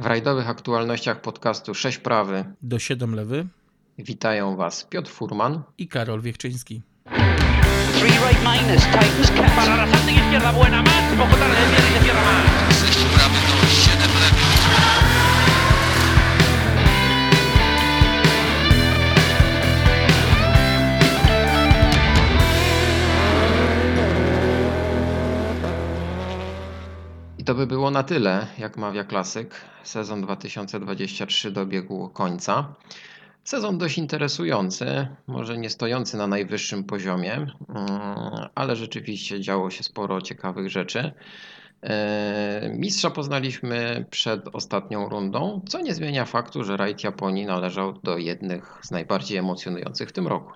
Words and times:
W 0.00 0.06
rajdowych 0.06 0.48
aktualnościach 0.48 1.20
podcastu 1.20 1.74
6 1.74 1.98
prawy 1.98 2.44
do 2.62 2.78
7 2.78 3.14
lewy 3.14 3.46
witają 3.98 4.56
Was 4.56 4.84
Piotr 4.84 5.10
Furman 5.10 5.62
i 5.78 5.88
Karol 5.88 6.20
Wiechczyński. 6.20 6.82
Three 7.98 8.10
right 8.10 8.40
minus, 8.42 8.84
Titans 8.84 9.30
catch. 9.30 9.56
Para 9.56 9.76
la 9.76 9.86
Santa 9.86 10.10
izquierda 10.10 10.52
buena, 10.52 10.82
más, 10.82 11.18
poco 11.18 11.36
tarde, 11.36 11.56
viene 11.70 11.98
se 11.98 12.04
cierra 12.04 12.22
más. 12.22 12.89
To 27.50 27.54
by 27.54 27.66
było 27.66 27.90
na 27.90 28.02
tyle, 28.02 28.46
jak 28.58 28.76
mawia 28.76 29.04
klasyk. 29.04 29.54
Sezon 29.82 30.22
2023 30.22 31.50
dobiegł 31.50 32.08
końca. 32.08 32.74
Sezon 33.44 33.78
dość 33.78 33.98
interesujący, 33.98 35.08
może 35.26 35.58
nie 35.58 35.70
stojący 35.70 36.16
na 36.16 36.26
najwyższym 36.26 36.84
poziomie, 36.84 37.32
mm, 37.34 37.50
ale 38.54 38.76
rzeczywiście 38.76 39.40
działo 39.40 39.70
się 39.70 39.82
sporo 39.82 40.20
ciekawych 40.20 40.70
rzeczy. 40.70 41.12
E, 41.82 42.72
Mistrza 42.74 43.10
poznaliśmy 43.10 44.06
przed 44.10 44.48
ostatnią 44.52 45.08
rundą, 45.08 45.60
co 45.68 45.80
nie 45.80 45.94
zmienia 45.94 46.24
faktu, 46.24 46.64
że 46.64 46.76
rajd 46.76 47.04
Japonii 47.04 47.46
należał 47.46 47.92
do 47.92 48.18
jednych 48.18 48.78
z 48.82 48.90
najbardziej 48.90 49.38
emocjonujących 49.38 50.08
w 50.08 50.12
tym 50.12 50.28
roku. 50.28 50.52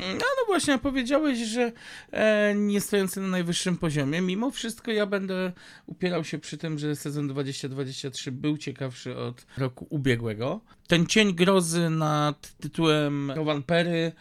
No, 0.00 0.14
no 0.18 0.46
właśnie, 0.46 0.78
powiedziałeś, 0.78 1.38
że 1.38 1.72
e, 2.12 2.54
nie 2.54 2.80
stojący 2.80 3.20
na 3.20 3.28
najwyższym 3.28 3.76
poziomie. 3.76 4.20
Mimo 4.20 4.50
wszystko 4.50 4.90
ja 4.92 5.06
będę 5.06 5.52
upierał 5.86 6.24
się 6.24 6.38
przy 6.38 6.58
tym, 6.58 6.78
że 6.78 6.96
sezon 6.96 7.28
2023 7.28 8.32
był 8.32 8.58
ciekawszy 8.58 9.16
od 9.16 9.46
roku 9.58 9.86
ubiegłego. 9.90 10.60
Ten 10.86 11.06
cień 11.06 11.34
grozy 11.34 11.90
nad 11.90 12.52
tytułem 12.60 13.30
Rowan 13.30 13.62
Perry 13.62 14.12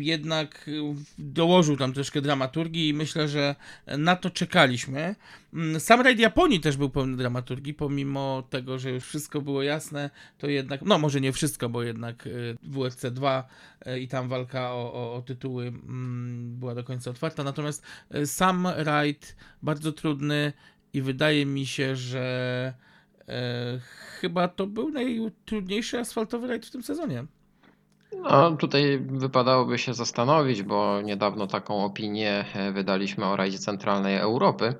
jednak 0.00 0.68
y, 0.68 0.80
dołożył 1.18 1.76
tam 1.76 1.92
troszkę 1.92 2.20
dramaturgii 2.20 2.88
i 2.88 2.94
myślę, 2.94 3.28
że 3.28 3.54
na 3.98 4.16
to 4.16 4.30
czekaliśmy. 4.30 5.16
Mm, 5.54 5.80
Sam 5.80 6.00
rajd 6.00 6.18
Japonii 6.18 6.60
też 6.60 6.76
był 6.76 6.90
pełny 6.90 7.16
dramaturgii, 7.16 7.74
pomimo 7.74 8.42
tego, 8.50 8.78
że 8.78 8.90
już 8.90 9.04
wszystko 9.04 9.40
było 9.40 9.62
jasne, 9.62 10.10
to 10.38 10.46
jednak, 10.46 10.82
no 10.82 10.98
może 10.98 11.20
nie 11.20 11.32
wszystko, 11.32 11.68
bo 11.68 11.82
jednak 11.82 12.26
y, 12.26 12.56
WFC 12.62 13.10
2 13.10 13.48
y, 13.86 14.00
i 14.00 14.08
tam 14.08 14.28
walka 14.28 14.72
o, 14.72 14.92
o, 14.92 15.14
o 15.14 15.22
tytuły 15.22 15.66
mm, 15.66 16.56
była 16.58 16.74
do 16.74 16.84
końca 16.84 17.10
otwarta, 17.10 17.44
natomiast 17.44 17.82
sam 18.24 18.66
rajd 18.66 19.36
bardzo 19.62 19.92
trudny 19.92 20.52
i 20.94 21.02
wydaje 21.02 21.46
mi 21.46 21.66
się, 21.66 21.96
że 21.96 22.74
e, 23.28 23.80
chyba 24.20 24.48
to 24.48 24.66
był 24.66 24.90
najtrudniejszy 24.90 25.98
asfaltowy 25.98 26.46
rajd 26.46 26.66
w 26.66 26.70
tym 26.70 26.82
sezonie. 26.82 27.24
No, 28.22 28.56
tutaj 28.56 28.98
wypadałoby 28.98 29.78
się 29.78 29.94
zastanowić, 29.94 30.62
bo 30.62 31.00
niedawno 31.00 31.46
taką 31.46 31.84
opinię 31.84 32.44
e, 32.54 32.72
wydaliśmy 32.72 33.26
o 33.26 33.36
rajdzie 33.36 33.58
centralnej 33.58 34.16
Europy, 34.16 34.74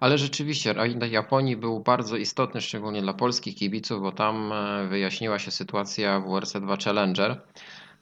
ale 0.00 0.18
rzeczywiście 0.18 0.72
rajd 0.72 1.12
Japonii 1.12 1.56
był 1.56 1.80
bardzo 1.80 2.16
istotny, 2.16 2.60
szczególnie 2.60 3.02
dla 3.02 3.14
polskich 3.14 3.56
kibiców, 3.56 4.02
bo 4.02 4.12
tam 4.12 4.52
e, 4.52 4.86
wyjaśniła 4.88 5.38
się 5.38 5.50
sytuacja 5.50 6.20
w 6.20 6.24
WRC2 6.24 6.84
Challenger, 6.84 7.40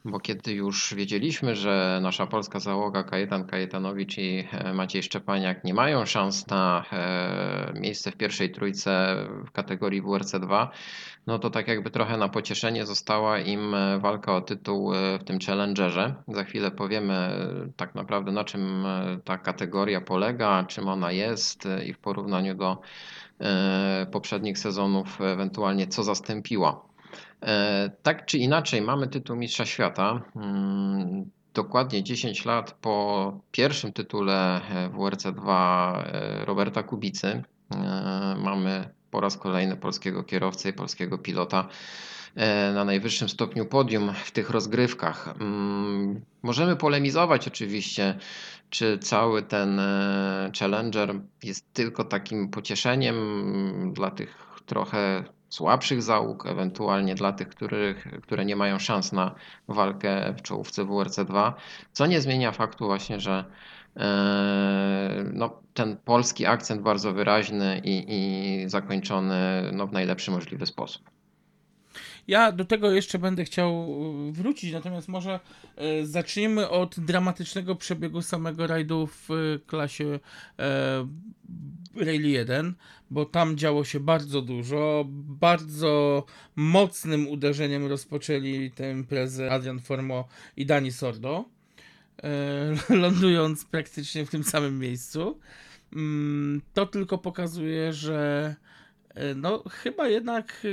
bo 0.05 0.21
kiedy 0.21 0.53
już 0.53 0.95
wiedzieliśmy, 0.95 1.57
że 1.57 1.99
nasza 2.03 2.27
polska 2.27 2.61
załoga 2.61 3.05
Kajetan 3.05 3.47
Kajetanowicz 3.47 4.19
i 4.19 4.49
e, 4.53 4.75
Maciej 4.75 5.03
Szczepaniak 5.03 5.65
nie 5.65 5.75
mają 5.75 6.07
szans 6.07 6.47
na 6.47 6.85
e, 6.93 7.73
miejsce 7.81 8.11
w 8.11 8.17
pierwszej 8.17 8.51
trójce 8.51 9.17
w 9.47 9.51
kategorii 9.51 10.03
WRC2, 10.03 10.69
no 11.27 11.39
to 11.39 11.51
tak 11.51 11.69
jakby 11.69 11.91
trochę 11.91 12.17
na 12.17 12.29
pocieszenie 12.29 12.87
została 12.87 13.39
im 13.39 13.75
e, 13.75 13.99
walka 13.99 14.37
o 14.37 14.41
tytuł 14.41 14.93
w 15.21 15.25
tym 15.25 15.39
Challengerze. 15.41 16.15
Za 16.29 16.45
chwilę 16.45 16.71
powiemy 16.71 17.31
tak 17.77 17.95
naprawdę 17.95 18.33
na 18.33 18.45
czym 18.45 18.85
ta 19.25 19.39
kategoria 19.39 20.01
polega, 20.01 20.65
czym 20.69 20.89
ona 20.89 21.13
jest 21.13 21.69
i 21.87 21.93
w 21.93 21.99
porównaniu 21.99 22.55
do 22.55 22.79
poprzednich 24.13 24.59
sezonów 24.59 25.21
ewentualnie 25.21 25.87
co 25.87 26.03
zastąpiła. 26.03 26.94
E, 27.43 27.91
Tak 28.03 28.27
czy 28.27 28.39
inaczej, 28.39 28.83
mamy 28.83 29.09
tytuł 29.09 29.37
Mistrza 29.37 29.65
Świata. 29.67 30.23
Mm, 30.37 31.31
Dokładnie 31.55 32.03
10 32.03 32.45
lat 32.45 32.73
po 32.81 33.41
pierwszym 33.51 33.93
tytule 33.93 34.61
e, 34.71 34.89
WRC2 34.89 35.49
e, 35.97 36.45
Roberta 36.45 36.83
Kubicy 36.83 37.43
mamy 38.39 38.89
po 39.11 39.21
raz 39.21 39.37
kolejny 39.39 39.77
polskiego 39.77 40.25
kierowcę 40.25 40.69
i 40.69 40.73
polskiego 40.73 41.19
pilota 41.19 41.69
na 42.75 42.85
najwyższym 42.85 43.29
stopniu 43.29 43.67
podium 43.67 44.13
w 44.25 44.31
tych 44.31 44.51
rozgrywkach. 44.51 45.29
Mm, 45.41 46.21
Możemy 46.43 46.77
polemizować 46.77 47.49
oczywiście, 47.49 48.19
czy 48.71 48.99
cały 48.99 49.43
ten 49.43 49.81
Challenger 50.59 51.21
jest 51.43 51.73
tylko 51.73 52.05
takim 52.05 52.49
pocieszeniem 52.49 53.17
dla 53.93 54.11
tych 54.11 54.45
trochę 54.67 55.25
słabszych 55.55 56.03
załóg, 56.03 56.47
ewentualnie 56.47 57.15
dla 57.15 57.33
tych, 57.33 57.49
których, 57.49 58.09
które 58.23 58.45
nie 58.45 58.57
mają 58.57 58.79
szans 58.79 59.13
na 59.13 59.35
walkę 59.69 60.35
w 60.39 60.43
czołówce 60.43 60.85
WRC2, 60.85 61.53
co 61.93 62.07
nie 62.07 62.21
zmienia 62.21 62.53
faktu 62.53 62.87
właśnie, 62.87 63.21
że 63.21 63.45
e, 63.97 65.25
no, 65.33 65.63
ten 65.75 65.97
polski 65.97 66.47
akcent 66.47 66.83
bardzo 66.83 67.13
wyraźny 67.13 67.81
i, 67.85 68.05
i 68.09 68.69
zakończony 68.69 69.71
no, 69.73 69.87
w 69.87 69.93
najlepszy 69.93 70.31
możliwy 70.31 70.67
sposób. 70.67 71.11
Ja 72.29 72.53
do 72.53 72.65
tego 72.65 72.91
jeszcze 72.93 73.19
będę 73.19 73.45
chciał 73.45 73.89
y, 74.29 74.33
wrócić, 74.33 74.73
natomiast 74.73 75.09
może 75.09 75.41
y, 76.01 76.07
zacznijmy 76.07 76.69
od 76.69 77.01
dramatycznego 77.01 77.75
przebiegu 77.75 78.23
samego 78.23 78.67
rajdu 78.67 79.07
w 79.07 79.31
y, 79.31 79.61
klasie 79.67 80.19
Rally 81.97 82.29
1, 82.29 82.75
bo 83.11 83.25
tam 83.25 83.57
działo 83.57 83.85
się 83.85 84.01
bardzo 84.01 84.43
dużo. 84.43 85.05
Bardzo 85.29 86.25
mocnym 86.57 87.29
uderzeniem 87.29 87.87
rozpoczęli 87.87 88.71
tę 88.71 88.93
imprezę 88.93 89.51
Adrian 89.51 89.81
Formo 89.81 90.29
i 90.57 90.67
Dani 90.67 90.93
Sordo, 90.93 91.45
lądując 93.03 93.65
praktycznie 93.65 94.27
w 94.27 94.31
tym 94.31 94.45
samym 94.45 94.79
miejscu. 94.79 95.39
Mm, 95.93 96.63
To 96.73 96.87
tylko 96.87 97.19
pokazuje, 97.19 97.93
że 97.93 98.55
no 99.37 99.63
chyba 99.71 100.09
jednak 100.09 100.67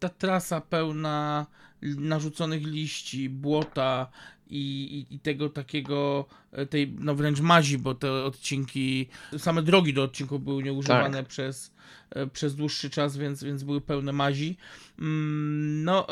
ta 0.00 0.08
trasa 0.08 0.60
pełna 0.60 1.46
narzuconych 1.82 2.66
liści, 2.66 3.28
błota 3.28 4.06
i, 4.50 5.06
i, 5.10 5.14
i 5.14 5.20
tego 5.20 5.48
takiego, 5.48 6.26
e, 6.52 6.66
tej 6.66 6.94
no 6.98 7.14
wręcz 7.14 7.40
mazi, 7.40 7.78
bo 7.78 7.94
te 7.94 8.12
odcinki, 8.12 9.08
same 9.38 9.62
drogi 9.62 9.94
do 9.94 10.02
odcinków 10.02 10.44
były 10.44 10.62
nieużywane 10.62 11.18
Tak. 11.18 11.26
przez, 11.26 11.72
e, 12.10 12.26
przez 12.26 12.54
dłuższy 12.56 12.90
czas, 12.90 13.16
więc, 13.16 13.44
więc 13.44 13.62
były 13.62 13.80
pełne 13.80 14.12
mazi. 14.12 14.56
Mm, 14.98 15.84
No, 15.84 16.06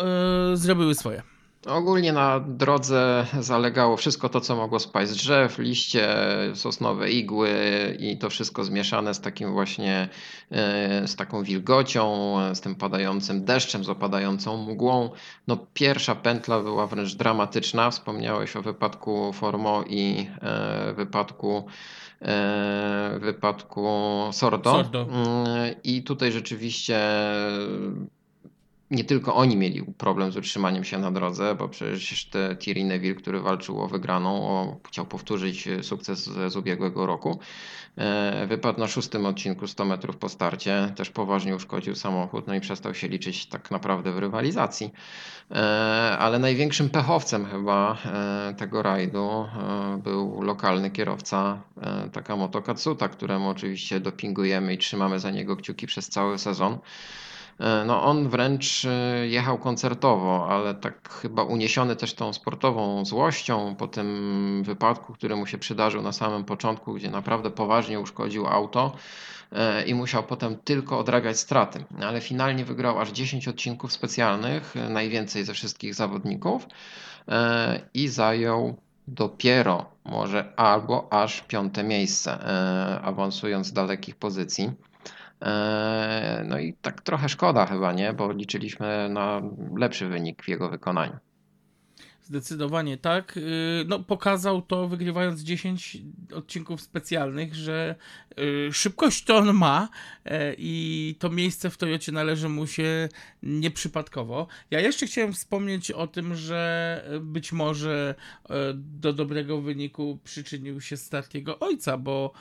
e, 0.53 0.57
zrobiły 0.57 0.95
swoje. 0.95 1.23
Ogólnie 1.67 2.13
na 2.13 2.41
drodze 2.41 3.27
zalegało 3.41 3.97
wszystko 3.97 4.29
to, 4.29 4.41
co 4.41 4.57
mogło 4.57 4.79
spaść 4.79 5.11
z 5.11 5.17
drzew, 5.17 5.59
liście, 5.59 6.09
sosnowe 6.55 7.11
igły 7.11 7.51
i 7.99 8.19
to 8.19 8.31
wszystko 8.31 8.65
zmieszane 8.65 9.15
z 9.15 9.21
takim 9.21 9.53
właśnie, 9.53 10.09
e, 10.51 11.09
z 11.09 11.17
taką 11.17 11.43
wilgocią, 11.43 12.35
e, 12.41 12.55
z 12.55 12.61
tym 12.61 12.75
padającym 12.75 13.45
deszczem, 13.45 13.85
z 13.85 13.89
opadającą 13.89 14.67
mgłą. 14.67 15.11
No 15.47 15.67
pierwsza 15.75 16.15
pętla 16.15 16.61
była 16.61 16.87
wręcz 16.87 17.15
dramatyczna. 17.15 17.91
Wspomniałeś 17.91 18.57
o 18.57 18.63
wypadku 18.63 19.33
Formo 19.33 19.85
i 19.87 20.31
e, 20.43 20.93
wypadku 20.93 21.65
wypadku 23.19 23.89
Sordo. 24.33 24.71
Sordo. 24.71 25.03
Mm, 25.03 25.75
I 25.85 26.03
tutaj 26.03 26.33
rzeczywiście 26.33 27.01
nie 28.91 29.05
tylko 29.05 29.35
oni 29.35 29.57
mieli 29.57 29.83
problem 29.83 30.33
z 30.33 30.37
utrzymaniem 30.37 30.85
się 30.85 30.99
na 30.99 31.11
drodze, 31.11 31.55
bo 31.55 31.69
przecież 31.69 32.25
te 32.25 32.57
Thierry 32.57 32.85
Neville, 32.85 33.15
który 33.15 33.41
walczył 33.41 33.81
o 33.81 33.89
wygraną, 33.89 34.49
o, 34.49 34.77
chciał 34.89 35.07
powtórzyć 35.07 35.69
sukces 35.83 36.25
z, 36.25 36.53
z 36.53 36.57
ubiegłego 36.57 37.07
roku, 37.07 37.39
e, 37.97 38.47
wypadł 38.47 38.81
na 38.81 38.89
szóstym 38.89 39.27
odcinku 39.27 39.67
100 39.67 39.85
metrów 39.85 40.17
po 40.17 40.29
starcie, 40.29 40.93
też 40.97 41.11
poważnie 41.11 41.57
uszkodził 41.57 41.95
samochód, 41.95 42.47
no 42.47 42.55
i 42.55 42.61
przestał 42.61 42.95
się 42.95 43.09
liczyć 43.09 43.47
tak 43.47 43.71
naprawdę 43.71 44.13
w 44.13 44.19
rywalizacji. 44.19 44.91
E, 45.51 46.19
Ale 46.19 46.39
największym 46.39 46.91
pechowcem 46.91 47.47
chyba 47.47 47.99
e, 48.05 48.55
tego 48.55 48.83
rajdu 48.83 49.29
e, 49.31 49.99
był 50.05 50.43
lokalny 50.43 50.91
kierowca 50.91 51.63
e, 51.81 52.09
Takamoto 52.11 52.63
Katsuta, 52.63 53.09
któremu 53.09 53.49
oczywiście 53.49 54.01
dopingujemy 54.01 54.75
i 54.75 54.79
trzymamy 54.79 55.21
za 55.21 55.31
niego 55.31 55.57
kciuki 55.57 55.87
przez 55.87 56.09
cały 56.09 56.39
sezon. 56.39 56.79
E, 57.61 57.85
No 57.85 58.03
on 58.05 58.29
wręcz 58.29 58.85
e, 58.85 59.27
jechał 59.29 59.59
koncertowo, 59.59 60.47
ale 60.51 60.75
tak 60.75 61.09
chyba 61.13 61.43
uniesiony 61.43 61.97
też 61.97 62.15
tą 62.15 62.33
sportową 62.33 63.05
złością 63.05 63.75
po 63.75 63.87
tym 63.89 64.63
wypadku, 64.65 65.13
który 65.13 65.37
mu 65.37 65.47
się 65.47 65.59
przydarzył 65.59 66.03
na 66.03 66.13
samym 66.13 66.45
początku, 66.45 66.95
gdzie 66.95 67.11
naprawdę 67.11 67.51
poważnie 67.51 68.01
uszkodził 68.01 68.47
auto 68.47 68.93
e, 69.53 69.85
i 69.85 69.95
musiał 69.95 70.23
potem 70.23 70.57
tylko 70.57 70.99
odrabiać 70.99 71.39
straty. 71.39 71.85
Ale 72.03 72.21
finalnie 72.21 72.65
wygrał 72.65 73.01
aż 73.01 73.11
10 73.11 73.49
odcinków 73.49 73.93
specjalnych, 73.93 74.75
najwięcej 74.89 75.45
ze 75.45 75.55
wszystkich 75.55 75.95
zawodników 75.95 76.67
i 77.95 78.09
zajął 78.09 78.77
dopiero 79.09 79.87
może 80.05 80.53
albo 80.57 81.13
aż 81.13 81.43
piąte 81.43 81.85
miejsce, 81.85 82.39
awansując 83.03 83.67
z 83.67 83.73
dalekich 83.73 84.17
pozycji. 84.17 84.73
E, 85.43 86.45
No 86.49 86.59
i 86.59 86.75
tak 86.75 87.03
trochę 87.03 87.29
szkoda 87.29 87.67
chyba, 87.67 87.93
nie? 87.93 88.13
Bo 88.13 88.33
liczyliśmy 88.33 89.09
na 89.09 89.43
lepszy 89.77 90.09
wynik 90.09 90.43
w 90.43 90.49
jego 90.49 90.69
wykonaniu. 90.69 91.19
Zdecydowanie 92.29 92.97
tak. 92.97 93.37
Yy, 93.37 93.85
No, 93.89 93.99
pokazał 93.99 94.63
to, 94.63 94.89
wygrywając 94.89 95.41
10 95.41 95.99
odcinków 96.35 96.81
specjalnych, 96.81 97.55
że 97.55 97.95
yy, 98.37 98.73
szybkość 98.73 99.25
to 99.25 99.37
on 99.37 99.53
ma 99.55 99.89
yy, 100.25 100.33
i 100.59 101.15
to 101.19 101.31
miejsce 101.31 101.71
w 101.71 101.77
Toyocie 101.77 102.13
należy 102.13 102.49
mu 102.49 102.67
się 102.67 103.09
nieprzypadkowo. 103.43 104.47
Ja 104.71 104.81
jeszcze 104.81 105.07
chciałem 105.07 105.33
wspomnieć 105.33 105.91
o 105.91 106.07
tym, 106.07 106.35
że 106.35 107.05
być 107.21 107.53
może 107.53 108.15
yy, 108.49 108.57
do 108.75 109.13
dobrego 109.13 109.61
wyniku 109.61 110.19
przyczynił 110.25 110.81
się 110.81 110.97
start 110.97 111.35
jego 111.35 111.59
ojca, 111.59 111.99
bo 111.99 112.33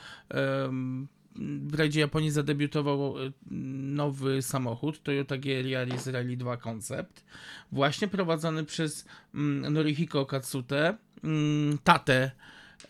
w 1.66 1.74
rajdzie 1.74 2.00
Japonii 2.00 2.30
zadebiutował 2.30 3.18
y, 3.18 3.32
nowy 3.50 4.42
samochód 4.42 5.02
Toyota 5.02 5.36
GR 5.38 5.66
Yaris 5.66 6.06
Rally 6.06 6.36
2 6.36 6.56
Concept, 6.56 7.24
właśnie 7.72 8.08
prowadzony 8.08 8.64
przez 8.64 9.06
mm, 9.34 9.72
Norihiko 9.72 10.26
Katsute, 10.26 10.96
mm, 11.24 11.78
tatę 11.84 12.30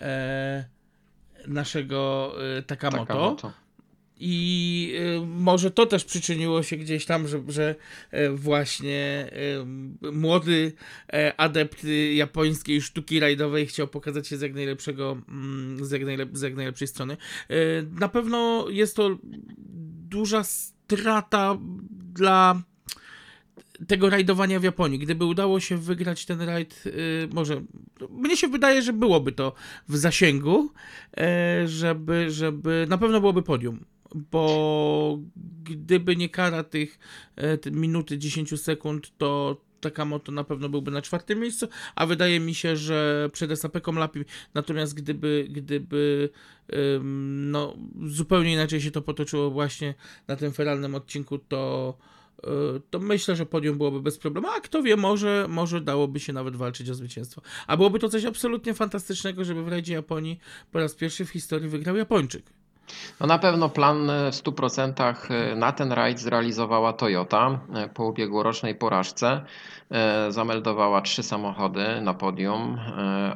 e, 0.01 0.65
naszego 1.47 2.33
e, 2.59 2.63
Takamoto. 2.63 3.07
Takamoto. 3.07 3.68
I 4.21 4.95
y, 5.23 5.27
może 5.27 5.71
to 5.71 5.87
też 5.87 6.05
przyczyniło 6.05 6.63
się 6.63 6.77
gdzieś 6.77 7.05
tam, 7.05 7.29
że, 7.29 7.43
że 7.49 7.75
e, 8.11 8.31
właśnie 8.31 9.31
e, 10.03 10.13
młody 10.13 10.73
e, 11.13 11.41
adept 11.41 11.87
japońskiej 12.15 12.83
sztuki 12.83 13.21
rajdowej 13.21 13.67
chciał 13.67 13.89
pokazać 13.89 14.29
się 14.29 14.37
z 14.37 14.41
jak 14.41 14.55
najlepszego, 14.55 15.19
mm, 15.29 15.85
z 15.85 15.91
jak, 15.91 16.03
najlep- 16.03 16.37
z 16.37 16.43
jak 16.43 16.55
najlepszej 16.55 16.89
strony. 16.89 17.17
Na 18.01 18.09
pewno 18.09 18.67
jest 18.71 18.97
to 18.97 19.19
duża 20.09 20.45
strata 20.45 21.59
dla 22.15 22.63
tego 23.87 24.11
rajdowania 24.11 24.61
w 24.61 24.63
Japonii. 24.63 24.99
Gdyby 24.99 25.25
udało 25.25 25.61
się 25.61 25.77
wygrać 25.77 26.27
ten 26.27 26.41
rajd, 26.41 26.85
y, 26.87 27.29
może 27.33 27.63
mnie 28.11 28.37
się 28.37 28.49
wydaje, 28.49 28.83
że 28.83 28.93
byłoby 28.93 29.33
to 29.33 29.53
w 29.89 29.97
zasięgu, 29.97 30.73
e, 31.17 31.69
żeby, 31.69 32.31
żeby 32.31 32.87
na 32.89 32.99
pewno 32.99 33.21
byłoby 33.21 33.43
podium. 33.43 33.85
Bo 34.15 35.19
gdyby 35.63 36.17
nie 36.17 36.29
kara 36.29 36.65
tych 36.65 36.99
e, 37.37 37.71
minuty 37.71 38.19
10 38.19 38.61
sekund, 38.61 39.19
to 39.19 39.61
Takamoto 39.81 40.33
na 40.33 40.45
pewno 40.45 40.69
byłby 40.69 40.91
na 40.91 41.03
czwartym 41.03 41.41
miejscu, 41.41 41.69
a 41.95 42.07
wydaje 42.07 42.41
mi 42.41 42.55
się, 42.55 42.77
że 42.77 43.29
przed 43.33 43.61
SAP-ką 43.61 43.93
Lapi, 43.93 44.25
natomiast 44.55 44.95
gdyby, 44.95 45.47
gdyby 45.51 46.31
ym, 46.97 47.51
no, 47.51 47.77
zupełnie 48.07 48.53
inaczej 48.53 48.81
się 48.81 48.91
to 48.91 49.03
potoczyło 49.03 49.51
właśnie 49.51 49.95
na 50.29 50.37
tym 50.37 50.53
feralnym 50.53 50.95
odcinku, 50.95 51.39
to 51.39 51.95
y, 52.39 52.47
to 52.91 52.99
myślę, 52.99 53.37
że 53.37 53.47
podium 53.47 53.79
byłoby 53.79 54.03
bez 54.03 54.19
problemu, 54.19 54.49
a 54.49 54.61
kto 54.61 54.83
wie, 54.83 54.97
może, 54.97 55.47
może 55.49 55.81
dałoby 55.81 56.21
się 56.21 56.33
nawet 56.33 56.57
walczyć 56.57 56.91
o 56.91 56.95
zwycięstwo. 56.95 57.43
A 57.67 57.77
byłoby 57.77 57.99
to 57.99 58.09
coś 58.09 58.25
absolutnie 58.25 58.75
fantastycznego, 58.75 59.45
żeby 59.45 59.63
w 59.63 59.69
rajdzie 59.69 59.95
Japonii 59.95 60.39
po 60.73 60.79
raz 60.79 60.95
pierwszy 60.95 61.25
w 61.25 61.31
historii 61.31 61.69
wygrał 61.69 61.97
Japończyk. 61.97 62.58
No 63.21 63.27
na 63.27 63.39
pewno 63.39 63.69
plan 63.69 64.11
e, 64.11 64.33
w 64.33 64.35
100% 64.35 65.15
e, 65.31 65.55
na 65.55 65.73
ten 65.73 65.93
rajd 65.93 66.19
zrealizowała 66.21 66.93
Toyota 66.93 67.61
e, 67.75 67.89
po 67.89 68.05
ubiegłorocznej 68.05 68.75
porażce. 68.75 69.41
Zameldowała 70.29 71.01
trzy 71.01 71.23
samochody 71.23 72.01
na 72.01 72.15
podium, 72.15 72.79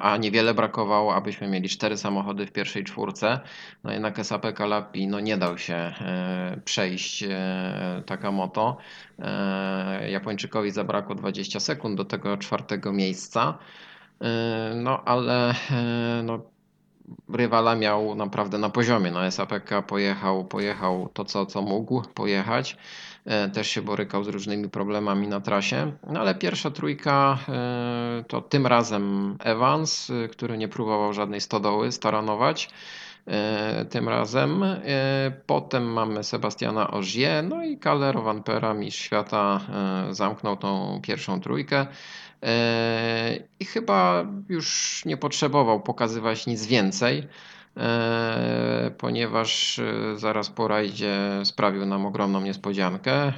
a 0.00 0.16
niewiele 0.16 0.54
brakowało, 0.54 1.14
abyśmy 1.14 1.48
mieli 1.48 1.68
cztery 1.68 1.96
samochody 1.96 2.46
w 2.46 2.52
pierwszej 2.52 2.84
czwórce. 2.84 3.40
No 3.84 3.92
jednak 3.92 4.26
SAP 4.26 4.54
Kalapi 4.54 5.06
no 5.06 5.20
nie 5.20 5.36
dał 5.36 5.58
się 5.58 5.92
przejść 6.64 7.24
Takamoto. 8.06 8.76
E, 9.18 10.10
Japończykowi 10.10 10.70
zabrakło 10.70 11.14
20 11.14 11.60
sekund 11.60 11.96
do 11.96 12.04
tego 12.04 12.36
czwartego 12.36 12.92
miejsca. 12.92 13.58
No 14.74 15.04
ale 15.04 15.54
no, 16.24 16.51
rywala 17.34 17.74
miał 17.74 18.14
naprawdę 18.14 18.58
na 18.58 18.70
poziomie. 18.70 19.10
No 19.10 19.30
SAPK 19.30 19.70
pojechał, 19.86 20.44
pojechał 20.44 21.08
to, 21.12 21.24
co, 21.24 21.46
co 21.46 21.62
mógł 21.62 22.02
pojechać. 22.14 22.76
E, 23.24 23.48
Też 23.48 23.68
się 23.68 23.82
borykał 23.82 24.24
z 24.24 24.28
różnymi 24.28 24.68
problemami 24.68 25.28
na 25.28 25.40
trasie. 25.40 25.92
No 26.06 26.20
ale 26.20 26.34
pierwsza 26.34 26.70
trójka 26.70 27.38
e, 27.48 28.24
to 28.28 28.40
tym 28.40 28.66
razem 28.66 29.36
Evans, 29.40 30.10
e, 30.10 30.28
który 30.28 30.58
nie 30.58 30.68
próbował 30.68 31.12
żadnej 31.12 31.40
stodoły 31.40 31.92
staranować. 31.92 32.70
Tym 33.90 34.08
razem. 34.08 34.64
Potem 35.46 35.92
mamy 35.92 36.24
Sebastiana 36.24 36.90
Ogier, 36.90 37.44
no 37.44 37.64
i 37.64 37.78
Kalle 37.78 38.12
Rovanpera, 38.12 38.74
mistrz 38.74 39.02
świata, 39.02 39.60
zamknął 40.10 40.56
tą 40.56 41.00
pierwszą 41.02 41.40
trójkę. 41.40 41.86
E, 42.42 43.38
I 43.60 43.64
chyba 43.64 44.26
już 44.48 45.02
nie 45.04 45.16
potrzebował 45.16 45.80
pokazywać 45.80 46.46
nic 46.46 46.66
więcej, 46.66 47.28
e, 47.76 48.90
ponieważ 48.98 49.78
e, 49.78 50.18
zaraz 50.18 50.50
po 50.50 50.68
rajdzie 50.68 51.18
sprawił 51.44 51.86
nam 51.86 52.06
ogromną 52.06 52.40
niespodziankę, 52.40 53.32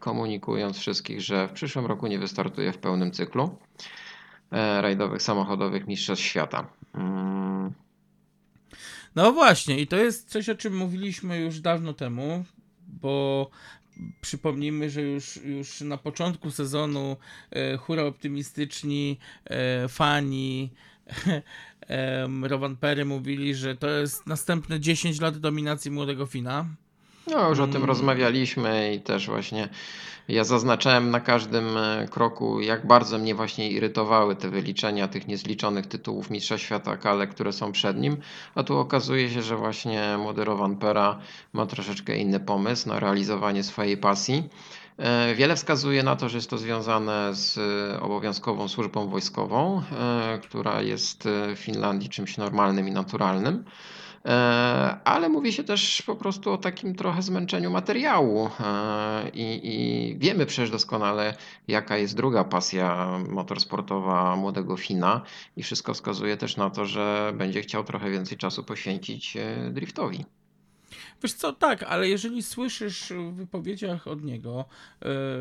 komunikując 0.00 0.78
wszystkich, 0.78 1.20
że 1.20 1.48
w 1.48 1.52
przyszłym 1.52 1.86
roku 1.86 2.06
nie 2.06 2.18
wystartuje 2.18 2.72
w 2.72 2.78
pełnym 2.78 3.10
cyklu 3.12 3.58
rajdowych 4.80 5.22
samochodowych 5.22 5.86
Mistrzostw 5.86 6.24
Świata. 6.24 6.66
Mm, 6.94 7.72
No 9.14 9.32
właśnie, 9.32 9.80
i 9.80 9.86
to 9.86 9.96
jest 9.96 10.30
coś, 10.30 10.48
o 10.48 10.54
czym 10.54 10.76
mówiliśmy 10.76 11.38
już 11.38 11.60
dawno 11.60 11.92
temu, 11.92 12.44
bo 12.88 13.50
przypomnijmy, 14.20 14.90
że 14.90 15.02
już, 15.02 15.36
już 15.36 15.80
na 15.80 15.96
początku 15.96 16.50
sezonu 16.50 17.16
e, 17.50 17.76
hura 17.76 18.02
optymistyczni 18.02 19.18
e, 19.44 19.88
fani 19.88 20.70
em, 21.88 22.44
Rowan 22.44 22.76
Perry 22.76 23.04
mówili, 23.04 23.54
że 23.54 23.76
to 23.76 23.88
jest 23.90 24.26
następne 24.26 24.80
10 24.80 25.20
lat 25.20 25.38
dominacji 25.38 25.90
młodego 25.90 26.26
Fina. 26.26 26.66
No, 27.26 27.48
już 27.48 27.60
o 27.60 27.66
tym 27.66 27.76
Mm. 27.76 27.88
rozmawialiśmy 27.88 28.94
i 28.94 29.00
też 29.00 29.26
właśnie 29.26 29.68
ja 30.28 30.44
zaznaczałem 30.44 31.10
na 31.10 31.20
każdym 31.20 31.76
e, 31.76 32.08
kroku, 32.10 32.60
jak 32.60 32.86
bardzo 32.86 33.18
mnie 33.18 33.34
właśnie 33.34 33.70
irytowały 33.70 34.36
te 34.36 34.48
wyliczenia 34.48 35.08
tych 35.08 35.28
niezliczonych 35.28 35.86
tytułów 35.86 36.30
Mistrza 36.30 36.58
Świata 36.58 36.96
Kale, 36.96 37.26
które 37.26 37.52
są 37.52 37.72
przed 37.72 37.96
nim. 37.98 38.16
A 38.54 38.62
tu 38.62 38.78
okazuje 38.78 39.30
się, 39.30 39.42
że 39.42 39.56
właśnie 39.56 40.16
młody 40.18 40.44
Rowan 40.44 40.76
Pera 40.76 41.18
ma 41.52 41.66
troszeczkę 41.66 42.16
inny 42.16 42.40
pomysł 42.40 42.88
na 42.88 43.00
realizowanie 43.00 43.62
swojej 43.62 43.96
pasji. 43.96 44.48
E, 44.98 45.34
Wiele 45.34 45.56
wskazuje 45.56 46.02
na 46.02 46.16
to, 46.16 46.28
że 46.28 46.38
jest 46.38 46.50
to 46.50 46.58
związane 46.58 47.34
z 47.34 47.58
e, 47.58 48.00
obowiązkową 48.00 48.68
służbą 48.68 49.08
wojskową, 49.08 49.82
która 50.42 50.82
jest 50.82 51.28
w 51.54 51.58
Finlandii 51.58 52.08
czymś 52.08 52.36
normalnym 52.36 52.88
i 52.88 52.90
naturalnym. 52.92 53.64
E, 54.24 54.30
Ale 55.04 55.28
mówi 55.28 55.52
się 55.52 55.64
też 55.64 56.02
po 56.02 56.16
prostu 56.16 56.52
o 56.52 56.58
takim 56.58 56.94
trochę 56.94 57.22
zmęczeniu 57.22 57.70
materiału. 57.70 58.50
E, 58.60 59.28
I, 59.28 59.60
I 59.62 60.18
wiemy 60.18 60.46
przecież 60.46 60.70
doskonale, 60.70 61.36
jaka 61.68 61.96
jest 61.96 62.16
druga 62.16 62.44
pasja 62.44 63.18
motorsportowa 63.28 64.36
młodego 64.36 64.76
Fina, 64.76 65.22
i 65.56 65.62
wszystko 65.62 65.94
wskazuje 65.94 66.36
też 66.36 66.56
na 66.56 66.70
to, 66.70 66.84
że 66.86 67.32
będzie 67.36 67.62
chciał 67.62 67.84
trochę 67.84 68.10
więcej 68.10 68.38
czasu 68.38 68.64
poświęcić 68.64 69.36
e, 69.36 69.70
driftowi. 69.70 70.24
Wiesz 71.22 71.32
co, 71.32 71.52
tak, 71.52 71.82
ale 71.82 72.08
jeżeli 72.08 72.42
słyszysz 72.42 73.12
w 73.12 73.34
wypowiedziach 73.34 74.06
od 74.06 74.24
niego, 74.24 74.64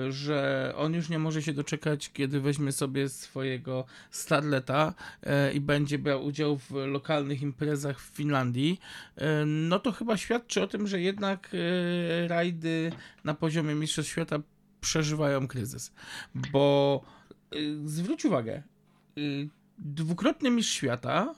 y, 0.07 0.11
że 0.11 0.73
on 0.77 0.93
już 0.93 1.09
nie 1.09 1.19
może 1.19 1.41
się 1.41 1.53
doczekać, 1.53 2.11
kiedy 2.13 2.39
weźmie 2.39 2.71
sobie 2.71 3.09
swojego 3.09 3.85
Starleta 4.11 4.93
y, 5.23 5.53
i 5.53 5.59
będzie 5.59 5.99
brał 5.99 6.25
udział 6.25 6.57
w 6.57 6.71
lokalnych 6.71 7.41
imprezach 7.41 7.99
w 7.99 8.15
Finlandii, 8.15 8.79
y, 9.17 9.23
no 9.45 9.79
to 9.79 9.91
chyba 9.91 10.17
świadczy 10.17 10.61
o 10.61 10.67
tym, 10.67 10.87
że 10.87 11.01
jednak 11.01 11.49
rajdy 12.27 12.91
na 13.23 13.33
poziomie 13.33 13.75
Mistrzostw 13.75 14.11
Świata 14.11 14.39
przeżywają 14.81 15.47
kryzys. 15.47 15.93
Bo 16.51 17.01
zwróć 17.85 18.25
uwagę, 18.25 18.63
dwukrotny 19.77 20.51
mistrz 20.51 20.73
świata 20.73 21.35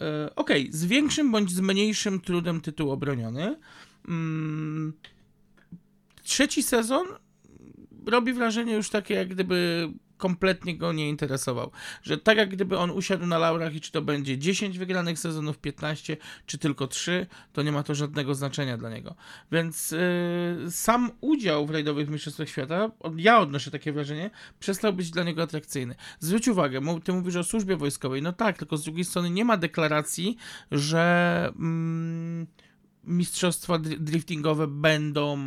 E, 0.00 0.34
Okej, 0.36 0.68
z 0.72 0.84
większym 0.84 1.32
bądź 1.32 1.50
z 1.50 1.60
mniejszym 1.60 2.20
trudem 2.20 2.60
tytuł 2.60 2.90
obroniony. 2.90 3.56
Mm, 4.08 4.92
trzeci 6.22 6.62
sezon 6.62 7.06
robi 8.06 8.32
wrażenie 8.32 8.74
już 8.74 8.90
takie, 8.90 9.14
jak 9.14 9.28
gdyby 9.28 9.88
kompletnie 10.24 10.76
go 10.76 10.92
nie 10.92 11.08
interesował. 11.08 11.70
Że 12.02 12.18
tak 12.18 12.38
jak 12.38 12.48
gdyby 12.48 12.78
on 12.78 12.90
usiadł 12.90 13.26
na 13.26 13.38
laurach 13.38 13.74
i 13.74 13.80
czy 13.80 13.92
to 13.92 14.02
będzie 14.02 14.38
10 14.38 14.78
wygranych 14.78 15.18
sezonów, 15.18 15.58
15, 15.58 16.16
czy 16.46 16.58
tylko 16.58 16.86
3, 16.86 17.26
to 17.52 17.62
nie 17.62 17.72
ma 17.72 17.82
to 17.82 17.94
żadnego 17.94 18.34
znaczenia 18.34 18.76
dla 18.76 18.90
niego. 18.90 19.14
Więc 19.52 19.90
yy, 19.90 20.70
sam 20.70 21.10
udział 21.20 21.66
w 21.66 21.70
rajdowych 21.70 22.08
mistrzostwach 22.08 22.48
świata, 22.48 22.90
ja 23.16 23.38
odnoszę 23.38 23.70
takie 23.70 23.92
wrażenie, 23.92 24.30
przestał 24.60 24.92
być 24.92 25.10
dla 25.10 25.24
niego 25.24 25.42
atrakcyjny. 25.42 25.94
Zwróć 26.20 26.48
uwagę, 26.48 26.80
ty 27.04 27.12
mówisz 27.12 27.36
o 27.36 27.44
służbie 27.44 27.76
wojskowej, 27.76 28.22
no 28.22 28.32
tak, 28.32 28.58
tylko 28.58 28.76
z 28.76 28.84
drugiej 28.84 29.04
strony 29.04 29.30
nie 29.30 29.44
ma 29.44 29.56
deklaracji, 29.56 30.36
że... 30.70 31.52
Mm, 31.56 32.46
mistrzostwa 33.06 33.78
dri- 33.78 33.98
driftingowe 33.98 34.66
będą 34.66 35.38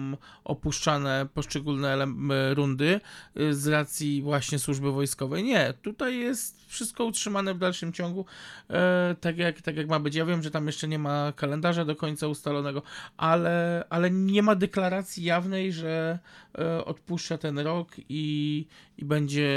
opuszczane 0.44 1.28
poszczególne 1.34 2.08
rundy 2.54 3.02
y, 3.40 3.54
z 3.54 3.68
racji 3.68 4.22
właśnie 4.22 4.60
służby 4.60 4.92
wojskowej. 4.92 5.44
Nie, 5.44 5.74
tutaj 5.82 6.18
jest 6.18 6.58
wszystko 6.68 7.06
utrzymane 7.06 7.54
w 7.54 7.58
dalszym 7.58 7.94
ciągu 7.94 8.26
e, 8.70 9.16
tak, 9.22 9.38
jak, 9.38 9.62
tak 9.62 9.78
jak 9.78 9.88
ma 9.88 10.00
być. 10.00 10.16
Ja 10.16 10.26
wiem, 10.26 10.44
że 10.44 10.52
tam 10.52 10.68
jeszcze 10.68 10.88
nie 10.88 11.00
ma 11.00 11.34
kalendarza 11.36 11.86
do 11.86 11.96
końca 11.96 12.28
ustalonego, 12.28 12.82
ale, 13.18 13.86
ale 13.90 14.12
nie 14.12 14.44
ma 14.44 14.56
deklaracji 14.56 15.24
jawnej, 15.24 15.74
że 15.74 16.20
e, 16.58 16.86
odpuszcza 16.86 17.38
ten 17.38 17.60
rok 17.60 17.92
i, 18.10 18.66
i 18.98 19.06
będzie 19.06 19.50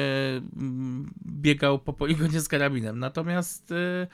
mm, 0.57 1.11
biegał 1.26 1.78
po 1.78 1.92
poligonie 1.92 2.40
z 2.40 2.49
karabinem. 2.49 2.99
Natomiast 2.99 3.73
e, 3.73 4.07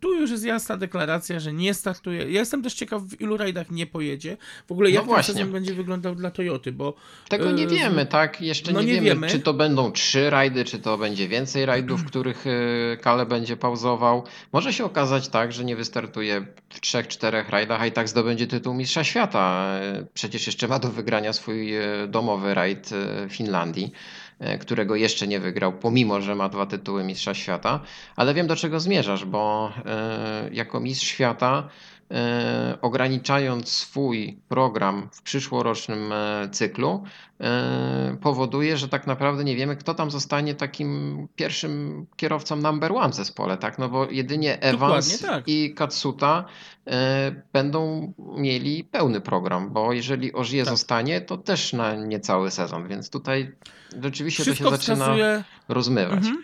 tu 0.00 0.14
już 0.14 0.30
jest 0.30 0.44
jasna 0.44 0.76
deklaracja, 0.76 1.40
że 1.40 1.52
nie 1.52 1.74
startuje. 1.74 2.18
Ja 2.18 2.40
jestem 2.40 2.62
też 2.62 2.74
ciekaw, 2.74 3.02
w 3.02 3.20
ilu 3.20 3.36
rajdach 3.36 3.70
nie 3.70 3.86
pojedzie. 3.86 4.36
W 4.68 4.72
ogóle 4.72 4.88
No 4.90 4.94
jak 4.94 5.02
ten 5.02 5.08
właśnie. 5.08 5.34
sezon 5.34 5.52
będzie 5.52 5.74
wyglądał 5.74 6.14
dla 6.14 6.30
Toyoty, 6.30 6.72
bo 6.72 6.94
Tego 7.28 7.50
nie 7.50 7.64
e, 7.64 7.66
wiemy, 7.66 8.06
tak? 8.06 8.40
Jeszcze 8.40 8.72
no 8.72 8.80
nie, 8.80 8.86
nie 8.86 8.92
wiemy, 8.92 9.04
wiemy. 9.06 9.28
czy 9.28 9.40
to 9.40 9.54
będą 9.54 9.92
trzy 9.92 10.30
rajdy, 10.30 10.64
czy 10.64 10.78
to 10.78 10.98
będzie 10.98 11.28
więcej 11.28 11.66
rajdów, 11.66 12.00
w 12.02 12.04
których 12.06 12.44
e, 12.46 12.96
Kale 12.96 13.26
będzie 13.26 13.56
pauzował. 13.56 14.24
Może 14.52 14.72
się 14.72 14.84
okazać 14.84 15.28
tak, 15.28 15.52
że 15.52 15.64
nie 15.64 15.76
wystartuje 15.76 16.46
w 16.70 16.80
trzech, 16.80 17.08
czterech 17.08 17.48
rajdach, 17.48 17.80
a 17.80 17.86
i 17.86 17.92
tak 17.92 18.08
zdobędzie 18.08 18.46
tytuł 18.46 18.74
Mistrza 18.74 19.04
Świata. 19.04 19.64
E, 19.80 20.06
Przecież 20.14 20.46
jeszcze 20.46 20.68
ma 20.68 20.78
do 20.78 20.88
wygrania 20.88 21.32
swój 21.32 21.72
domowy 22.08 22.54
rajd 22.54 22.90
e, 22.92 23.28
Finlandii, 23.28 23.92
którego 24.60 24.96
jeszcze 24.96 25.26
nie 25.26 25.40
wygrał, 25.40 25.72
pomimo, 25.72 26.20
że 26.20 26.34
ma 26.34 26.48
dwa 26.48 26.66
tytuły 26.66 27.04
Mistrza 27.04 27.34
Świata. 27.34 27.80
Ale 28.16 28.34
wiem, 28.34 28.46
do 28.46 28.56
czego 28.56 28.80
zmierzasz, 28.80 29.24
bo 29.24 29.72
e, 29.86 30.50
jako 30.52 30.80
Mistrz 30.80 31.06
Świata 31.06 31.68
e, 32.10 32.78
ograniczając 32.82 33.68
swój 33.68 34.38
program 34.48 35.08
w 35.12 35.22
przyszłorocznym 35.22 36.12
e, 36.12 36.48
cyklu, 36.52 37.04
e, 37.40 38.16
powoduje, 38.20 38.76
że 38.76 38.88
tak 38.88 39.06
naprawdę 39.06 39.44
nie 39.44 39.56
wiemy, 39.56 39.76
kto 39.76 39.94
tam 39.94 40.10
zostanie 40.10 40.54
takim 40.54 41.28
pierwszym 41.36 42.06
kierowcą 42.16 42.56
number 42.56 42.92
one 42.92 43.12
w 43.12 43.14
zespole, 43.14 43.56
tak? 43.56 43.78
No 43.78 43.88
bo 43.88 44.10
jedynie 44.10 44.60
Evans 44.62 45.20
tak. 45.20 45.44
i 45.46 45.74
Katsuta 45.74 46.44
e, 46.86 47.42
będą 47.52 48.12
mieli 48.18 48.84
pełny 48.84 49.20
program, 49.20 49.70
bo 49.72 49.92
jeżeli 49.92 50.32
Ożie 50.32 50.64
Tak. 50.64 50.70
zostanie, 50.74 51.20
to 51.20 51.36
też 51.36 51.72
na 51.72 51.94
niecały 51.94 52.50
sezon, 52.50 52.88
więc 52.88 53.10
tutaj 53.10 53.52
rzeczywiście 54.02 54.42
wszystko 54.42 54.64
to 54.64 54.70
się 54.70 54.76
zaczyna 54.76 55.04
wskazuje. 55.04 55.44
rozmywać. 55.68 56.18
Mhm. 56.18 56.42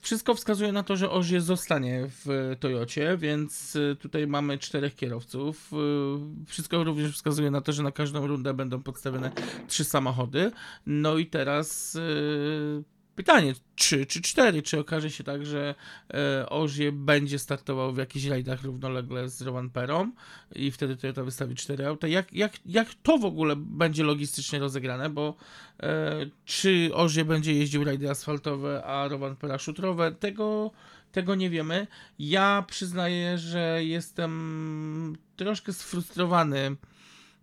Wszystko 0.00 0.34
wskazuje 0.34 0.72
na 0.72 0.82
to, 0.82 0.96
że 0.96 1.10
Ożie 1.10 1.40
zostanie 1.40 2.06
w 2.08 2.56
Toyocie, 2.60 3.16
więc 3.16 3.76
y, 3.76 3.96
tutaj 4.00 4.26
mamy 4.26 4.58
czterech 4.58 4.94
kierowców. 4.94 5.72
Y, 5.72 6.46
Wszystko 6.46 6.84
również 6.84 7.14
wskazuje 7.14 7.50
na 7.50 7.60
to, 7.60 7.72
że 7.72 7.82
na 7.82 7.92
każdą 7.92 8.26
rundę 8.26 8.54
będą 8.54 8.82
podstawione 8.82 9.30
trzy 9.68 9.84
samochody. 9.84 10.50
No 10.86 11.18
i 11.18 11.26
teraz 11.26 11.94
y, 11.94 12.84
pytanie, 13.16 13.54
trzy 13.74 14.06
czy 14.06 14.22
cztery? 14.22 14.62
Czy 14.62 14.78
okaże 14.78 15.10
się 15.10 15.24
tak, 15.24 15.46
że 15.46 15.74
e, 16.08 16.46
będzie 16.92 17.38
startował 17.38 17.92
w 17.92 17.96
jakichś 17.98 18.26
rajdach 18.26 18.62
równolegle 18.62 19.28
z 19.28 19.42
Rowan 19.42 19.70
Perą 19.70 20.12
i 20.54 20.70
wtedy 20.70 20.96
Toyota 20.96 21.24
wystawi 21.24 21.54
cztery 21.54 21.86
auta? 21.86 22.08
Jak, 22.08 22.32
jak, 22.32 22.52
jak 22.66 22.88
to 23.02 23.18
w 23.18 23.24
ogóle 23.24 23.56
będzie 23.56 24.04
logistycznie 24.04 24.58
rozegrane? 24.58 25.10
Bo 25.10 25.36
e, 25.82 26.26
czy 26.44 26.90
Ożie 26.94 27.24
będzie 27.24 27.54
jeździł 27.54 27.84
rajdy 27.84 28.10
asfaltowe, 28.10 28.84
a 28.84 29.08
Rowan 29.08 29.36
Pera 29.36 29.58
szutrowe? 29.58 30.12
Tego, 30.12 30.70
tego 31.12 31.34
nie 31.34 31.50
wiemy. 31.50 31.86
Ja 32.18 32.64
przyznaję, 32.68 33.38
że 33.38 33.84
jestem 33.84 35.16
troszkę 35.36 35.72
sfrustrowany 35.72 36.76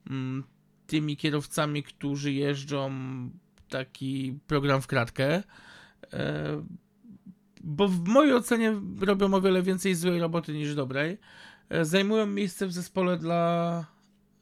mm, 0.09 0.43
tymi 0.87 1.17
kierowcami, 1.17 1.83
którzy 1.83 2.33
jeżdżą 2.33 2.91
taki 3.73 4.39
program 4.47 4.81
w 4.81 4.87
kratkę. 4.87 5.43
E, 6.13 6.63
Bo 7.63 7.87
w 7.87 8.07
mojej 8.07 8.33
ocenie 8.33 8.73
robią 9.01 9.33
o 9.33 9.41
wiele 9.41 9.61
więcej 9.61 9.95
złej 9.95 10.19
roboty 10.19 10.53
niż 10.53 10.75
dobrej. 10.75 11.17
E, 11.69 11.85
Zajmują 11.85 12.25
miejsce 12.25 12.67
w 12.67 12.71
zespole 12.71 13.17
dla. 13.17 13.85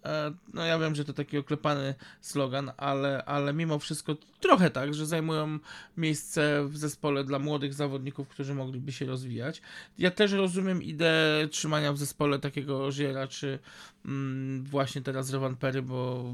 E, 0.05 0.33
No 0.53 0.65
ja 0.65 0.79
wiem, 0.79 0.95
że 0.95 1.05
to 1.05 1.13
taki 1.13 1.37
oklepany 1.37 1.95
slogan, 2.21 2.71
ale, 2.77 3.25
ale 3.25 3.53
mimo 3.53 3.79
wszystko 3.79 4.15
trochę 4.39 4.69
tak, 4.69 4.93
że 4.93 5.05
zajmują 5.05 5.59
miejsce 5.97 6.65
w 6.67 6.77
zespole 6.77 7.23
dla 7.23 7.39
młodych 7.39 7.73
zawodników, 7.73 8.27
którzy 8.27 8.55
mogliby 8.55 8.91
się 8.91 9.05
rozwijać. 9.05 9.61
Ja 9.97 10.11
też 10.11 10.31
rozumiem 10.31 10.83
ideę 10.83 11.47
trzymania 11.47 11.93
w 11.93 11.97
zespole 11.97 12.39
takiego 12.39 12.91
Żyra, 12.91 13.27
czy 13.27 13.59
mm, 14.05 14.63
właśnie 14.63 15.01
teraz 15.01 15.33
Rowan 15.33 15.55
Perry, 15.55 15.81
bo 15.81 16.25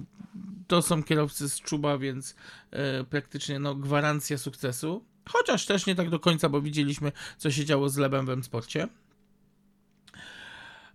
to 0.67 0.81
są 0.81 1.03
kierowcy 1.03 1.49
z 1.49 1.61
Czuba, 1.61 1.97
więc 1.97 2.35
e, 2.71 3.03
praktycznie 3.03 3.59
no, 3.59 3.75
gwarancja 3.75 4.37
sukcesu. 4.37 5.03
Chociaż 5.29 5.65
też 5.65 5.85
nie 5.85 5.95
tak 5.95 6.09
do 6.09 6.19
końca, 6.19 6.49
bo 6.49 6.61
widzieliśmy, 6.61 7.11
co 7.37 7.51
się 7.51 7.65
działo 7.65 7.89
z 7.89 7.97
Lebem 7.97 8.25
w 8.25 8.29
M-Sporcie. 8.29 8.87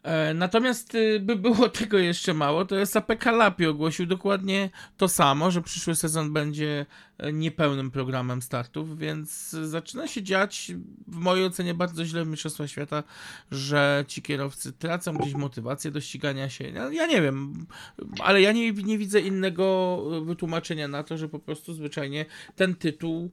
E, 0.02 0.34
Natomiast 0.34 0.94
y, 0.94 1.20
by 1.20 1.36
było 1.36 1.68
tego 1.80 1.98
jeszcze 1.98 2.34
mało, 2.34 2.64
to 2.64 2.86
SAP 2.86 3.18
Kalapi 3.18 3.66
ogłosił 3.66 4.06
dokładnie 4.06 4.70
to 4.96 5.08
samo, 5.08 5.50
że 5.50 5.62
przyszły 5.62 5.94
sezon 5.94 6.32
będzie 6.32 6.86
e, 7.18 7.32
niepełnym 7.32 7.90
programem 7.90 8.42
startów, 8.42 8.98
więc 8.98 9.50
zaczyna 9.50 10.06
się 10.06 10.22
dziać 10.22 10.72
w 11.06 11.16
mojej 11.16 11.46
ocenie 11.46 11.74
bardzo 11.74 12.04
źle 12.04 12.24
w 12.24 12.28
Mistrzostwach 12.28 12.70
Świata, 12.70 13.02
że 13.50 14.04
ci 14.08 14.22
kierowcy 14.22 14.72
tracą 14.72 15.14
gdzieś 15.14 15.34
motywację 15.34 15.90
do 15.90 16.00
ścigania 16.00 16.48
się. 16.48 16.64
Ja, 16.64 16.92
ja 16.92 17.06
nie 17.06 17.22
wiem, 17.22 17.66
ale 18.20 18.40
ja 18.40 18.52
nie, 18.52 18.72
nie 18.72 18.98
widzę 18.98 19.20
innego 19.20 19.98
e, 20.16 20.24
wytłumaczenia 20.24 20.88
na 20.88 21.02
to, 21.02 21.16
że 21.18 21.28
po 21.28 21.38
prostu 21.38 21.74
zwyczajnie 21.74 22.26
ten 22.56 22.74
tytuł 22.74 23.30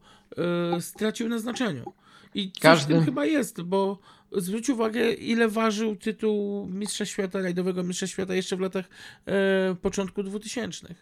stracił 0.80 1.30
na 1.30 1.40
znaczeniu. 1.40 1.94
I 2.36 2.52
coś 2.52 2.62
Każdy- 2.62 2.94
tym 2.94 3.06
chyba 3.06 3.26
jest, 3.26 3.62
bo 3.62 4.00
zwróć 4.32 4.70
uwagę, 4.70 5.14
ile 5.14 5.48
ważył 5.48 5.96
tytuł 5.96 6.68
Mistrza 6.68 7.06
Świata, 7.06 7.42
rajdowego 7.42 7.84
Mistrza 7.84 8.08
Świata 8.08 8.36
jeszcze 8.36 8.56
w 8.56 8.60
latach 8.60 8.86
e, 9.26 9.76
początku 9.82 10.24
2000. 10.24 10.96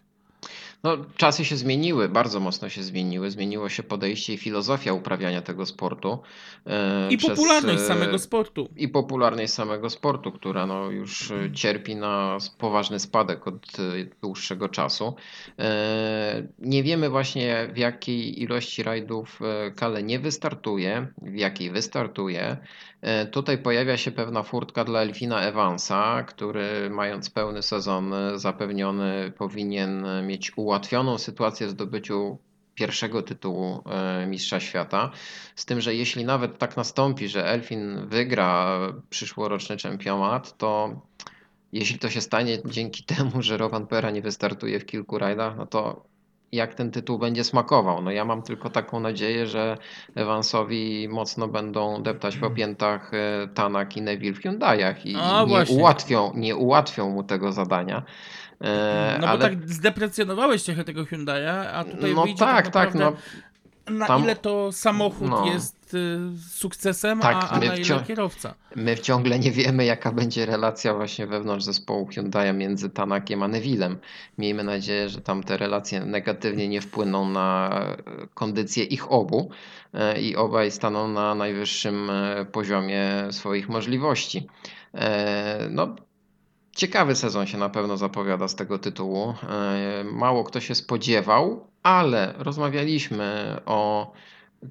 No, 0.88 0.98
czasy 1.17 1.46
się 1.46 1.56
zmieniły, 1.56 2.10
bardzo 2.10 2.39
mocno 2.39 2.70
się 2.70 2.84
zmieniły. 2.84 3.32
Zmieniło 3.32 3.70
się 3.70 3.84
podejście 3.84 4.34
i 4.34 4.38
filozofia 4.38 4.94
uprawiania 4.94 5.41
tego 5.41 5.65
sportu. 5.65 6.20
e, 6.65 7.10
I 7.10 7.17
przez, 7.17 7.29
popularność 7.29 7.82
e, 7.82 7.86
samego 7.86 8.20
sportu. 8.20 8.70
I 8.75 8.88
popularność 8.88 9.53
samego 9.53 9.89
sportu, 9.89 10.32
która 10.32 10.65
no 10.65 10.91
już 10.91 11.32
e, 11.32 11.51
cierpi 11.53 11.96
na 11.96 12.38
poważny 12.58 13.00
spadek 13.00 13.48
od 13.48 13.67
dłuższego 14.22 14.70
czasu. 14.70 15.15
Nie 16.60 16.84
wiemy 16.84 17.10
właśnie 17.10 17.70
w 17.74 17.77
jakiej 17.77 18.41
ilości 18.41 18.84
rajdów 18.84 19.39
Kale 19.75 20.03
nie 20.03 20.20
wystartuje, 20.20 21.08
w 21.22 21.36
jakiej 21.36 21.72
wystartuje. 21.72 22.58
Tutaj 23.32 23.58
pojawia 23.58 23.98
się 23.98 24.12
pewna 24.12 24.44
furtka 24.44 24.84
dla 24.84 25.01
Elfina 25.01 25.41
Evansa, 25.41 26.24
który 26.24 26.89
mając 26.89 27.29
pełny 27.29 27.62
sezon 27.63 28.13
zapewniony 28.36 29.32
powinien 29.38 30.06
mieć 30.27 30.58
ułatwioną 30.77 31.17
sytuację 31.17 31.67
w 31.67 31.69
zdobyciu 31.69 32.38
pierwszego 32.75 33.22
tytułu 33.22 33.84
e, 33.86 34.27
Mistrza 34.27 34.60
Świata. 34.60 35.12
Z 35.55 35.65
tym, 35.65 35.81
że 35.81 35.96
jeśli 35.96 36.25
nawet 36.25 36.57
tak 36.57 36.77
nastąpi, 36.77 37.27
że 37.27 37.46
Elfin 37.46 38.07
wygra 38.07 38.79
przyszłoroczny 39.10 39.77
czempionat, 39.77 40.57
to 40.57 41.01
jeśli 41.74 42.00
to 42.00 42.10
się 42.10 42.22
stanie 42.22 42.57
dzięki 42.65 43.03
temu, 43.15 43.41
że 43.41 43.57
Rowan 43.57 43.88
Pera 43.88 44.12
nie 44.12 44.22
wystartuje 44.22 44.79
w 44.79 44.86
kilku 44.86 45.17
rajdach, 45.17 45.57
no 45.57 45.65
to 45.65 46.05
jak 46.51 46.74
ten 46.74 46.91
tytuł 46.91 47.19
będzie 47.19 47.43
smakował? 47.43 48.01
No 48.01 48.12
ja 48.12 48.25
mam 48.25 48.41
tylko 48.41 48.69
taką 48.69 49.00
nadzieję, 49.00 49.48
że 49.48 49.77
Evansowi 50.15 51.07
mocno 51.10 51.48
będą 51.48 52.03
deptać 52.03 52.38
po 52.38 52.50
piętach 52.50 53.12
e, 53.13 53.48
Tanak 53.48 53.98
i 53.98 54.01
Neville 54.01 54.34
w 54.34 54.41
Hyundaiach 54.41 55.05
i 55.05 55.15
A, 55.15 55.41
nie 55.41 55.48
właśnie. 55.48 55.77
ułatwią, 55.77 56.31
nie 56.36 56.55
ułatwią 56.55 57.10
mu 57.10 57.24
tego 57.24 57.51
zadania. 57.51 58.03
E, 58.62 59.18
No 59.22 59.28
ale- 59.28 59.38
bo 59.38 59.44
tak 59.44 59.70
zdeprecjonowałeś 59.70 60.64
trochę 60.64 60.84
tego 60.84 61.04
Hyundai'a, 61.04 61.66
a 61.74 61.84
tutaj 61.84 62.16
no 62.16 62.24
wyjdzie 62.24 62.40
tak, 62.40 62.66
tak 62.66 62.74
tak, 62.74 62.94
naprawdę 62.96 63.22
no 63.90 63.98
Na 63.98 64.08
Tam- 64.08 64.24
ile 64.24 64.36
to 64.36 64.72
samochód 64.72 65.30
no. 65.30 65.46
jest 65.46 65.94
y, 65.94 66.20
sukcesem, 66.50 67.20
Tak, 67.20 67.36
a, 67.36 67.50
a 67.50 67.60
na 67.60 67.76
ile 67.76 68.04
kierowca. 68.08 68.54
My 68.76 68.98
ciągle 68.98 69.40
nie 69.40 69.52
wiemy, 69.52 69.86
jaka 69.86 70.12
będzie 70.12 70.46
relacja 70.46 70.94
właśnie 70.94 71.28
wewnątrz 71.28 71.66
zespołu 71.66 72.08
Hyundai'a 72.08 72.54
między 72.54 72.90
Tanakiem 72.90 73.44
a 73.44 73.48
Nevillem. 73.48 73.98
Miejmy 74.38 74.64
nadzieję, 74.64 75.10
że 75.10 75.22
tam 75.22 75.44
te 75.44 75.58
relacje 75.58 76.06
negatywnie 76.06 76.68
nie 76.68 76.82
wpłyną 76.82 77.30
na 77.30 77.70
e, 77.72 78.28
kondycję 78.34 78.84
ich 78.84 79.12
obu 79.12 79.50
e, 79.94 80.22
i 80.22 80.36
obaj 80.36 80.72
staną 80.72 81.08
na 81.08 81.36
najwyższym 81.36 82.10
e, 82.10 82.46
poziomie 82.46 83.08
swoich 83.32 83.70
możliwości. 83.70 84.48
No, 85.70 85.96
ciekawy 86.77 87.15
sezon 87.15 87.48
się 87.48 87.57
na 87.57 87.69
pewno 87.69 87.98
zapowiada 87.98 88.48
z 88.48 88.55
tego 88.55 88.79
tytułu. 88.79 89.34
E, 89.43 90.03
Mało 90.03 90.43
kto 90.43 90.60
się 90.60 90.75
spodziewał, 90.75 91.67
ale 91.84 92.34
rozmawialiśmy 92.38 93.57
o 93.65 94.12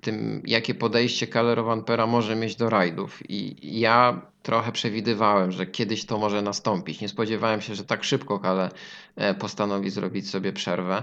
tym, 0.00 0.43
jakie 0.45 0.75
podejście 0.75 1.26
Kalle 1.26 1.55
Rovanpera 1.55 2.07
może 2.07 2.37
mieć 2.37 2.57
do 2.57 2.71
rajdów. 2.71 3.31
I 3.31 3.57
ja 3.81 4.21
trochę 4.43 4.73
przewidywałem, 4.73 5.52
że 5.52 5.66
kiedyś 5.66 6.05
to 6.05 6.19
może 6.19 6.43
nastąpić. 6.43 7.00
Nie 7.00 7.09
spodziewałem 7.09 7.61
się, 7.61 7.75
że 7.75 7.85
tak 7.85 8.05
szybko 8.05 8.38
Kalle 8.38 8.71
e, 9.16 9.35
postanowi 9.35 9.90
zrobić 9.90 10.31
sobie 10.31 10.52
przerwę. 10.52 11.02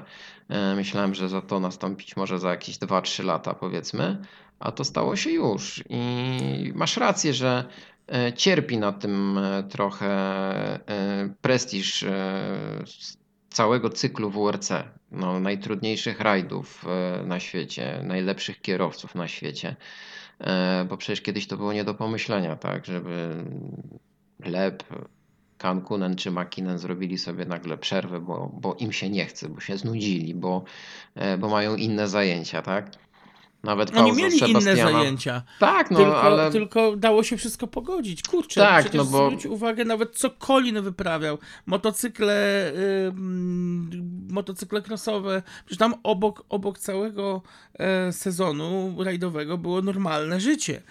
E, 0.49 0.75
Myślałem, 0.75 1.15
że 1.15 1.29
za 1.29 1.41
to 1.41 1.59
nastąpić 1.59 2.15
może 2.15 2.39
za 2.39 2.49
jakieś 2.49 2.77
2-3 2.77 3.25
lata, 3.25 3.53
powiedzmy, 3.53 4.17
a 4.59 4.71
to 4.71 4.83
stało 4.83 5.15
się 5.15 5.31
już. 5.31 5.83
I 5.89 6.71
masz 6.75 6.97
rację, 6.97 7.33
że 7.33 7.65
e, 8.07 8.33
cierpi 8.33 8.77
na 8.77 8.91
tym 8.91 9.39
trochę 9.69 10.03
prestiż 11.41 12.05
całego 13.53 13.89
cyklu 13.89 14.29
WRC, 14.29 14.69
no, 15.11 15.39
najtrudniejszych 15.39 16.19
rajdów 16.19 16.85
e, 16.87 17.23
na 17.23 17.39
świecie, 17.39 18.01
najlepszych 18.03 18.61
kierowców 18.61 19.15
na 19.15 19.27
świecie, 19.27 19.75
E, 20.39 20.85
bo 20.89 20.97
przecież 20.97 21.21
kiedyś 21.21 21.47
to 21.47 21.57
było 21.57 21.73
nie 21.73 21.83
do 21.83 21.93
pomyślenia, 21.93 22.55
tak, 22.55 22.85
żeby 22.85 23.45
Leb, 24.39 24.83
Kankunen 25.57 26.15
czy 26.15 26.31
Makinen 26.31 26.79
zrobili 26.79 27.17
sobie 27.17 27.45
nagle 27.45 27.77
przerwę, 27.77 28.19
bo, 28.19 28.51
bo 28.53 28.75
im 28.75 28.91
się 28.91 29.09
nie 29.09 29.25
chce, 29.25 29.49
bo 29.49 29.59
się 29.59 29.77
znudzili, 29.77 30.35
bo, 30.35 30.63
e, 31.15 31.37
bo 31.37 31.49
mają 31.49 31.75
inne 31.75 32.07
zajęcia, 32.07 32.61
tak? 32.61 32.91
Nawet 33.63 33.89
Oni 33.89 33.97
pauza 34.09 34.15
mieli 34.21 34.37
inne 34.51 34.59
Sebastiana- 34.59 34.91
zajęcia, 34.91 35.41
Tak, 35.59 35.91
no 35.91 35.97
tylko, 35.97 36.21
ale 36.21 36.51
tylko 36.51 36.95
dało 36.95 37.23
się 37.23 37.37
wszystko 37.37 37.67
pogodzić. 37.67 38.23
Kurczę, 38.23 38.61
Tak, 38.61 38.83
przecież 38.83 38.97
no 38.97 39.05
bo- 39.05 39.25
zwróć 39.27 39.45
uwagę 39.45 39.85
nawet 39.85 40.15
co 40.17 40.29
Colin 40.29 40.81
wyprawiał. 40.81 41.37
Motocykle, 41.65 42.67
y, 42.73 43.07
mm, 43.07 43.89
motocykle 44.31 44.81
crossowe, 44.81 45.43
przecież 45.65 45.77
tam 45.77 45.93
obok, 46.03 46.45
obok 46.49 46.79
całego 46.79 47.41
e, 47.79 48.13
sezonu 48.13 48.95
rajdowego 49.03 49.57
było 49.57 49.81
normalne 49.81 50.39
życie. 50.39 50.81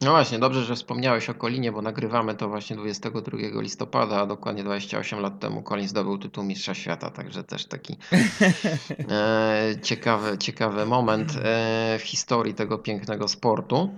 No 0.00 0.10
właśnie, 0.10 0.38
dobrze, 0.38 0.64
że 0.64 0.74
wspomniałeś 0.74 1.30
o 1.30 1.34
Kolinie, 1.34 1.72
bo 1.72 1.82
nagrywamy 1.82 2.34
to 2.34 2.48
właśnie 2.48 2.76
22 2.76 3.38
listopada, 3.60 4.16
a 4.16 4.26
dokładnie 4.26 4.64
28 4.64 5.20
lat 5.20 5.40
temu 5.40 5.62
Colin 5.62 5.88
zdobył 5.88 6.18
tytuł 6.18 6.44
Mistrza 6.44 6.74
Świata, 6.74 7.10
także 7.10 7.44
też 7.44 7.66
taki 7.66 7.96
e, 9.10 9.74
ciekawy, 9.82 10.38
ciekawy 10.38 10.86
moment 10.86 11.32
e, 11.36 11.98
w 11.98 12.02
historii 12.02 12.54
tego 12.54 12.78
pięknego 12.78 13.28
sportu. 13.28 13.94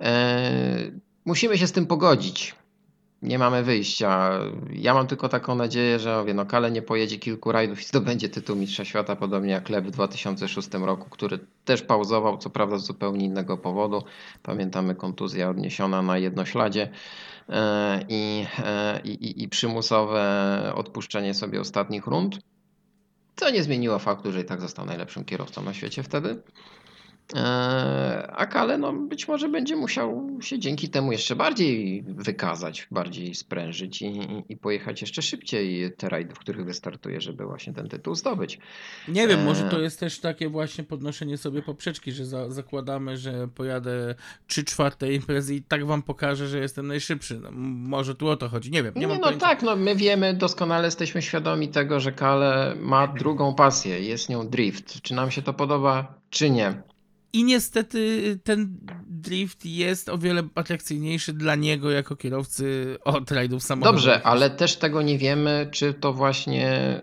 E, 0.00 0.50
musimy 1.24 1.58
się 1.58 1.66
z 1.66 1.72
tym 1.72 1.86
pogodzić. 1.86 2.54
Nie 3.22 3.38
mamy 3.38 3.62
wyjścia. 3.62 4.30
Ja 4.72 4.94
mam 4.94 5.06
tylko 5.06 5.28
taką 5.28 5.54
nadzieję, 5.54 5.98
że 5.98 6.18
mówię, 6.20 6.34
no 6.34 6.46
Kale 6.46 6.70
nie 6.70 6.82
pojedzie 6.82 7.18
kilku 7.18 7.52
rajdów 7.52 7.80
i 7.80 7.84
zdobędzie 7.84 8.28
tytuł 8.28 8.56
Mistrza 8.56 8.84
Świata, 8.84 9.16
podobnie 9.16 9.52
jak 9.52 9.68
Leb 9.68 9.84
w 9.84 9.90
2006 9.90 10.68
roku, 10.74 11.10
który 11.10 11.38
też 11.64 11.82
pauzował, 11.82 12.38
co 12.38 12.50
prawda 12.50 12.78
z 12.78 12.86
zupełnie 12.86 13.24
innego 13.26 13.58
powodu. 13.58 14.02
Pamiętamy 14.42 14.94
kontuzja 14.94 15.50
odniesiona 15.50 16.02
na 16.02 16.18
jednośladzie 16.18 16.88
e, 17.48 17.52
e, 17.54 19.00
i, 19.04 19.10
i- 19.10 19.42
i 19.42 19.48
przymusowe 19.48 20.72
odpuszczenie 20.74 21.34
sobie 21.34 21.60
ostatnich 21.60 22.06
rund. 22.06 22.38
Co 23.36 23.50
nie 23.50 23.62
zmieniło 23.62 23.98
faktu, 23.98 24.32
że 24.32 24.40
i 24.40 24.44
tak 24.44 24.60
został 24.60 24.86
najlepszym 24.86 25.24
kierowcą 25.24 25.62
na 25.62 25.74
świecie 25.74 26.02
wtedy. 26.02 26.42
E, 27.34 28.30
A 28.36 28.46
Kale 28.46 28.78
no, 28.78 28.92
być 28.92 29.28
może 29.28 29.48
będzie 29.48 29.76
musiał 29.76 30.30
się 30.40 30.58
dzięki 30.58 30.88
temu 30.88 31.12
jeszcze 31.12 31.36
bardziej 31.36 32.02
wykazać, 32.08 32.86
bardziej 32.90 33.34
sprężyć 33.34 34.02
i, 34.02 34.12
i- 34.48 34.56
pojechać 34.56 35.00
jeszcze 35.00 35.22
szybciej 35.22 35.92
te 35.96 36.08
rajdy, 36.08 36.34
w 36.34 36.38
których 36.38 36.64
wystartuje, 36.66 37.20
żeby 37.20 37.44
właśnie 37.46 37.72
ten 37.72 37.88
tytuł 37.88 38.14
zdobyć. 38.14 38.58
Nie 39.08 39.28
wiem, 39.28 39.44
może 39.44 39.64
Eee. 39.64 39.70
to 39.70 39.80
jest 39.80 40.00
też 40.00 40.20
takie 40.20 40.48
właśnie 40.48 40.84
podnoszenie 40.84 41.36
sobie 41.38 41.62
poprzeczki, 41.62 42.12
że 42.12 42.26
za, 42.26 42.50
zakładamy, 42.50 43.16
że 43.16 43.48
pojadę 43.48 44.14
3 44.46 44.64
czwarte 44.64 45.12
imprezy 45.12 45.54
i 45.54 45.62
tak 45.62 45.86
wam 45.86 46.02
pokażę, 46.02 46.48
że 46.48 46.58
jestem 46.58 46.86
najszybszy. 46.86 47.40
No, 47.42 47.50
może 47.88 48.14
tu 48.14 48.28
o 48.28 48.36
to 48.36 48.48
chodzi, 48.48 48.70
nie 48.70 48.82
wiem. 48.82 48.94
Nie, 48.94 49.00
Nie, 49.00 49.06
mam 49.06 49.16
no 49.16 49.22
pojęcia. 49.22 49.46
tak, 49.46 49.62
no 49.62 49.76
my 49.76 49.96
wiemy, 49.96 50.34
doskonale 50.34 50.84
jesteśmy 50.84 51.22
świadomi 51.22 51.68
tego, 51.68 52.00
że 52.00 52.12
Kale 52.12 52.76
ma 52.80 53.06
drugą 53.06 53.54
pasję, 53.54 54.00
jest 54.00 54.28
nią 54.28 54.48
drift. 54.48 55.02
Czy 55.02 55.14
nam 55.14 55.30
się 55.30 55.42
to 55.42 55.52
podoba, 55.54 56.14
czy 56.30 56.50
nie? 56.50 56.82
I 57.32 57.44
niestety 57.44 58.38
ten 58.44 58.76
drift 59.06 59.64
jest 59.66 60.08
o 60.08 60.18
wiele 60.18 60.42
atrakcyjniejszy 60.54 61.32
dla 61.32 61.54
niego 61.54 61.90
jako 61.90 62.16
kierowcy 62.16 62.96
od 63.04 63.30
rajdów 63.30 63.62
samochodowych. 63.62 64.04
Dobrze, 64.04 64.22
ale 64.22 64.50
też 64.50 64.76
tego 64.76 65.02
nie 65.02 65.18
wiemy, 65.18 65.68
czy 65.72 65.94
to 65.94 66.12
właśnie 66.12 67.00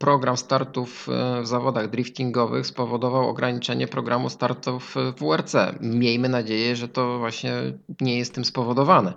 program 0.00 0.36
startów 0.36 1.08
e, 1.08 1.42
w 1.42 1.46
zawodach 1.46 1.90
driftingowych 1.90 2.66
spowodował 2.66 3.28
ograniczenie 3.28 3.88
programu 3.88 4.30
startów 4.30 4.94
w 4.94 5.20
WRC. 5.20 5.54
Miejmy 5.80 6.28
nadzieję, 6.28 6.76
że 6.76 6.88
to 6.88 7.18
właśnie 7.18 7.52
nie 8.00 8.18
jest 8.18 8.34
tym 8.34 8.44
spowodowane. 8.44 9.12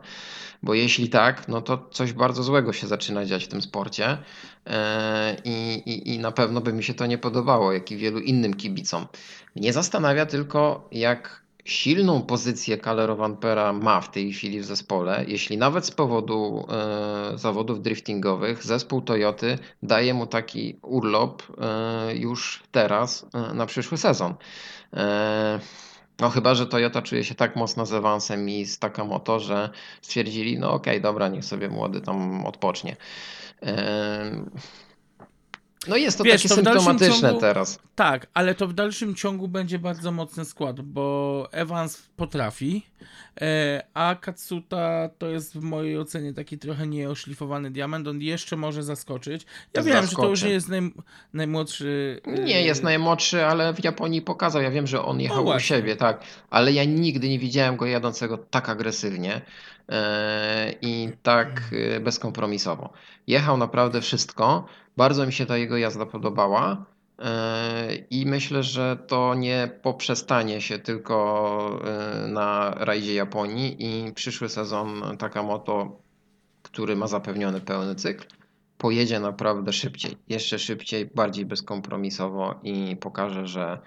Bo 0.64 0.74
jeśli 0.74 1.10
tak, 1.10 1.48
no 1.48 1.62
to 1.62 1.88
coś 1.92 2.14
bardzo 2.14 2.44
złego 2.44 2.74
się 2.74 2.88
zaczyna 2.88 3.26
dziać 3.26 3.46
w 3.46 3.48
tym 3.48 3.62
sporcie 3.62 4.18
e, 4.68 5.38
i, 5.46 5.74
i, 5.86 6.16
i 6.16 6.20
na 6.20 6.32
pewno 6.32 6.62
by 6.62 6.74
mi 6.74 6.84
się 6.84 6.94
to 6.94 7.06
nie 7.06 7.18
podobało, 7.18 7.74
jak 7.74 7.92
i 7.92 7.98
wielu 7.98 8.20
innym 8.20 8.54
kibicom. 8.54 9.06
Mnie 9.56 9.74
zastanawia 9.74 10.26
tylko, 10.26 10.88
jak 10.92 11.43
silną 11.66 12.22
pozycję 12.22 12.78
Kalle 12.78 13.08
Rovanpera 13.08 13.74
ma 13.74 14.02
w 14.02 14.12
tej 14.12 14.34
chwili 14.34 14.60
w 14.60 14.66
zespole, 14.66 15.26
jeśli 15.28 15.58
nawet 15.58 15.86
z 15.86 15.92
powodu 15.92 16.66
e, 16.70 17.38
zawodów 17.38 17.82
driftingowych 17.82 18.64
zespół 18.64 19.02
Toyoty 19.02 19.60
daje 19.84 20.14
mu 20.14 20.28
taki 20.28 20.80
urlop 20.82 21.44
e, 21.62 22.16
już 22.16 22.64
teraz 22.72 23.26
e, 23.34 23.54
na 23.54 23.66
przyszły 23.66 23.98
sezon. 23.98 24.34
E, 24.94 25.60
no 26.20 26.30
chyba, 26.30 26.56
że 26.56 26.68
Toyota 26.68 27.02
czuje 27.02 27.24
się 27.24 27.36
tak 27.36 27.56
mocno 27.56 27.86
z 27.86 27.94
awansem 27.94 28.50
i 28.50 28.66
z 28.66 28.80
Takamoto, 28.80 29.40
że 29.40 29.70
stwierdzili, 30.02 30.60
no 30.60 30.74
okej, 30.74 31.02
dobra, 31.02 31.28
niech 31.28 31.46
sobie 31.46 31.70
młody 31.70 32.02
tam 32.02 32.46
odpocznie. 32.46 32.96
No 35.88 35.96
jest 35.98 36.18
to 36.18 36.24
Wiesz, 36.24 36.44
takie 36.44 36.50
to 36.50 36.56
symptomatyczne 36.56 37.30
ciągu- 37.30 37.40
teraz. 37.42 37.80
Tak, 37.96 38.28
ale 38.34 38.56
to 38.56 38.68
w 38.68 38.74
dalszym 38.74 39.16
ciągu 39.16 39.48
będzie 39.48 39.80
bardzo 39.80 40.12
mocny 40.12 40.46
skład, 40.46 40.82
bo 40.82 41.48
Evans 41.52 42.02
potrafi, 42.16 42.86
e, 43.42 43.84
a 43.94 44.16
Katsuta 44.22 45.10
to 45.18 45.28
jest 45.30 45.54
w 45.54 45.62
mojej 45.62 45.98
ocenie 46.00 46.34
taki 46.34 46.58
trochę 46.58 46.88
nieoszlifowany 46.88 47.72
diament, 47.72 48.08
on 48.08 48.22
jeszcze 48.22 48.56
może 48.58 48.84
zaskoczyć. 48.84 49.46
Ja 49.74 49.82
wiem, 49.84 49.94
że 49.94 50.16
to 50.16 50.30
już 50.30 50.40
Zaskoczy. 50.40 50.46
nie 50.46 50.52
jest 50.52 50.70
naj, 50.70 50.92
najmłodszy... 51.34 52.22
e, 52.26 52.32
Nie 52.44 52.62
jest 52.66 52.84
najmłodszy, 52.84 53.46
ale 53.46 53.74
w 53.74 53.84
Japonii 53.84 54.22
pokazał. 54.22 54.62
Ja 54.62 54.72
wiem, 54.72 54.88
że 54.88 55.06
on 55.06 55.20
jechał 55.22 55.42
u 55.42 55.46
właśnie. 55.46 55.68
siebie, 55.78 55.96
tak, 55.96 56.24
ale 56.50 56.72
ja 56.72 56.84
nigdy 56.84 57.30
nie 57.30 57.40
widziałem 57.40 57.78
go 57.78 57.86
jadącego 57.86 58.38
tak 58.38 58.70
agresywnie 58.70 59.42
i 60.82 61.10
tak 61.24 61.62
e, 61.72 62.00
bezkompromisowo. 62.00 62.94
Jechał 63.28 63.58
naprawdę 63.58 64.02
wszystko. 64.02 64.66
Bardzo 64.98 65.26
mi 65.26 65.34
się 65.34 65.46
ta 65.46 65.58
jego 65.58 65.78
jazda 65.78 66.06
podobała. 66.06 66.86
e, 67.20 67.96
I 67.96 68.26
myślę, 68.26 68.64
że 68.64 68.98
to 69.08 69.36
nie 69.36 69.80
poprzestanie 69.82 70.62
się 70.62 70.80
tylko 70.80 71.80
e, 71.86 72.28
na 72.28 72.74
rajdzie 72.78 73.14
Japonii 73.14 73.76
i 73.80 74.14
przyszły 74.14 74.50
sezon 74.50 75.18
Takamoto, 75.18 76.00
który 76.62 76.96
ma 76.96 77.08
zapewniony 77.08 77.62
pełny 77.62 77.96
cykl, 77.96 78.26
pojedzie 78.78 79.20
naprawdę 79.20 79.74
szybciej, 79.74 80.18
jeszcze 80.30 80.60
szybciej, 80.60 81.10
bardziej 81.16 81.46
bezkompromisowo 81.46 82.60
i 82.64 82.96
pokaże, 82.96 83.48
że 83.48 83.80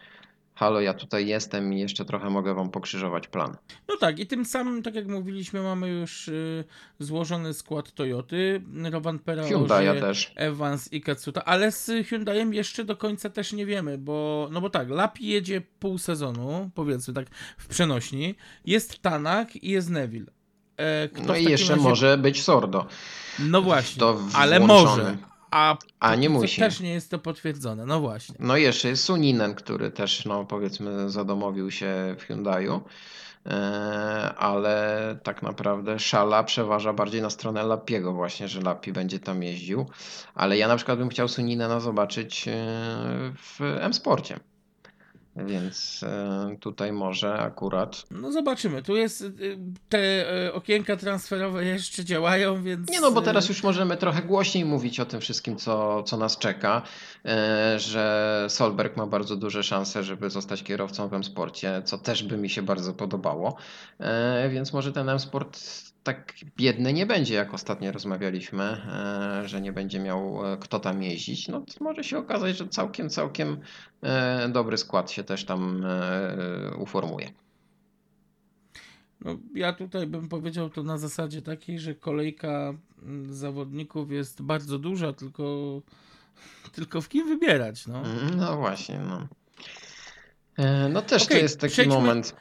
halo, 0.56 0.80
ja 0.80 0.94
tutaj 0.94 1.26
jestem 1.26 1.72
i 1.72 1.80
jeszcze 1.80 2.04
trochę 2.04 2.30
mogę 2.30 2.54
wam 2.54 2.70
pokrzyżować 2.70 3.28
plan. 3.28 3.56
No 3.88 3.96
tak, 4.00 4.18
i 4.18 4.26
tym 4.26 4.44
samym, 4.44 4.82
tak 4.82 4.94
jak 4.94 5.08
mówiliśmy, 5.08 5.62
mamy 5.62 5.88
już 5.88 6.28
y, 6.28 6.64
złożony 6.98 7.54
skład 7.54 7.92
Toyoty, 7.92 8.62
Rovanpera, 8.90 9.42
Hyundai'a 9.42 9.90
Ogier, 9.90 10.00
też. 10.00 10.32
Evans 10.36 10.92
i 10.92 11.00
Katsuta, 11.00 11.44
ale 11.44 11.72
z 11.72 11.90
Hyundaiem 12.08 12.54
jeszcze 12.54 12.84
do 12.84 12.96
końca 12.96 13.30
też 13.30 13.52
nie 13.52 13.66
wiemy, 13.66 13.98
bo 13.98 14.48
no 14.52 14.60
bo 14.60 14.70
tak, 14.70 14.90
Lapi 14.90 15.26
jedzie 15.26 15.60
pół 15.60 15.98
sezonu, 15.98 16.70
powiedzmy 16.74 17.14
tak 17.14 17.26
w 17.58 17.66
przenośni, 17.68 18.34
jest 18.64 18.98
Tanak 19.02 19.56
i 19.56 19.70
jest 19.70 19.90
Neville. 19.90 20.26
E, 20.78 21.08
No 21.26 21.36
i 21.36 21.44
jeszcze 21.44 21.72
razie- 21.72 21.82
może 21.82 22.18
być 22.18 22.42
Sordo. 22.42 22.86
No 23.38 23.62
właśnie, 23.62 24.00
to 24.00 24.18
ale 24.34 24.60
może, 24.60 25.16
A, 25.50 25.76
A 26.00 26.14
nie 26.14 26.28
to 26.28 26.32
musi. 26.34 26.60
też 26.60 26.80
nie 26.80 26.90
jest 26.90 27.10
to 27.10 27.18
potwierdzone, 27.18 27.86
no 27.86 28.00
właśnie. 28.00 28.34
No 28.38 28.56
jeszcze 28.56 28.88
jest 28.88 29.04
Suninen, 29.04 29.54
który 29.54 29.90
też, 29.90 30.24
no 30.24 30.44
powiedzmy, 30.44 31.10
zadomowił 31.10 31.70
się 31.70 32.16
w 32.18 32.22
Hyundaiu, 32.22 32.80
e, 33.46 33.50
ale 34.38 35.18
tak 35.22 35.42
naprawdę 35.42 35.98
szala 35.98 36.42
przeważa 36.44 36.92
bardziej 36.92 37.22
na 37.22 37.30
stronę 37.30 37.62
Lappiego 37.62 38.12
właśnie, 38.12 38.48
że 38.48 38.60
Lappi 38.60 38.92
będzie 38.92 39.18
tam 39.20 39.42
jeździł, 39.42 39.86
ale 40.34 40.56
ja 40.58 40.68
na 40.68 40.76
przykład 40.76 40.98
bym 40.98 41.08
chciał 41.08 41.28
Suninena 41.28 41.80
zobaczyć 41.80 42.48
e, 42.48 42.52
w 43.36 43.60
M-Sporcie, 43.80 44.40
więc 45.36 46.02
e, 46.02 46.56
tutaj 46.60 46.92
może 46.92 47.38
akurat... 47.38 48.04
No 48.10 48.32
zobaczymy, 48.32 48.82
tu 48.82 48.96
jest, 48.96 49.20
y, 49.20 49.58
te 49.88 50.32
y, 50.46 50.52
okienka 50.52 50.96
transferowe 50.96 51.64
jeszcze 51.64 52.04
działają, 52.04 52.62
więc... 52.62 52.90
Nie 52.90 53.00
no, 53.00 53.10
bo 53.10 53.20
y, 53.20 53.24
teraz 53.24 53.48
już 53.48 53.62
możemy 53.62 53.96
trochę 53.96 54.22
głośniej 54.22 54.64
mówić 54.64 55.00
o 55.00 55.06
tym 55.06 55.20
wszystkim, 55.20 55.56
co, 55.56 56.02
co 56.02 56.16
nas 56.16 56.38
czeka, 56.38 56.82
e, 57.24 57.78
że 57.78 58.46
Solberg 58.48 58.96
ma 58.96 59.06
bardzo 59.06 59.36
duże 59.36 59.62
szanse, 59.62 60.02
żeby 60.02 60.30
zostać 60.30 60.62
kierowcą 60.62 61.08
w 61.08 61.14
M-Sporcie, 61.14 61.82
co 61.84 61.98
też 61.98 62.22
by 62.22 62.36
mi 62.36 62.50
się 62.50 62.62
bardzo 62.62 62.94
podobało, 62.94 63.56
E, 63.98 64.48
więc 64.48 64.72
może 64.72 64.92
ten 64.92 65.08
M-Sport 65.08 65.60
tak 66.06 66.32
biedny 66.56 66.92
nie 66.92 67.06
będzie, 67.06 67.34
jak 67.34 67.54
ostatnio 67.54 67.92
rozmawialiśmy, 67.92 68.62
e, 68.62 69.48
że 69.48 69.60
nie 69.60 69.72
będzie 69.72 70.00
miał 70.00 70.52
e, 70.52 70.56
kto 70.56 70.80
tam 70.80 71.02
jeździć. 71.02 71.48
No 71.48 71.60
to 71.60 71.84
może 71.84 72.04
się 72.04 72.18
okazać, 72.18 72.56
że 72.56 72.68
całkiem, 72.68 73.10
całkiem 73.10 73.60
e, 74.02 74.48
dobry 74.48 74.78
skład 74.78 75.10
się 75.10 75.24
też 75.24 75.44
tam 75.44 75.86
uformuje. 76.78 77.30
No, 79.20 79.36
ja 79.54 79.72
tutaj 79.72 80.06
bym 80.06 80.28
powiedział 80.28 80.70
to 80.70 80.82
na 80.82 80.98
zasadzie 80.98 81.42
takiej, 81.42 81.78
że 81.78 81.94
kolejka 81.94 82.74
mm, 83.02 83.34
zawodników 83.34 84.10
jest 84.10 84.42
bardzo 84.42 84.78
duża, 84.78 85.12
tylko, 85.12 85.80
tylko 86.76 87.00
w 87.00 87.08
kim 87.08 87.28
wybierać, 87.28 87.86
no. 87.86 87.98
Mm, 87.98 88.36
No 88.36 88.56
właśnie, 88.56 88.98
no. 88.98 89.28
No 90.90 91.02
też 91.02 91.22
Okej, 91.22 91.36
to 91.36 91.42
jest 91.42 91.60
taki 91.60 91.72
przejdźmy- 91.72 91.94
moment. 91.94 92.36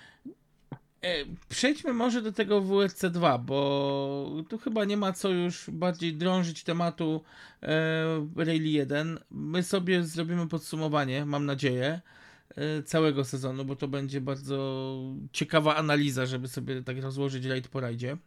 E, 1.05 1.25
Przejdźmy 1.49 1.93
może 1.93 2.21
do 2.21 2.31
tego 2.31 2.61
WRC 2.61 3.05
2, 3.11 3.37
bo 3.37 4.43
tu 4.49 4.57
chyba 4.57 4.85
nie 4.85 4.97
ma 4.97 5.13
co 5.13 5.29
już 5.29 5.69
bardziej 5.69 6.13
drążyć 6.13 6.63
tematu 6.63 7.23
e, 7.63 8.27
Rally 8.35 8.69
1. 8.69 9.19
My 9.31 9.63
sobie 9.63 10.03
zrobimy 10.03 10.47
podsumowanie, 10.47 11.25
mam 11.25 11.45
nadzieję, 11.45 12.01
e, 12.49 12.83
całego 12.83 13.25
sezonu, 13.25 13.65
bo 13.65 13.75
to 13.75 13.87
będzie 13.87 14.21
bardzo 14.21 14.97
ciekawa 15.31 15.75
analiza, 15.75 16.25
żeby 16.25 16.47
sobie 16.47 16.83
tak 16.83 17.01
rozłożyć 17.01 17.45
rajd 17.45 17.67
po 17.67 17.79
rajdzie. 17.79 18.17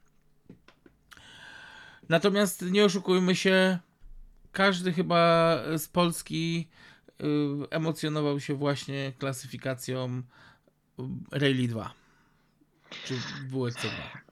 Natomiast 2.09 2.62
nie 2.62 2.85
oszukujmy 2.85 3.37
się, 3.37 3.79
każdy 4.53 4.93
chyba 4.93 5.57
z 5.79 5.88
Polski 5.88 6.69
y, 7.21 7.25
emocjonował 7.71 8.41
się 8.41 8.55
właśnie 8.55 9.12
klasyfikacją 9.19 10.23
Rally 11.33 11.69
2. 11.69 12.08
Czy 12.90 13.14
WRC 13.48 13.87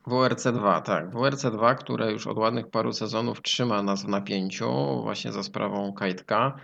2. 0.06 0.16
WRC2, 0.16 0.82
tak. 0.82 1.10
WRC2, 1.10 1.76
które 1.76 2.12
już 2.12 2.26
od 2.26 2.38
ładnych 2.38 2.70
paru 2.70 2.92
sezonów 2.92 3.42
trzyma 3.42 3.82
nas 3.82 4.04
w 4.04 4.08
napięciu, 4.08 5.02
właśnie 5.02 5.32
za 5.32 5.42
sprawą 5.42 5.92
Kajtka, 5.92 6.56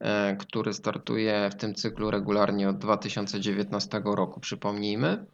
e, 0.00 0.36
który 0.36 0.74
startuje 0.74 1.50
w 1.52 1.54
tym 1.54 1.74
cyklu 1.74 2.10
regularnie 2.10 2.68
od 2.68 2.78
2019 2.78 4.00
roku, 4.04 4.40
przypomnijmy. 4.40 5.24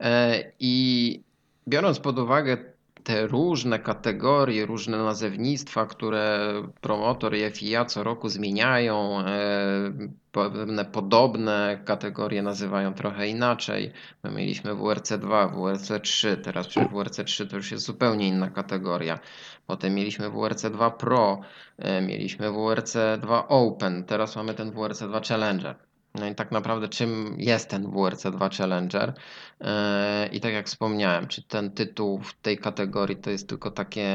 E, 0.00 0.42
I 0.60 1.20
biorąc 1.68 2.00
pod 2.00 2.18
uwagę 2.18 2.71
te 3.04 3.26
różne 3.26 3.78
kategorie, 3.78 4.66
różne 4.66 4.98
nazewnictwa, 4.98 5.86
które 5.86 6.52
promotor 6.80 7.36
i 7.36 7.50
FIA 7.50 7.84
co 7.84 8.02
roku 8.02 8.28
zmieniają, 8.28 9.20
e, 9.20 9.92
pewne 10.32 10.84
podobne 10.84 11.82
kategorie 11.84 12.42
nazywają 12.42 12.94
trochę 12.94 13.28
inaczej. 13.28 13.92
My 14.22 14.30
mieliśmy 14.30 14.74
WRC2, 14.74 15.54
WRC3, 15.54 16.36
teraz 16.36 16.68
przy 16.68 16.80
WRC3 16.80 17.46
to 17.46 17.56
już 17.56 17.72
jest 17.72 17.84
zupełnie 17.84 18.28
inna 18.28 18.50
kategoria. 18.50 19.18
Potem 19.66 19.94
mieliśmy 19.94 20.30
WRC2 20.30 20.90
Pro, 20.90 21.40
e, 21.78 22.02
mieliśmy 22.02 22.48
WRC2 22.50 23.42
Open, 23.48 24.04
teraz 24.04 24.36
mamy 24.36 24.54
ten 24.54 24.70
WRC2 24.70 25.28
Challenger. 25.28 25.91
No 26.14 26.26
i 26.26 26.34
tak 26.34 26.52
naprawdę 26.52 26.88
czym 26.88 27.36
jest 27.38 27.68
ten 27.68 27.86
WRC2 27.86 28.56
Challenger? 28.56 29.14
E, 29.60 30.28
I 30.32 30.40
tak 30.40 30.52
jak 30.52 30.66
wspomniałem, 30.66 31.28
czy 31.28 31.42
ten 31.42 31.70
tytuł 31.70 32.20
w 32.22 32.34
tej 32.34 32.58
kategorii 32.58 33.16
to 33.16 33.30
jest 33.30 33.48
tylko 33.48 33.70
takie 33.70 34.08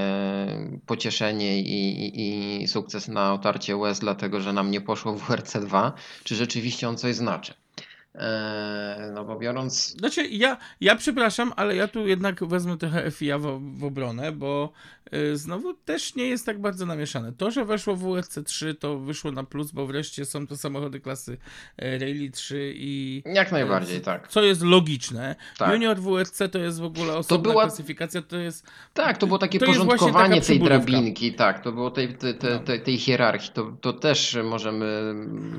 pocieszenie 0.86 1.62
i, 1.62 2.04
i, 2.04 2.64
i 2.64 2.68
sukces 2.68 3.08
na 3.08 3.34
otarcie 3.34 3.78
łez, 3.78 4.00
dlatego 4.00 4.42
że 4.42 4.54
nam 4.54 4.72
nie 4.72 4.82
poszło 4.82 5.14
w 5.14 5.30
WRC2, 5.30 5.92
czy 6.24 6.36
rzeczywiście 6.36 6.90
on 6.90 6.98
coś 6.98 7.16
znaczy? 7.16 7.54
E, 8.18 9.12
No 9.14 9.26
bo 9.26 9.40
biorąc 9.40 9.98
Znaczy, 9.98 10.28
ja, 10.28 10.58
ja 10.82 10.96
przepraszam, 10.96 11.54
ale 11.56 11.76
ja 11.76 11.88
tu 11.88 12.08
jednak 12.08 12.44
wezmę 12.44 12.78
trochę 12.78 13.12
FIA 13.12 13.38
w, 13.40 13.60
w 13.78 13.84
obronę, 13.84 14.32
bo 14.32 14.72
y, 15.14 15.38
znowu 15.38 15.74
też 15.74 16.16
nie 16.16 16.28
jest 16.28 16.46
tak 16.46 16.62
bardzo 16.62 16.86
namieszane. 16.86 17.32
To, 17.34 17.52
że 17.52 17.66
weszło 17.66 17.96
w 17.96 18.00
WRC 18.04 18.44
3, 18.46 18.74
to 18.76 19.00
wyszło 19.00 19.32
na 19.32 19.44
plus, 19.44 19.72
bo 19.72 19.86
wreszcie 19.86 20.26
są 20.26 20.48
to 20.48 20.58
samochody 20.58 21.00
klasy 21.00 21.38
e, 21.78 21.98
Rally 22.00 22.30
3 22.32 22.74
i 22.76 23.24
jak 23.26 23.52
najbardziej 23.52 24.02
tak. 24.02 24.28
co 24.28 24.44
jest 24.44 24.62
logiczne. 24.64 25.36
Tak. 25.58 25.72
Junior 25.74 25.98
WRC 25.98 26.42
to 26.52 26.60
jest 26.60 26.80
w 26.80 26.84
ogóle 26.84 27.18
osobna 27.18 27.52
była- 27.52 27.64
klasyfikacja, 27.64 28.22
to 28.22 28.38
jest 28.38 28.66
Tak, 28.94 29.18
to 29.18 29.28
było 29.28 29.40
takie 29.40 29.60
To 29.60 29.66
porządkowanie 29.66 30.42
tej 30.42 30.60
drabinki, 30.60 31.34
tak, 31.34 31.64
to 31.64 31.72
było 31.72 31.92
tej, 31.92 32.14
tej, 32.18 32.36
tej, 32.38 32.52
No. 32.54 32.60
tej, 32.60 32.82
tej 32.82 32.98
hierarchii. 32.98 33.52
To, 33.54 33.72
to 33.82 33.94
też 33.94 34.38
możemy 34.44 35.14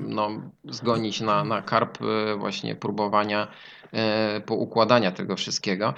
no, 0.08 0.30
zgonić 0.64 1.20
na, 1.20 1.44
na 1.44 1.62
karp 1.62 1.98
e, 2.02 2.36
właśnie 2.48 2.74
próbowania 2.74 3.48
e, 3.92 4.40
poukładania 4.40 5.12
tego 5.12 5.36
wszystkiego. 5.36 5.94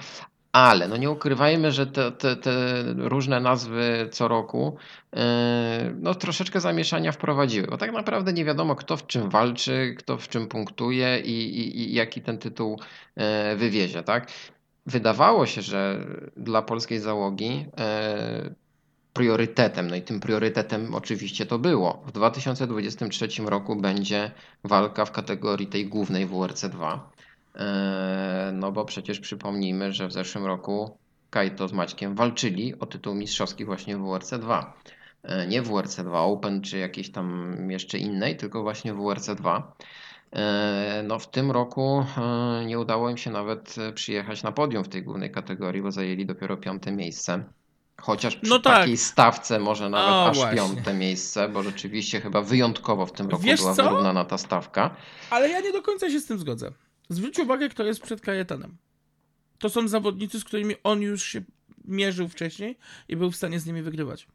Ale 0.51 0.87
no 0.87 0.97
nie 0.97 1.09
ukrywajmy, 1.09 1.71
że 1.71 1.87
te, 1.87 2.11
te, 2.11 2.35
te 2.35 2.53
różne 2.97 3.39
nazwy 3.39 4.09
co 4.11 4.27
roku 4.27 4.77
e, 5.15 5.93
no, 5.99 6.15
troszeczkę 6.15 6.59
zamieszania 6.59 7.11
wprowadziły, 7.11 7.67
bo 7.67 7.77
tak 7.77 7.91
naprawdę 7.91 8.33
nie 8.33 8.45
wiadomo 8.45 8.75
kto 8.75 8.97
w 8.97 9.07
czym 9.07 9.29
walczy, 9.29 9.95
kto 9.99 10.17
w 10.17 10.27
czym 10.27 10.47
punktuje 10.47 11.19
i, 11.19 11.59
i, 11.59 11.79
i 11.79 11.93
jaki 11.93 12.21
ten 12.21 12.37
tytuł 12.37 12.79
e, 13.15 13.55
wywiezie, 13.55 14.03
tak? 14.03 14.31
Wydawało 14.85 15.45
się, 15.45 15.61
że 15.61 16.05
dla 16.37 16.61
polskiej 16.61 16.99
załogi 16.99 17.65
priorytetem, 19.13 19.87
no 19.89 19.95
i 19.95 20.01
tym 20.01 20.19
priorytetem 20.19 20.95
oczywiście 20.95 21.45
to 21.45 21.59
było. 21.59 22.03
W 22.05 22.11
2023 22.11 23.27
roku 23.45 23.75
będzie 23.75 24.31
walka 24.63 25.05
w 25.05 25.11
kategorii 25.11 25.67
tej 25.67 25.87
głównej 25.87 26.27
WRC2. 26.27 26.99
E, 27.55 28.51
No 28.55 28.71
bo 28.71 28.85
przecież 28.85 29.19
przypomnijmy, 29.19 29.91
że 29.93 30.07
w 30.07 30.11
zeszłym 30.13 30.45
roku 30.45 30.97
Kajto 31.29 31.67
z 31.67 31.73
Maćkiem 31.73 32.15
walczyli 32.15 32.79
o 32.79 32.85
tytuł 32.85 33.15
mistrzowski 33.15 33.65
właśnie 33.65 33.97
w 33.97 34.01
WRC2. 34.01 34.65
E, 35.23 35.47
Nie 35.47 35.61
w 35.61 35.69
WRC2 35.69 36.31
Open 36.33 36.61
czy 36.61 36.77
jakiejś 36.77 37.11
tam 37.11 37.55
jeszcze 37.71 37.97
innej, 37.97 38.37
tylko 38.37 38.61
właśnie 38.63 38.93
w 38.93 38.97
WRC2. 38.97 39.61
E, 40.31 41.03
No 41.07 41.19
w 41.19 41.31
tym 41.31 41.51
roku 41.51 42.05
nie 42.65 42.79
udało 42.79 43.09
im 43.09 43.17
się 43.17 43.31
nawet 43.31 43.75
przyjechać 43.95 44.43
na 44.43 44.51
podium 44.51 44.83
w 44.83 44.89
tej 44.89 45.03
głównej 45.03 45.31
kategorii, 45.31 45.81
bo 45.81 45.91
zajęli 45.91 46.25
dopiero 46.25 46.57
piąte 46.57 46.91
miejsce. 46.91 47.43
Chociaż 48.01 48.35
przy 48.35 48.49
No 48.49 48.59
tak. 48.59 48.75
takiej 48.79 48.97
stawce 48.97 49.59
może 49.59 49.89
nawet 49.89 50.09
O, 50.13 50.29
aż 50.29 50.37
właśnie. 50.37 50.57
piąte 50.57 50.93
miejsce, 50.93 51.49
bo 51.49 51.63
rzeczywiście 51.63 52.21
chyba 52.21 52.41
wyjątkowo 52.41 53.05
w 53.05 53.11
tym 53.11 53.29
roku 53.29 53.43
Wiesz 53.43 53.59
była 53.59 53.73
co? 53.75 53.83
wyrównana 53.83 54.25
ta 54.25 54.37
stawka. 54.37 54.95
Ale 55.29 55.49
ja 55.49 55.59
nie 55.59 55.71
do 55.71 55.81
końca 55.81 56.09
się 56.09 56.19
z 56.19 56.25
tym 56.25 56.39
zgodzę. 56.39 56.71
Zwróć 57.09 57.39
uwagę, 57.39 57.69
kto 57.69 57.83
jest 57.83 58.01
przed 58.01 58.21
Kajetanem. 58.21 58.77
To 59.59 59.69
są 59.69 59.87
zawodnicy, 59.87 60.39
z 60.39 60.43
którymi 60.43 60.75
on 60.83 61.01
już 61.01 61.23
się 61.23 61.41
mierzył 61.85 62.27
wcześniej 62.29 62.77
i 63.09 63.15
był 63.15 63.31
w 63.31 63.35
stanie 63.35 63.59
z 63.59 63.65
nimi 63.65 63.81
wygrywać. 63.81 64.27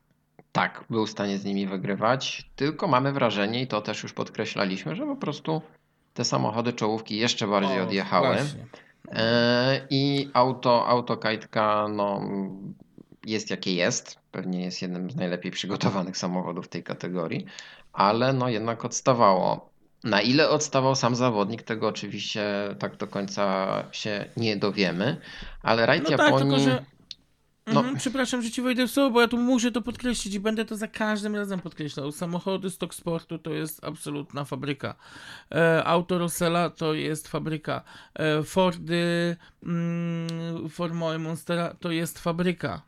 Tak, 0.52 0.84
był 0.90 1.06
w 1.06 1.10
stanie 1.10 1.38
z 1.38 1.44
nimi 1.44 1.66
wygrywać, 1.66 2.50
tylko 2.56 2.86
mamy 2.88 3.12
wrażenie, 3.12 3.62
i 3.62 3.66
to 3.66 3.80
też 3.80 4.02
już 4.02 4.12
podkreślaliśmy, 4.12 4.96
że 4.96 5.06
po 5.06 5.16
prostu 5.16 5.62
te 6.14 6.24
samochody 6.24 6.72
czołówki 6.72 7.16
jeszcze 7.16 7.46
bardziej 7.46 7.80
O, 7.80 7.82
odjechały. 7.84 8.26
właśnie. 8.36 8.66
E, 9.12 9.86
I 9.90 10.30
auto, 10.32 10.86
auto 10.88 11.16
Kajtka 11.16 11.86
no, 11.88 12.20
jest 13.26 13.50
jakie 13.50 13.74
jest. 13.74 14.18
Pewnie 14.32 14.64
jest 14.64 14.82
jednym 14.82 15.10
z 15.10 15.16
najlepiej 15.16 15.52
przygotowanych 15.52 16.16
samochodów 16.16 16.66
w 16.66 16.68
tej 16.68 16.82
kategorii, 16.82 17.46
ale 17.92 18.32
no 18.32 18.48
jednak 18.48 18.84
odstawało. 18.84 19.70
Na 20.04 20.20
ile 20.20 20.48
odstawał 20.48 20.94
sam 20.94 21.16
zawodnik, 21.16 21.62
tego 21.62 21.88
oczywiście 21.88 22.44
tak 22.78 22.96
do 22.96 23.06
końca 23.06 23.66
się 23.92 24.24
nie 24.36 24.56
dowiemy, 24.56 25.20
ale 25.62 25.86
rajd 25.86 26.04
No 26.04 26.10
tak, 26.10 26.18
Japonii... 26.18 26.50
tylko 26.50 26.64
że. 26.64 26.84
No. 27.66 27.80
Mhm, 27.80 27.96
Przepraszam, 27.96 28.42
że 28.42 28.50
ci 28.50 28.62
wejdę 28.62 28.86
w 28.86 28.90
słowo, 28.90 29.10
bo 29.10 29.20
ja 29.20 29.28
tu 29.28 29.38
muszę 29.38 29.72
to 29.72 29.82
podkreślić 29.82 30.34
i 30.34 30.40
będę 30.40 30.64
to 30.64 30.76
za 30.76 30.88
każdym 30.88 31.34
razem 31.36 31.60
podkreślał. 31.60 32.12
Samochody 32.12 32.70
Stock 32.70 32.94
Sportu 32.94 33.38
to 33.38 33.50
jest 33.50 33.84
absolutna 33.84 34.44
fabryka. 34.44 34.94
E, 35.54 35.84
Auto 35.84 36.18
Rossella 36.18 36.70
to 36.70 36.94
jest 36.94 37.28
fabryka. 37.28 37.82
E, 38.14 38.42
Fordy, 38.42 39.36
mm, 39.62 40.68
Formuły 40.68 41.18
Monstera 41.18 41.74
to 41.80 41.90
jest 41.90 42.18
fabryka. 42.18 42.82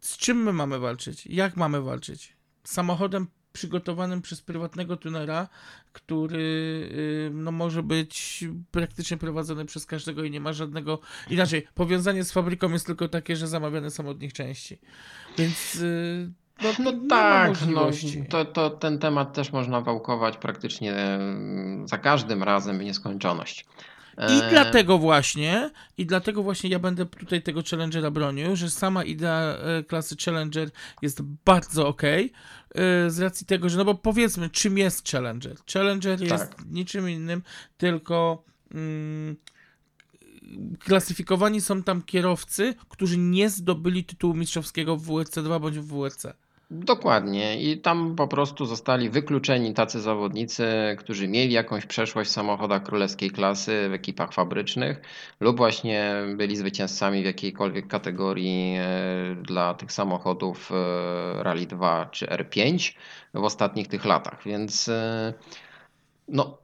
Z 0.00 0.16
czym 0.16 0.42
my 0.42 0.52
mamy 0.52 0.78
walczyć? 0.78 1.26
Jak 1.26 1.56
mamy 1.56 1.80
walczyć? 1.82 2.36
Samochodem 2.64 3.26
przygotowanym 3.52 4.22
przez 4.22 4.42
prywatnego 4.42 4.96
tunera, 4.96 5.48
który 5.92 6.38
y, 6.38 7.30
no, 7.34 7.52
może 7.52 7.82
być 7.82 8.44
praktycznie 8.70 9.16
prowadzony 9.16 9.64
przez 9.64 9.86
każdego 9.86 10.24
i 10.24 10.30
nie 10.30 10.40
ma 10.40 10.52
żadnego. 10.52 11.00
Inaczej, 11.30 11.66
powiązanie 11.74 12.24
z 12.24 12.32
fabryką 12.32 12.72
jest 12.72 12.86
tylko 12.86 13.08
takie, 13.08 13.36
że 13.36 13.48
zamawiane 13.48 13.90
są 13.90 14.08
od 14.08 14.20
nich 14.20 14.32
części. 14.32 14.78
Więc. 15.38 15.74
y, 15.74 16.32
No, 16.62 16.72
No 16.78 16.92
tak, 17.08 17.50
no, 17.66 17.90
to, 18.28 18.44
to 18.44 18.70
ten 18.70 18.98
temat 18.98 19.34
też 19.34 19.52
można 19.52 19.80
wałkować 19.80 20.36
praktycznie 20.36 20.94
mm, 20.94 21.88
za 21.88 21.98
każdym 21.98 22.42
razem 22.42 22.78
w 22.78 22.84
nieskończoność. 22.84 23.66
I 24.18 24.42
E, 24.42 24.50
dlatego 24.50 24.98
właśnie, 24.98 25.70
i 25.98 26.06
dlatego 26.06 26.42
właśnie 26.42 26.70
ja 26.70 26.78
będę 26.78 27.06
tutaj 27.06 27.42
tego 27.42 27.62
Challengera 27.70 28.10
bronił, 28.10 28.56
że 28.56 28.70
sama 28.70 29.04
idea 29.04 29.56
e, 29.56 29.82
klasy 29.82 30.16
Challenger 30.24 30.70
jest 31.02 31.22
bardzo 31.22 31.88
ok, 31.88 32.02
z 33.08 33.18
racji 33.18 33.46
tego, 33.46 33.68
że 33.68 33.78
no 33.78 33.84
bo 33.84 33.94
powiedzmy, 33.94 34.50
czym 34.50 34.78
jest 34.78 35.08
Challenger? 35.08 35.56
Challenger 35.72 36.20
jest 36.20 36.50
Tak. 36.50 36.64
niczym 36.70 37.10
innym, 37.10 37.42
tylko 37.78 38.44
mm, 38.74 39.36
klasyfikowani 40.78 41.60
są 41.60 41.82
tam 41.82 42.02
kierowcy, 42.02 42.74
którzy 42.88 43.18
nie 43.18 43.50
zdobyli 43.50 44.04
tytułu 44.04 44.34
mistrzowskiego 44.34 44.96
w 44.96 45.02
WRC 45.02 45.34
2 45.42 45.58
bądź 45.58 45.78
w 45.78 45.86
WRC. 45.86 46.26
Dokładnie. 46.70 47.60
I 47.60 47.78
tam 47.80 48.16
po 48.16 48.28
prostu 48.28 48.66
zostali 48.66 49.10
wykluczeni 49.10 49.74
tacy 49.74 50.00
zawodnicy, 50.00 50.66
którzy 50.98 51.28
mieli 51.28 51.52
jakąś 51.52 51.86
przeszłość 51.86 52.30
w 52.30 52.32
samochodach 52.32 52.82
królewskiej 52.82 53.30
klasy, 53.30 53.88
w 53.88 53.92
ekipach 53.92 54.32
fabrycznych, 54.32 55.00
lub 55.40 55.56
właśnie 55.56 56.14
byli 56.36 56.56
zwycięzcami 56.56 57.22
w 57.22 57.26
jakiejkolwiek 57.26 57.86
kategorii 57.86 58.76
e, 58.78 59.36
dla 59.42 59.74
tych 59.74 59.92
samochodów 59.92 60.70
e, 60.72 61.42
Rally 61.42 61.66
2 61.66 62.06
czy 62.06 62.26
R5 62.26 62.94
w 63.34 63.44
ostatnich 63.44 63.88
tych 63.88 64.04
latach. 64.04 64.42
Więc 64.44 64.88
e, 64.88 65.34
no, 66.28 66.58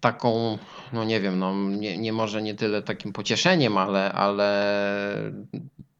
taką, 0.00 0.58
no 0.92 1.04
nie 1.04 1.20
wiem, 1.20 1.38
no 1.38 1.54
nie, 1.54 1.98
nie 1.98 2.12
może 2.12 2.42
nie 2.42 2.54
tyle 2.54 2.82
takim 2.82 3.12
pocieszeniem, 3.12 3.78
ale, 3.78 4.12
ale 4.12 5.32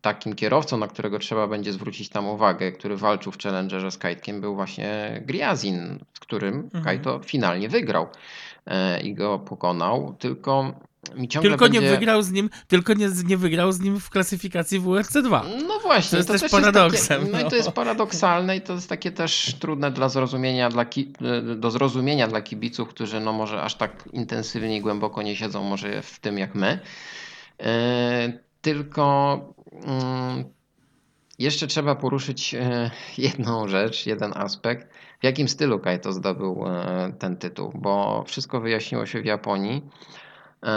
takim 0.09 0.35
kierowcą, 0.35 0.77
na 0.79 0.89
którego 0.89 1.19
trzeba 1.19 1.47
będzie 1.47 1.73
zwrócić 1.73 2.09
tam 2.09 2.27
uwagę, 2.27 2.73
który 2.73 2.97
walczył 2.97 3.33
w 3.33 3.39
Challengerze 3.39 3.91
z 3.91 3.99
Kajtkiem, 3.99 4.41
był 4.41 4.55
właśnie 4.55 5.23
Griazin, 5.27 5.99
z 6.15 6.21
którym 6.21 6.55
Mhm. 6.55 6.85
Kajto 6.85 7.21
finalnie 7.25 7.69
wygrał 7.69 8.07
e, 8.67 9.01
i 9.01 9.15
go 9.15 9.39
pokonał, 9.39 10.17
tylko 10.19 10.75
mi 11.17 11.29
ciągle 11.29 11.51
Tylko 11.51 11.65
będzie... 11.65 11.81
nie 11.81 11.91
wygrał 11.91 12.23
z 12.23 12.31
nim, 12.31 12.51
tylko 12.69 12.95
nie, 12.95 13.09
nie 13.27 13.37
wygrał 13.37 13.73
z 13.73 13.81
nim 13.81 14.01
w 14.01 14.11
klasyfikacji 14.11 14.81
WRC 14.81 15.23
2. 15.23 15.45
No 15.69 15.79
właśnie, 15.79 16.11
To 16.11 16.17
jest 16.17 16.29
też 16.29 16.41
też 16.41 16.51
paradoksem, 16.51 17.21
takie, 17.21 17.33
no 17.33 17.41
i 17.41 17.45
no. 17.45 17.51
to 17.51 17.57
jest 17.57 17.71
paradoksalne 17.71 18.57
i 18.57 18.61
to 18.61 18.73
jest 18.73 18.89
takie 18.89 19.11
też 19.13 19.55
trudne 19.61 19.91
dla 19.91 20.09
zrozumienia, 20.09 20.69
dla 20.69 20.85
ki, 20.85 21.13
do 21.57 21.71
zrozumienia 21.71 22.29
dla 22.29 22.43
kibiców, 22.43 22.89
którzy 22.89 23.21
no 23.21 23.33
może 23.33 23.63
aż 23.63 23.75
tak 23.75 24.09
intensywnie 24.13 24.77
i 24.77 24.81
głęboko 24.81 25.23
nie 25.23 25.37
siedzą 25.37 25.65
może 25.65 26.03
w 26.03 26.19
tym 26.19 26.39
jak 26.39 26.55
my. 26.55 26.79
E, 27.61 28.49
Tylko 28.61 29.55
jeszcze 31.39 31.67
trzeba 31.67 31.95
poruszyć 31.95 32.55
e, 32.55 32.91
jedną 33.19 33.69
rzecz, 33.69 34.07
jeden 34.07 34.33
aspekt. 34.37 34.89
W 35.21 35.25
jakim 35.25 35.49
stylu 35.49 35.79
Kaito 35.79 36.13
zdobył 36.13 36.65
e, 36.67 37.13
ten 37.19 37.37
tytuł? 37.37 37.73
Bo 37.75 38.25
wszystko 38.27 38.61
wyjaśniło 38.61 39.07
się 39.07 39.23
w 39.23 39.25
Japonii, 39.25 39.83
e, 40.63 40.69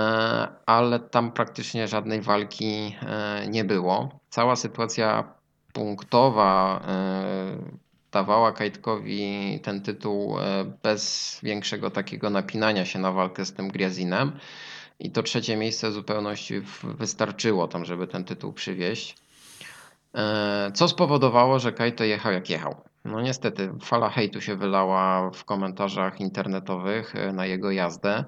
ale 0.65 0.99
tam 0.99 1.31
praktycznie 1.31 1.87
żadnej 1.87 2.21
walki 2.21 2.95
nie 3.47 3.63
było. 3.63 4.19
Cała 4.29 4.55
sytuacja 4.55 5.33
punktowa 5.73 6.81
dawała 8.11 8.51
Kajtkowi 8.51 9.59
ten 9.63 9.81
tytuł 9.81 10.35
bez 10.83 11.39
większego 11.43 11.89
takiego 11.89 12.29
napinania 12.29 12.85
się 12.85 12.99
na 12.99 13.11
walkę 13.11 13.45
z 13.45 13.53
tym 13.53 13.67
Griazinem. 13.69 14.31
I 15.01 15.11
to 15.11 15.23
trzecie 15.23 15.57
miejsce 15.57 15.89
w 15.89 15.93
zupełności 15.93 16.61
wystarczyło 16.83 17.67
tam, 17.67 17.85
żeby 17.85 18.07
ten 18.07 18.23
tytuł 18.23 18.53
przywieźć. 18.53 19.17
E, 20.15 20.71
Co 20.73 20.87
spowodowało, 20.87 21.59
że 21.59 21.73
Kaito 21.73 22.03
jechał 22.03 22.33
jak 22.33 22.49
jechał. 22.49 22.75
No 23.05 23.21
niestety, 23.21 23.73
fala 23.81 24.09
hejtu 24.09 24.41
się 24.41 24.55
wylała 24.55 25.31
w 25.31 25.45
komentarzach 25.45 26.19
internetowych 26.19 27.15
e, 27.15 27.33
na 27.33 27.45
jego 27.45 27.71
jazdę. 27.71 28.25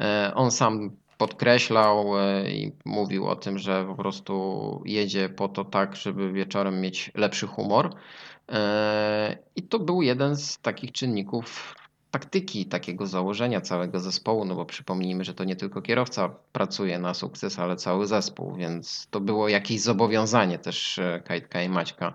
E, 0.00 0.32
On 0.34 0.50
sam 0.50 0.90
podkreślał 1.18 2.06
i 2.48 2.72
mówił 2.84 3.26
o 3.26 3.36
tym, 3.36 3.58
że 3.58 3.84
po 3.86 3.94
prostu 3.94 4.82
jedzie 4.84 5.28
po 5.28 5.48
to 5.48 5.64
tak, 5.64 5.96
żeby 5.96 6.32
wieczorem 6.32 6.80
mieć 6.80 7.10
lepszy 7.14 7.46
humor. 7.46 7.94
I 9.56 9.62
to 9.62 9.78
był 9.78 10.02
jeden 10.02 10.36
z 10.36 10.58
takich 10.58 10.92
czynników 10.92 11.74
taktyki, 12.14 12.66
takiego 12.66 13.06
założenia 13.06 13.60
całego 13.60 14.00
zespołu, 14.00 14.44
no 14.44 14.54
bo 14.54 14.66
przypomnijmy, 14.66 15.24
że 15.24 15.34
to 15.34 15.44
nie 15.44 15.56
tylko 15.56 15.82
kierowca 15.82 16.28
pracuje 16.52 16.98
na 16.98 17.14
sukces, 17.14 17.58
ale 17.58 17.76
cały 17.76 18.06
zespół, 18.06 18.54
więc 18.54 19.06
to 19.10 19.20
było 19.20 19.48
jakieś 19.48 19.80
zobowiązanie 19.80 20.58
też 20.58 20.98
e, 20.98 21.22
Kajtka 21.24 21.62
i 21.62 21.68
Maćka 21.68 22.14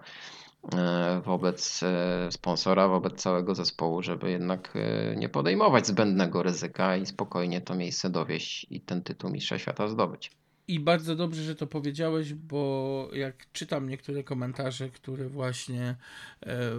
e, 0.73 1.21
wobec 1.25 1.83
e, 1.83 2.31
sponsora, 2.31 2.87
wobec 2.87 3.21
całego 3.21 3.55
zespołu, 3.55 4.01
żeby 4.01 4.31
jednak 4.31 4.73
nie 5.15 5.29
podejmować 5.29 5.87
zbędnego 5.87 6.43
ryzyka 6.43 6.95
i 6.95 7.05
spokojnie 7.05 7.61
to 7.61 7.75
miejsce 7.75 8.09
dowieść 8.09 8.67
i 8.69 8.81
ten 8.81 9.03
tytuł 9.03 9.29
mistrza 9.29 9.59
świata 9.59 9.87
zdobyć. 9.87 10.31
I 10.69 10.79
bardzo 10.79 11.15
dobrze, 11.15 11.43
że 11.43 11.55
to 11.55 11.67
powiedziałeś, 11.67 12.33
bo 12.33 13.09
jak 13.13 13.51
czytam 13.51 13.89
niektóre 13.89 14.23
komentarze, 14.23 14.89
które 14.89 15.29
właśnie 15.29 15.95
e, 16.45 16.71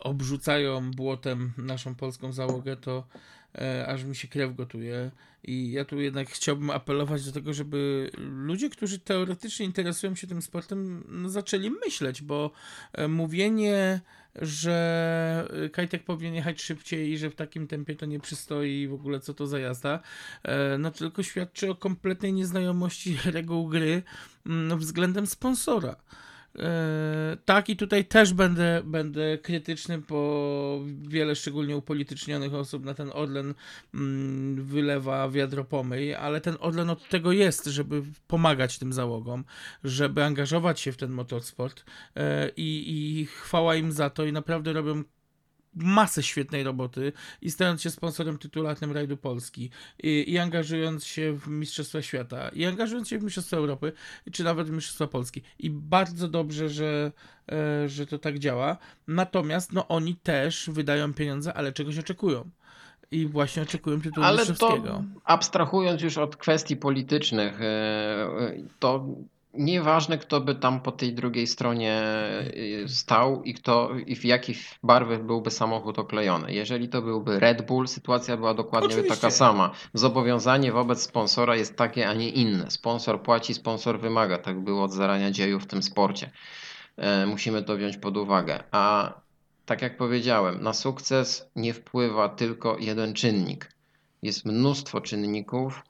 obrzucają 0.00 0.90
błotem 0.90 1.52
naszą 1.58 1.94
polską 1.94 2.32
załogę, 2.32 2.76
to 2.76 3.06
e, 3.54 3.86
aż 3.86 4.04
mi 4.04 4.16
się 4.16 4.28
krew 4.28 4.56
gotuje. 4.56 5.10
I 5.44 5.72
ja 5.72 5.84
tu 5.84 6.00
jednak 6.00 6.30
chciałbym 6.30 6.70
apelować 6.70 7.24
do 7.24 7.32
tego, 7.32 7.54
żeby 7.54 8.10
ludzie, 8.18 8.70
którzy 8.70 8.98
teoretycznie 8.98 9.66
interesują 9.66 10.14
się 10.14 10.26
tym 10.26 10.42
sportem, 10.42 11.04
no, 11.08 11.28
zaczęli 11.28 11.70
myśleć, 11.70 12.22
bo 12.22 12.50
e, 12.92 13.08
mówienie, 13.08 14.00
że 14.42 15.48
e, 15.64 15.68
Kajtek 15.68 16.04
powinien 16.04 16.34
jechać 16.34 16.62
szybciej 16.62 17.10
i 17.10 17.18
że 17.18 17.30
w 17.30 17.34
takim 17.34 17.66
tempie 17.66 17.96
to 17.96 18.06
nie 18.06 18.20
przystoi 18.20 18.88
w 18.88 18.94
ogóle 18.94 19.20
co 19.20 19.34
to 19.34 19.46
za 19.46 19.58
jazda, 19.58 20.00
e, 20.42 20.78
no 20.78 20.90
tylko 20.90 21.22
świadczy 21.22 21.70
o 21.70 21.74
kompletnej 21.74 22.32
nieznajomości 22.32 23.18
reguł 23.36 23.68
gry 23.68 24.02
mm, 24.46 24.78
względem 24.78 25.26
sponsora. 25.26 25.96
E, 26.58 27.36
Tak, 27.44 27.68
i 27.68 27.76
tutaj 27.76 28.04
też 28.04 28.32
będę, 28.32 28.82
będę 28.84 29.38
krytyczny, 29.38 29.98
bo 29.98 30.80
wiele 31.08 31.36
szczególnie 31.36 31.76
upolitycznionych 31.76 32.54
osób 32.54 32.84
na 32.84 32.94
ten 32.94 33.10
Orlen 33.14 33.54
mm, 33.94 34.64
wylewa 34.64 35.28
wiadro 35.28 35.64
pomyj, 35.64 36.14
ale 36.14 36.40
ten 36.40 36.56
Orlen 36.60 36.90
od 36.90 37.08
tego 37.08 37.32
jest, 37.32 37.64
żeby 37.64 38.02
pomagać 38.26 38.78
tym 38.78 38.92
załogom, 38.92 39.44
żeby 39.84 40.24
angażować 40.24 40.80
się 40.80 40.92
w 40.92 40.96
ten 40.96 41.10
motorsport 41.10 41.84
e, 42.16 42.48
i, 42.56 42.84
i 43.20 43.26
chwała 43.26 43.74
im 43.74 43.92
za 43.92 44.10
to 44.10 44.24
i 44.24 44.32
naprawdę 44.32 44.72
robią 44.72 45.02
masę 45.74 46.22
świetnej 46.22 46.62
roboty 46.62 47.12
i 47.42 47.50
stając 47.50 47.82
się 47.82 47.90
sponsorem 47.90 48.38
tytularnym 48.38 48.92
rajdu 48.92 49.16
Polski 49.16 49.70
i, 50.02 50.32
i 50.32 50.38
angażując 50.38 51.04
się 51.04 51.32
w 51.32 51.48
Mistrzostwa 51.48 52.02
Świata 52.02 52.48
i 52.48 52.64
angażując 52.64 53.08
się 53.08 53.18
w 53.18 53.22
Mistrzostwa 53.22 53.56
Europy 53.56 53.92
czy 54.32 54.44
nawet 54.44 54.66
w 54.66 54.70
Mistrzostwa 54.70 55.06
Polski. 55.06 55.42
I 55.58 55.70
bardzo 55.70 56.28
dobrze, 56.28 56.68
że, 56.68 57.12
e, 57.52 57.88
że 57.88 58.06
to 58.06 58.18
tak 58.18 58.38
działa. 58.38 58.76
Natomiast 59.08 59.72
no 59.72 59.88
oni 59.88 60.16
też 60.16 60.70
wydają 60.72 61.14
pieniądze, 61.14 61.54
ale 61.54 61.72
czegoś 61.72 61.98
oczekują. 61.98 62.50
I 63.10 63.26
właśnie 63.26 63.62
oczekują 63.62 64.00
tytułu 64.00 64.26
Ale 64.26 64.46
to 64.46 65.04
abstrahując 65.24 66.02
już 66.02 66.18
od 66.18 66.36
kwestii 66.36 66.76
politycznych, 66.76 67.60
e, 67.60 68.28
to 68.78 69.06
nieważne 69.54 70.18
kto 70.18 70.40
by 70.40 70.54
tam 70.54 70.80
po 70.80 70.92
tej 70.92 71.14
drugiej 71.14 71.46
stronie 71.46 71.92
e, 71.92 72.88
stał 72.88 73.42
i 73.42 73.54
kto 73.54 73.90
i 74.06 74.16
w 74.16 74.24
jakich 74.24 74.74
barwy 74.82 75.18
byłby 75.18 75.50
samochód 75.50 75.98
oklejony. 75.98 76.52
Jeżeli 76.52 76.88
to 76.88 77.02
byłby 77.02 77.40
Red 77.40 77.66
Bull, 77.66 77.88
sytuacja 77.88 78.36
była 78.36 78.54
dokładnie 78.54 78.88
Oczywiście. 78.88 79.16
taka 79.16 79.30
sama. 79.30 79.70
Zobowiązanie 79.94 80.72
wobec 80.72 81.02
sponsora 81.02 81.56
jest 81.56 81.76
takie, 81.76 82.08
a 82.08 82.14
nie 82.14 82.28
inne. 82.28 82.70
Sponsor 82.70 83.22
płaci, 83.22 83.54
sponsor 83.54 84.00
wymaga. 84.00 84.38
Tak 84.38 84.60
było 84.60 84.84
od 84.84 84.92
zarania 84.92 85.30
dziejów 85.30 85.62
w 85.62 85.66
tym 85.66 85.82
sporcie. 85.82 86.30
E, 86.96 87.26
Musimy 87.26 87.62
to 87.62 87.76
wziąć 87.76 87.96
pod 87.96 88.16
uwagę. 88.16 88.62
A 88.70 89.12
tak 89.66 89.82
jak 89.82 89.96
powiedziałem, 89.96 90.62
na 90.62 90.72
sukces 90.72 91.50
nie 91.56 91.74
wpływa 91.74 92.28
tylko 92.28 92.76
jeden 92.78 93.14
czynnik. 93.14 93.72
Jest 94.22 94.44
mnóstwo 94.44 95.00
czynników 95.00 95.82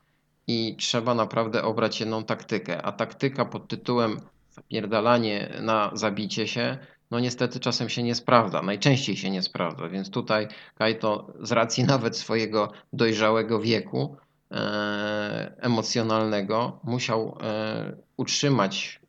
i 0.49 0.77
trzeba 0.79 1.15
naprawdę 1.15 1.63
obrać 1.63 2.01
jedną 2.01 2.25
taktykę. 2.25 2.83
A 2.83 2.93
taktyka 2.93 3.45
pod 3.45 3.69
tytułem 3.69 4.21
zapierdalanie 4.51 5.49
na 5.61 5.91
zabicie 5.95 6.49
się, 6.49 6.79
no 7.11 7.21
niestety 7.21 7.61
czasem 7.61 7.89
się 7.89 8.03
nie 8.03 8.15
sprawdza. 8.15 8.63
Najczęściej 8.63 9.17
się 9.17 9.31
nie 9.31 9.43
sprawdza, 9.43 9.89
więc 9.89 10.11
tutaj 10.11 10.49
Kaito 10.75 11.33
z 11.41 11.53
racji 11.53 11.85
nawet 11.95 12.17
swojego 12.17 12.73
dojrzałego 12.93 13.61
wieku 13.61 14.17
e, 14.51 15.55
emocjonalnego 15.61 16.81
musiał 16.85 17.39
e, 17.43 17.97
utrzymać 18.17 19.01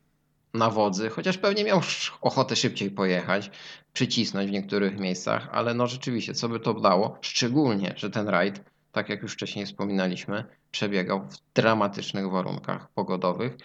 na 0.54 0.70
wodzy, 0.70 1.10
chociaż 1.10 1.38
pewnie 1.38 1.64
miał 1.64 1.82
ochotę 2.22 2.56
szybciej 2.56 2.92
pojechać, 2.92 3.52
przycisnąć 3.94 4.50
w 4.50 4.54
niektórych 4.54 5.00
miejscach, 5.00 5.50
ale 5.52 5.74
no 5.74 5.88
rzeczywiście, 5.88 6.34
co 6.34 6.50
by 6.50 6.60
to 6.60 6.74
dało? 6.74 7.18
Szczególnie, 7.22 7.94
że 7.98 8.10
ten 8.10 8.28
rajd, 8.28 8.62
tak 8.92 9.10
jak 9.10 9.22
już 9.22 9.34
wcześniej 9.34 9.66
wspominaliśmy, 9.66 10.44
przebiegał 10.72 11.22
w 11.22 11.54
dramatycznych 11.54 12.32
warunkach 12.32 12.90
pogodowych 12.90 13.58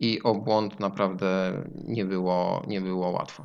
i 0.00 0.22
o 0.22 0.34
błąd 0.34 0.80
naprawdę 0.80 1.52
nie 1.84 2.04
było, 2.04 2.62
nie 2.66 2.80
było 2.80 3.10
łatwo. 3.10 3.44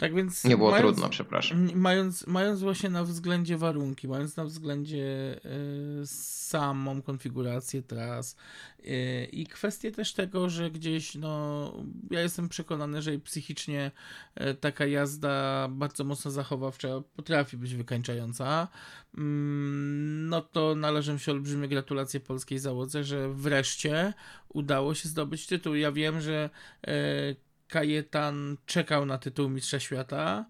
Tak 0.00 0.14
więc. 0.14 0.44
Nie 0.44 0.56
było 0.56 0.70
mając- 0.70 0.86
trudno, 0.86 1.08
przepraszam. 1.08 1.70
Mając, 1.74 2.26
mając 2.26 2.60
właśnie 2.60 2.90
na 2.90 3.04
względzie 3.04 3.58
warunki, 3.58 4.08
mając 4.08 4.36
na 4.36 4.44
względzie 4.44 5.40
e, 5.44 6.06
samą 6.06 7.02
konfigurację 7.02 7.82
tras 7.82 8.36
e, 8.84 9.24
i 9.24 9.46
kwestię 9.46 9.92
też 9.92 10.12
tego, 10.12 10.50
że 10.50 10.70
gdzieś, 10.70 11.14
no, 11.14 11.72
ja 12.10 12.20
jestem 12.20 12.48
przekonany, 12.48 13.02
że 13.02 13.14
i 13.14 13.18
psychicznie 13.18 13.90
e, 14.34 14.54
taka 14.54 14.86
jazda 14.86 15.68
bardzo 15.70 16.04
mocno 16.04 16.30
zachowawcza 16.30 16.88
potrafi 17.16 17.56
być 17.56 17.74
wykańczająca, 17.74 18.68
mm, 19.18 20.28
no 20.28 20.40
to 20.40 20.74
należą 20.74 21.18
się 21.18 21.32
olbrzymie 21.32 21.68
gratulacje 21.68 22.20
polskiej 22.20 22.58
załodze, 22.58 23.04
że 23.04 23.34
wreszcie 23.34 24.12
udało 24.48 24.94
się 24.94 25.08
zdobyć 25.08 25.46
tytuł. 25.46 25.74
Ja 25.74 25.92
wiem, 25.92 26.20
że 26.20 26.50
e, 26.86 27.49
Kajetan 27.70 28.56
czekał 28.66 29.06
na 29.06 29.18
tytuł 29.18 29.48
Mistrza 29.48 29.80
Świata. 29.80 30.44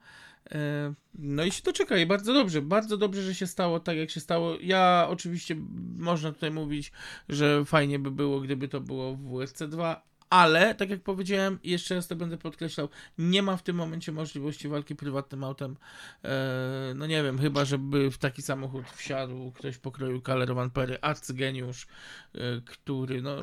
E, 0.53 0.95
No 1.15 1.45
i 1.45 1.53
się 1.53 1.63
doczeka 1.63 1.97
i 1.97 2.07
bardzo 2.07 2.35
dobrze, 2.35 2.63
bardzo 2.63 2.97
dobrze, 2.97 3.23
że 3.23 3.35
się 3.35 3.47
stało 3.47 3.81
tak, 3.81 3.97
jak 3.97 4.11
się 4.11 4.21
stało. 4.21 4.57
Ja 4.61 5.07
oczywiście 5.11 5.57
można 5.99 6.33
tutaj 6.33 6.51
mówić, 6.51 6.93
że 7.29 7.65
fajnie 7.65 7.99
by 7.99 8.11
było, 8.11 8.41
gdyby 8.41 8.69
to 8.69 8.81
było 8.81 9.15
w 9.17 9.21
WRC 9.21 9.63
2, 9.69 10.03
ale 10.31 10.75
tak 10.75 10.91
jak 10.91 11.03
powiedziałem, 11.03 11.59
jeszcze 11.65 11.95
raz 11.95 12.09
to 12.09 12.17
będę 12.17 12.39
podkreślał, 12.39 12.89
nie 13.19 13.43
ma 13.43 13.57
w 13.57 13.63
tym 13.63 13.77
momencie 13.77 14.13
możliwości 14.13 14.69
walki 14.69 14.97
prywatnym 14.97 15.45
autem. 15.45 15.77
E, 16.25 16.93
No 16.95 17.07
nie 17.07 17.23
wiem, 17.23 17.39
chyba 17.39 17.65
żeby 17.65 18.11
w 18.11 18.19
taki 18.19 18.43
samochód 18.43 18.85
wsiadł 18.91 19.53
ktoś 19.53 19.79
pokroju 19.79 20.21
Kaler 20.21 20.55
Van 20.55 20.71
Pery, 20.71 20.99
arcygeniusz, 21.01 21.87
e, 22.35 22.39
który 22.67 23.23
no 23.23 23.37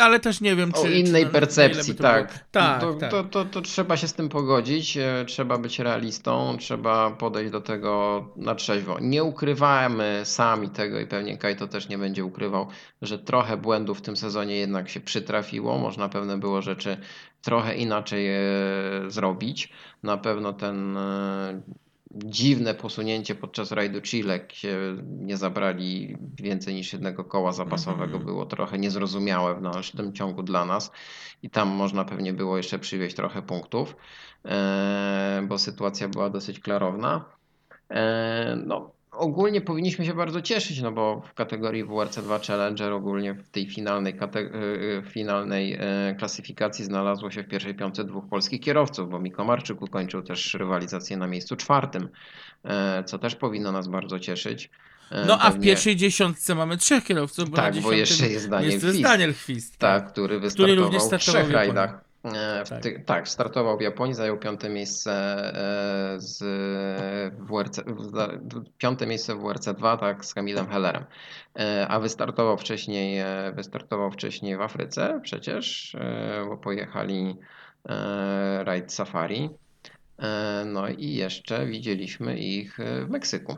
ale 0.00 0.20
też 0.20 0.40
nie 0.40 0.56
wiem, 0.56 0.72
czy... 0.72 0.80
O 0.80 0.84
czy 0.84 0.92
innej 0.92 1.22
ile 1.22 1.30
percepcji, 1.30 1.94
tak. 1.94 2.26
Było. 2.26 2.38
Tak, 2.50 2.80
to, 2.80 2.94
tak. 2.94 3.10
To, 3.10 3.24
to, 3.24 3.44
to 3.44 3.60
trzeba 3.60 3.96
się 3.96 4.08
z 4.08 4.14
tym 4.14 4.28
pogodzić, 4.28 4.96
e, 4.96 5.24
trzeba 5.26 5.58
być 5.58 5.78
realistą, 5.78 6.56
trzeba 6.58 7.10
podejść 7.10 7.52
do 7.52 7.60
tego 7.60 8.24
na 8.36 8.54
trzeźwo. 8.54 8.98
Nie 9.00 9.24
ukrywamy 9.24 10.20
sami 10.24 10.68
tego 10.70 11.00
i 11.00 11.06
pewnie 11.06 11.38
Kaj 11.38 11.56
to 11.56 11.66
też 11.66 11.88
nie 11.88 11.98
będzie 11.98 12.24
ukrywał, 12.24 12.66
że 13.02 13.18
trochę 13.18 13.56
błędów 13.56 13.98
w 13.98 14.02
tym 14.02 14.16
sezonie 14.16 14.56
jednak 14.56 14.88
się 14.88 15.00
przytrafiło. 15.00 15.78
Można 15.78 16.08
pewne 16.08 16.38
było 16.38 16.62
rzeczy 16.62 16.96
trochę 17.42 17.76
inaczej 17.76 18.28
e, 18.28 18.40
zrobić. 19.08 19.72
Na 20.02 20.16
pewno 20.16 20.52
ten 20.52 20.96
e, 20.96 21.60
dziwne 22.14 22.74
posunięcie 22.74 23.34
podczas 23.34 23.72
rajdu 23.72 24.00
Chile, 24.00 24.40
gdzie 24.40 24.78
nie 25.02 25.36
zabrali 25.36 26.16
więcej 26.40 26.74
niż 26.74 26.92
jednego 26.92 27.24
koła 27.24 27.52
zapasowego, 27.52 28.04
Mhm. 28.04 28.24
było 28.24 28.46
trochę 28.46 28.78
niezrozumiałe 28.78 29.54
w 29.54 29.62
dalszym 29.62 30.12
ciągu 30.12 30.42
dla 30.42 30.64
nas 30.64 30.90
i 31.42 31.50
tam 31.50 31.68
można 31.68 32.04
pewnie 32.04 32.32
było 32.32 32.56
jeszcze 32.56 32.78
przywieźć 32.78 33.16
trochę 33.16 33.42
punktów, 33.42 33.96
e, 34.44 35.42
bo 35.48 35.58
sytuacja 35.58 36.08
była 36.08 36.30
dosyć 36.30 36.60
klarowna. 36.60 37.24
E, 37.90 38.56
No, 38.66 38.90
ogólnie 39.18 39.60
powinniśmy 39.60 40.04
się 40.04 40.14
bardzo 40.14 40.42
cieszyć, 40.42 40.80
no 40.80 40.92
bo 40.92 41.22
w 41.30 41.34
kategorii 41.34 41.84
WRC2 41.84 42.46
Challenger 42.46 42.92
ogólnie 42.92 43.34
w 43.34 43.48
tej 43.48 43.70
finalnej, 43.70 44.14
kate- 44.14 44.50
e, 44.98 45.02
finalnej 45.02 45.72
e, 45.80 46.14
klasyfikacji 46.18 46.84
znalazło 46.84 47.30
się 47.30 47.42
w 47.42 47.48
pierwszej 47.48 47.74
piątce 47.74 48.04
dwóch 48.04 48.28
polskich 48.28 48.60
kierowców, 48.60 49.10
bo 49.10 49.18
Miko 49.20 49.44
Marczyk 49.44 49.82
ukończył 49.82 50.22
też 50.22 50.54
rywalizację 50.54 51.16
na 51.16 51.26
miejscu 51.26 51.56
czwartym, 51.56 52.08
co 53.06 53.18
też 53.18 53.34
powinno 53.36 53.72
nas 53.72 53.88
bardzo 53.88 54.18
cieszyć. 54.20 54.70
No 55.26 55.38
a 55.40 55.50
w 55.50 55.60
pierwszej 55.60 55.96
dziesiątce 55.96 56.54
mamy 56.54 56.76
trzech 56.76 57.04
kierowców, 57.04 57.50
bo 57.50 57.56
Tak, 57.56 57.80
bo 57.80 57.92
jeszcze 57.92 58.28
jest 58.28 58.48
Daniel 58.50 58.70
jest, 58.70 58.86
Chwist. 58.86 59.02
Daniel 59.02 59.34
Chwist. 59.34 59.78
Tak, 59.78 60.12
który 60.12 60.40
wystartował 60.40 60.84
również 60.84 61.02
w 61.02 61.06
startował 61.06 61.42
w 61.42 61.44
trzech 61.44 61.54
rajdach. 61.54 62.07
E, 62.24 62.64
Tak. 62.68 62.82
ty- 62.82 63.02
tak, 63.06 63.28
startował 63.28 63.78
w 63.78 63.80
Japonii, 63.80 64.14
zajął 64.14 64.38
piąte 64.38 64.68
miejsce 64.68 65.12
e, 65.14 66.20
z 66.20 66.38
WRC, 67.50 67.80
piąte 68.78 69.06
miejsce 69.06 69.34
w 69.34 69.38
WRC2, 69.38 69.98
tak, 69.98 70.24
z 70.24 70.34
Kamilem 70.34 70.66
Hellerem. 70.66 71.04
E, 71.58 71.88
A 71.88 72.00
wystartował 72.00 72.58
wcześniej, 72.58 73.24
wystartował 73.54 74.10
wcześniej 74.10 74.56
w 74.56 74.60
Afryce 74.60 75.20
przecież, 75.22 75.96
bo 76.48 76.56
pojechali 76.56 77.36
e, 77.88 78.64
rajd 78.64 78.92
safari. 78.92 79.50
No 80.66 80.88
i 80.88 81.12
jeszcze 81.14 81.66
widzieliśmy 81.66 82.38
ich 82.38 82.78
w 83.06 83.10
Meksyku. 83.10 83.56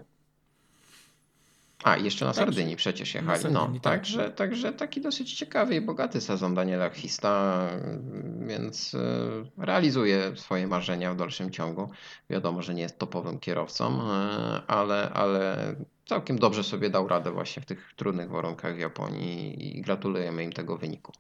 A, 1.85 1.97
jeszcze 1.97 2.25
na 2.25 2.33
Sardynii 2.33 2.77
przecież 2.77 3.15
jechali. 3.15 3.43
Sardynii, 3.43 3.69
no, 3.75 3.81
tak. 3.81 3.83
także, 3.83 4.31
także 4.31 4.73
taki 4.73 5.01
dosyć 5.01 5.35
ciekawy 5.35 5.75
i 5.75 5.81
bogaty 5.81 6.21
sezon 6.21 6.55
Daniela 6.55 6.89
Chwista, 6.89 7.67
więc 8.47 8.95
e, 8.95 9.65
realizuje 9.65 10.37
swoje 10.37 10.67
marzenia 10.67 11.15
w 11.15 11.17
dalszym 11.17 11.51
ciągu. 11.51 11.91
Wiadomo, 12.31 12.63
że 12.63 12.75
nie 12.75 12.83
jest 12.83 12.99
topowym 12.99 13.39
kierowcą, 13.39 14.01
e, 14.03 14.63
ale, 14.67 15.11
ale 15.11 15.75
całkiem 16.07 16.39
dobrze 16.39 16.65
sobie 16.65 16.91
dał 16.91 17.09
radę 17.09 17.31
właśnie 17.31 17.63
w 17.63 17.67
tych 17.67 17.93
trudnych 17.97 18.31
warunkach 18.31 18.77
w 18.77 18.79
Japonii 18.79 19.79
i 19.79 19.83
gratulujemy 19.83 20.45
im 20.45 20.53
tego 20.53 20.77
wyniku. 20.77 21.13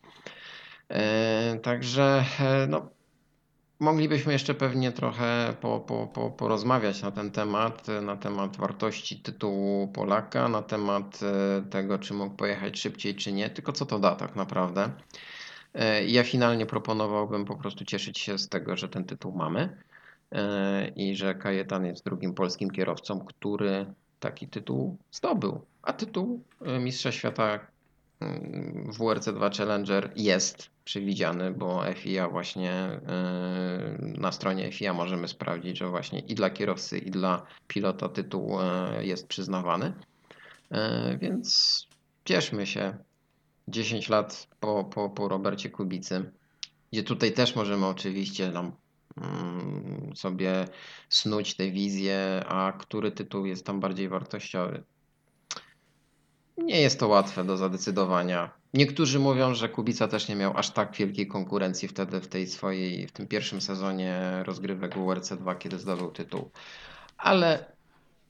E, 0.88 1.58
Także 1.62 2.24
no, 2.68 2.88
Moglibyśmy 3.80 4.32
jeszcze 4.32 4.54
pewnie 4.54 4.92
trochę 4.92 5.54
po, 5.60 5.80
po, 5.80 6.06
po, 6.06 6.30
porozmawiać 6.30 7.02
na 7.02 7.10
ten 7.10 7.30
temat, 7.30 7.86
na 8.02 8.16
temat 8.16 8.56
wartości 8.56 9.20
tytułu 9.20 9.88
Polaka, 9.88 10.48
na 10.48 10.62
temat 10.62 11.20
e, 11.22 11.62
tego, 11.70 11.98
czy 11.98 12.14
mógł 12.14 12.36
pojechać 12.36 12.78
szybciej, 12.78 13.14
czy 13.14 13.32
nie, 13.32 13.50
tylko 13.50 13.72
co 13.72 13.86
to 13.86 13.98
da 13.98 14.14
tak 14.14 14.36
naprawdę. 14.36 14.90
E, 15.74 16.04
Ja 16.04 16.24
finalnie 16.24 16.66
proponowałbym 16.66 17.44
po 17.44 17.56
prostu 17.56 17.84
cieszyć 17.84 18.18
się 18.18 18.38
z 18.38 18.48
tego, 18.48 18.76
że 18.76 18.88
ten 18.88 19.04
tytuł 19.04 19.32
mamy 19.32 19.76
e, 20.32 20.88
i 20.88 21.16
że 21.16 21.34
Kajetan 21.34 21.86
jest 21.86 22.04
drugim 22.04 22.34
polskim 22.34 22.70
kierowcą, 22.70 23.20
który 23.20 23.86
taki 24.20 24.48
tytuł 24.48 24.96
zdobył. 25.12 25.64
A 25.82 25.92
tytuł 25.92 26.44
Mistrza 26.80 27.12
Świata 27.12 27.60
w 28.86 28.98
WRC2 28.98 29.56
Challenger 29.56 30.12
jest 30.16 30.70
przewidziany, 30.84 31.50
bo 31.50 31.82
FIA 31.94 32.28
właśnie 32.28 33.00
yy, 34.00 34.18
na 34.18 34.32
stronie 34.32 34.72
FIA 34.72 34.94
możemy 34.94 35.28
sprawdzić, 35.28 35.78
że 35.78 35.88
właśnie 35.88 36.18
i 36.18 36.34
dla 36.34 36.50
kierowcy, 36.50 36.98
i 36.98 37.10
dla 37.10 37.46
pilota 37.68 38.08
tytuł 38.08 38.58
yy, 38.96 39.06
jest 39.06 39.26
przyznawany. 39.28 39.92
Yy, 40.70 41.18
Więc 41.18 41.86
cieszmy 42.24 42.66
się. 42.66 42.98
10 43.68 44.08
lat 44.08 44.48
po, 44.60 44.84
po, 44.84 45.10
po 45.10 45.28
Robercie 45.28 45.70
Kubicy, 45.70 46.32
gdzie 46.92 47.02
tutaj 47.02 47.32
też 47.32 47.56
możemy 47.56 47.86
oczywiście 47.86 48.52
tam 48.52 48.72
mm, 49.16 50.16
sobie 50.16 50.64
snuć 51.08 51.56
tę 51.56 51.70
wizję, 51.70 52.44
a 52.48 52.72
który 52.72 53.12
tytuł 53.12 53.46
jest 53.46 53.66
tam 53.66 53.80
bardziej 53.80 54.08
wartościowy. 54.08 54.82
Nie 56.64 56.80
jest 56.80 57.00
to 57.00 57.08
łatwe 57.08 57.44
do 57.44 57.56
zadecydowania. 57.56 58.50
Niektórzy 58.74 59.18
mówią, 59.18 59.54
że 59.54 59.68
Kubica 59.68 60.08
też 60.08 60.28
nie 60.28 60.36
miał 60.36 60.56
aż 60.56 60.70
tak 60.70 60.96
wielkiej 60.96 61.26
konkurencji 61.26 61.88
wtedy 61.88 62.20
w 62.20 62.28
tej 62.28 62.46
swojej, 62.46 63.06
w 63.06 63.12
tym 63.12 63.26
pierwszym 63.26 63.60
sezonie 63.60 64.20
rozgrywek 64.44 64.98
WRC 64.98 65.32
2, 65.32 65.54
kiedy 65.54 65.78
zdobył 65.78 66.10
tytuł. 66.10 66.50
Ale 67.18 67.64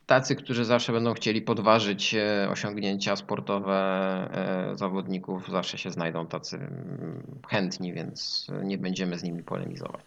tacy, 0.07 0.37
którzy 0.37 0.65
zawsze 0.65 0.93
będą 0.93 1.15
chcieli 1.15 1.43
podważyć 1.43 2.15
e, 2.15 2.49
osiągnięcia 2.51 3.17
sportowe 3.17 3.75
e, 4.73 4.77
zawodników, 4.77 5.49
zawsze 5.51 5.79
się 5.79 5.91
znajdą 5.91 6.27
tacy 6.27 6.57
mm, 6.57 7.23
chętni, 7.49 7.93
więc 7.93 8.47
nie 8.65 8.79
będziemy 8.79 9.19
z 9.19 9.23
nimi 9.23 9.43
polemizować. 9.43 10.05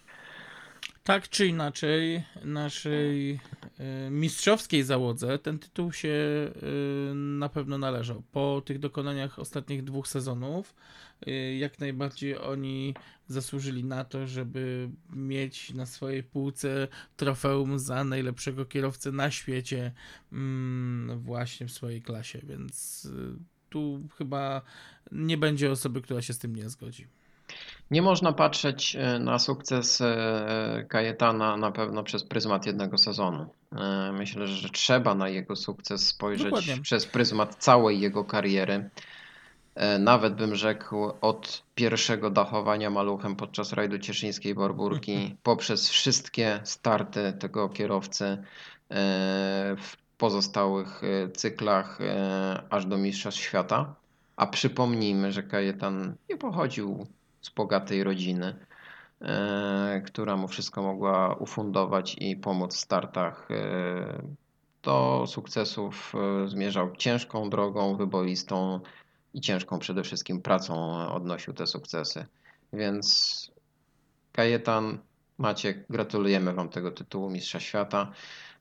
Tak 1.03 1.29
czy 1.29 1.47
inaczej, 1.47 2.23
naszej 2.43 3.31
y, 3.33 3.39
mistrzowskiej 4.11 4.83
załodze 4.83 5.39
ten 5.39 5.59
tytuł 5.59 5.91
się 5.91 6.09
y, 6.09 7.15
na 7.15 7.49
pewno 7.49 7.77
należał. 7.77 8.23
Po 8.31 8.61
tych 8.65 8.79
dokonaniach 8.79 9.39
ostatnich 9.39 9.83
dwóch 9.83 10.07
sezonów, 10.07 10.75
y, 11.27 11.55
jak 11.55 11.79
najbardziej 11.79 12.37
oni 12.37 12.95
zasłużyli 13.27 13.83
na 13.83 14.03
to, 14.03 14.27
żeby 14.27 14.89
mieć 15.09 15.73
na 15.73 15.85
swojej 15.85 16.23
półce 16.23 16.87
trofeum 17.15 17.79
za 17.79 18.03
najlepszego 18.03 18.65
kierowcę 18.65 19.11
na 19.11 19.31
świecie, 19.31 19.91
mm, 20.31 21.19
właśnie 21.19 21.67
w 21.67 21.71
swojej 21.71 22.01
klasie, 22.01 22.39
więc 22.43 23.07
tu 23.69 24.07
chyba 24.17 24.61
nie 25.11 25.37
będzie 25.37 25.71
osoby, 25.71 26.01
która 26.01 26.21
się 26.21 26.33
z 26.33 26.37
tym 26.37 26.55
nie 26.55 26.69
zgodzi. 26.69 27.07
Nie 27.91 28.01
można 28.01 28.33
patrzeć 28.33 28.95
e, 28.95 29.19
na 29.19 29.39
sukces 29.39 30.01
e, 30.01 30.85
Kajetana 30.89 31.57
na 31.57 31.71
pewno 31.71 32.03
przez 32.03 32.23
pryzmat 32.23 32.65
jednego 32.65 32.97
sezonu. 32.97 33.45
E, 33.71 34.11
Myślę, 34.11 34.47
że 34.47 34.69
trzeba 34.69 35.15
na 35.15 35.29
jego 35.29 35.55
sukces 35.55 36.07
spojrzeć 36.07 36.45
Dokładnie. 36.45 36.81
przez 36.81 37.05
pryzmat 37.05 37.55
całej 37.55 37.99
jego 37.99 38.23
kariery. 38.25 38.89
nawet 39.99 40.35
bym 40.35 40.55
rzekł 40.55 41.11
od 41.21 41.63
pierwszego 41.75 42.29
dachowania 42.29 42.89
maluchem 42.89 43.35
podczas 43.35 43.73
rajdu 43.73 43.99
Cieszyńskiej 43.99 44.55
Barburki, 44.55 45.35
poprzez 45.43 45.89
wszystkie 45.89 46.59
starty 46.63 47.33
tego 47.39 47.69
kierowcy 47.69 48.37
w 49.77 49.97
pozostałych 50.17 51.01
cyklach 51.35 51.99
aż 52.69 52.85
do 52.85 52.97
Mistrzostw 52.97 53.41
Świata. 53.41 53.95
A 54.35 54.47
przypomnijmy, 54.47 55.31
że 55.31 55.43
Kajetan 55.43 56.15
nie 56.29 56.37
pochodził 56.37 57.07
z 57.43 57.49
bogatej 57.49 58.03
rodziny, 58.03 58.65
która 60.05 60.35
mu 60.35 60.47
wszystko 60.47 60.81
mogła 60.81 61.35
ufundować 61.35 62.15
i 62.19 62.35
pomóc 62.35 62.75
w 62.75 62.79
startach 62.79 63.47
do 64.83 65.25
sukcesów 65.27 66.13
e, 66.15 66.47
zmierzał 66.47 66.95
ciężką 66.95 67.49
drogą, 67.49 67.95
wyboistą 67.95 68.79
i 69.33 69.41
ciężką 69.41 69.79
przede 69.79 70.03
wszystkim 70.03 70.41
pracą 70.41 70.93
odnosił 71.13 71.53
te 71.53 71.67
sukcesy. 71.67 72.25
Więc 72.73 73.51
Kajetan, 74.31 74.99
Maciek, 75.37 75.85
gratulujemy 75.89 76.53
Wam 76.53 76.69
tego 76.69 76.91
tytułu 76.91 77.29
Mistrza 77.29 77.59
Świata. 77.59 78.11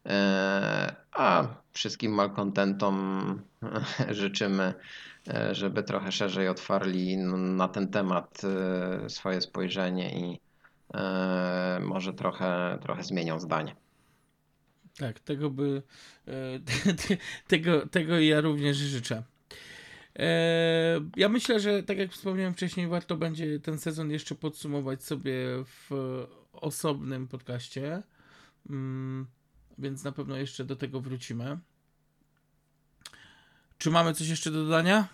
E, 0.06 0.96
a 1.12 1.46
wszystkim 1.72 2.12
malkontentom 2.12 3.40
życzymy, 4.10 4.64
e, 4.64 4.74
żeby 5.52 5.82
trochę 5.82 6.12
szerzej 6.12 6.48
otwarli 6.48 7.16
na 7.16 7.68
ten 7.68 7.88
temat 7.88 8.42
swoje 9.08 9.40
spojrzenie 9.40 10.20
i 10.20 10.40
może 11.80 12.14
trochę, 12.14 12.78
trochę 12.82 13.02
zmienią 13.02 13.40
zdanie. 13.40 13.76
Tak, 14.98 15.20
tego 15.20 15.50
by. 15.50 15.82
E, 16.28 16.60
tego, 17.48 17.86
tego 17.86 18.20
ja 18.20 18.40
również 18.40 18.76
życzę. 18.76 19.22
E, 20.18 21.00
ja 21.16 21.28
myślę, 21.28 21.60
że 21.60 21.82
tak 21.82 21.98
jak 21.98 22.10
wspomniałem 22.10 22.54
wcześniej, 22.54 22.88
warto 22.88 23.16
będzie 23.16 23.60
ten 23.60 23.78
sezon 23.78 24.10
jeszcze 24.10 24.34
podsumować 24.34 25.04
sobie 25.04 25.34
w 25.64 25.90
osobnym 26.52 27.28
podcaście. 27.28 28.02
Mm, 28.70 29.26
więc 29.78 30.04
na 30.04 30.12
pewno 30.12 30.36
jeszcze 30.36 30.64
do 30.64 30.76
tego 30.76 31.00
wrócimy. 31.00 31.58
Czy 33.82 33.90
mamy 33.90 34.14
coś 34.14 34.28
jeszcze 34.28 34.50
do 34.50 34.64
dodania? 34.64 35.08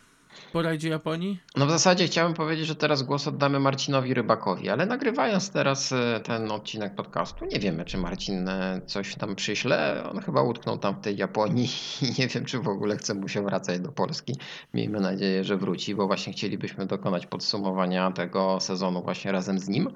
po 0.52 0.62
rajdzie 0.62 0.88
Japonii? 0.88 1.40
No 1.56 1.66
w 1.66 1.70
zasadzie 1.70 2.06
chciałem 2.06 2.34
powiedzieć, 2.34 2.66
że 2.66 2.74
teraz 2.74 3.02
głos 3.02 3.28
oddamy 3.28 3.60
Marcinowi 3.60 4.14
Rybakowi, 4.14 4.68
ale 4.68 4.86
nagrywając 4.86 5.50
teraz 5.50 5.92
e, 5.92 6.20
ten 6.24 6.50
odcinek 6.50 6.94
podcastu, 6.94 7.44
nie 7.44 7.58
wiemy, 7.58 7.84
czy 7.84 7.98
Marcin 7.98 8.48
e, 8.48 8.80
coś 8.86 9.14
tam 9.14 9.36
przyśle. 9.36 10.04
On 10.12 10.20
chyba 10.20 10.42
utknął 10.42 10.78
tam 10.78 10.94
w 10.94 11.00
tej 11.00 11.16
Japonii 11.16 11.68
i 12.02 12.20
nie 12.20 12.28
wiem, 12.28 12.44
czy 12.44 12.58
w 12.58 12.68
ogóle 12.68 12.96
chce 12.96 13.14
mu 13.14 13.28
się 13.28 13.44
wracać 13.44 13.80
do 13.80 13.92
Polski. 13.92 14.36
Miejmy 14.74 15.00
nadzieję, 15.00 15.44
że 15.44 15.56
wróci, 15.56 15.94
bo 15.94 16.06
właśnie 16.06 16.32
chcielibyśmy 16.32 16.86
dokonać 16.86 17.26
podsumowania 17.26 18.10
tego 18.10 18.60
sezonu 18.60 19.02
właśnie 19.02 19.32
razem 19.32 19.58
z 19.58 19.68
nim. 19.68 19.90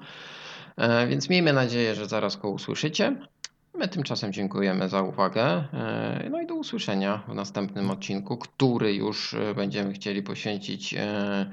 E, 0.77 1.07
więc 1.07 1.29
miejmy 1.29 1.53
nadzieję, 1.53 1.95
że 1.95 2.05
zaraz 2.05 2.37
go 2.37 2.49
usłyszycie. 2.49 3.15
My 3.75 3.87
tymczasem 3.87 4.33
dziękujemy 4.33 4.89
za 4.89 5.01
uwagę. 5.01 5.43
E, 5.43 6.27
no 6.31 6.41
i 6.41 6.47
do 6.47 6.55
usłyszenia 6.55 7.23
w 7.27 7.35
następnym 7.35 7.91
odcinku, 7.91 8.37
który 8.37 8.93
już 8.93 9.33
e, 9.33 9.55
będziemy 9.55 9.93
chcieli 9.93 10.23
poświęcić 10.23 10.93
e, 10.93 11.49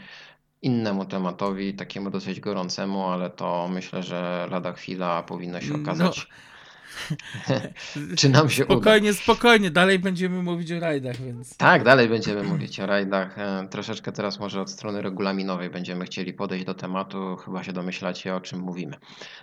innemu 0.62 1.04
tematowi, 1.04 1.74
takiemu 1.74 2.10
dosyć 2.10 2.40
gorącemu, 2.40 3.06
ale 3.06 3.30
to 3.30 3.68
myślę, 3.68 4.02
że 4.02 4.48
lada 4.50 4.72
chwila 4.72 5.22
powinno 5.22 5.60
się 5.60 5.72
no, 5.72 5.82
okazać. 5.82 6.26
No 6.30 6.49
Czy 8.18 8.28
nam 8.28 8.50
się 8.50 8.64
spokojnie, 8.64 9.10
uda? 9.10 9.18
Spokojnie, 9.18 9.70
dalej 9.70 9.98
będziemy 9.98 10.42
mówić 10.42 10.72
o 10.72 10.80
rajdach, 10.80 11.16
więc. 11.16 11.56
Tak, 11.56 11.84
dalej 11.84 12.08
będziemy 12.08 12.42
mówić 12.42 12.80
o 12.80 12.86
rajdach. 12.86 13.38
E, 13.38 13.68
troszeczkę 13.70 14.12
teraz 14.12 14.40
może 14.40 14.60
od 14.60 14.70
strony 14.70 15.02
regulaminowej 15.02 15.70
będziemy 15.70 16.04
chcieli 16.04 16.32
podejść 16.32 16.64
do 16.64 16.74
tematu. 16.74 17.36
Chyba 17.36 17.64
się 17.64 17.72
domyślacie, 17.72 18.34
o 18.34 18.40
czym 18.40 18.60
mówimy. 18.60 18.96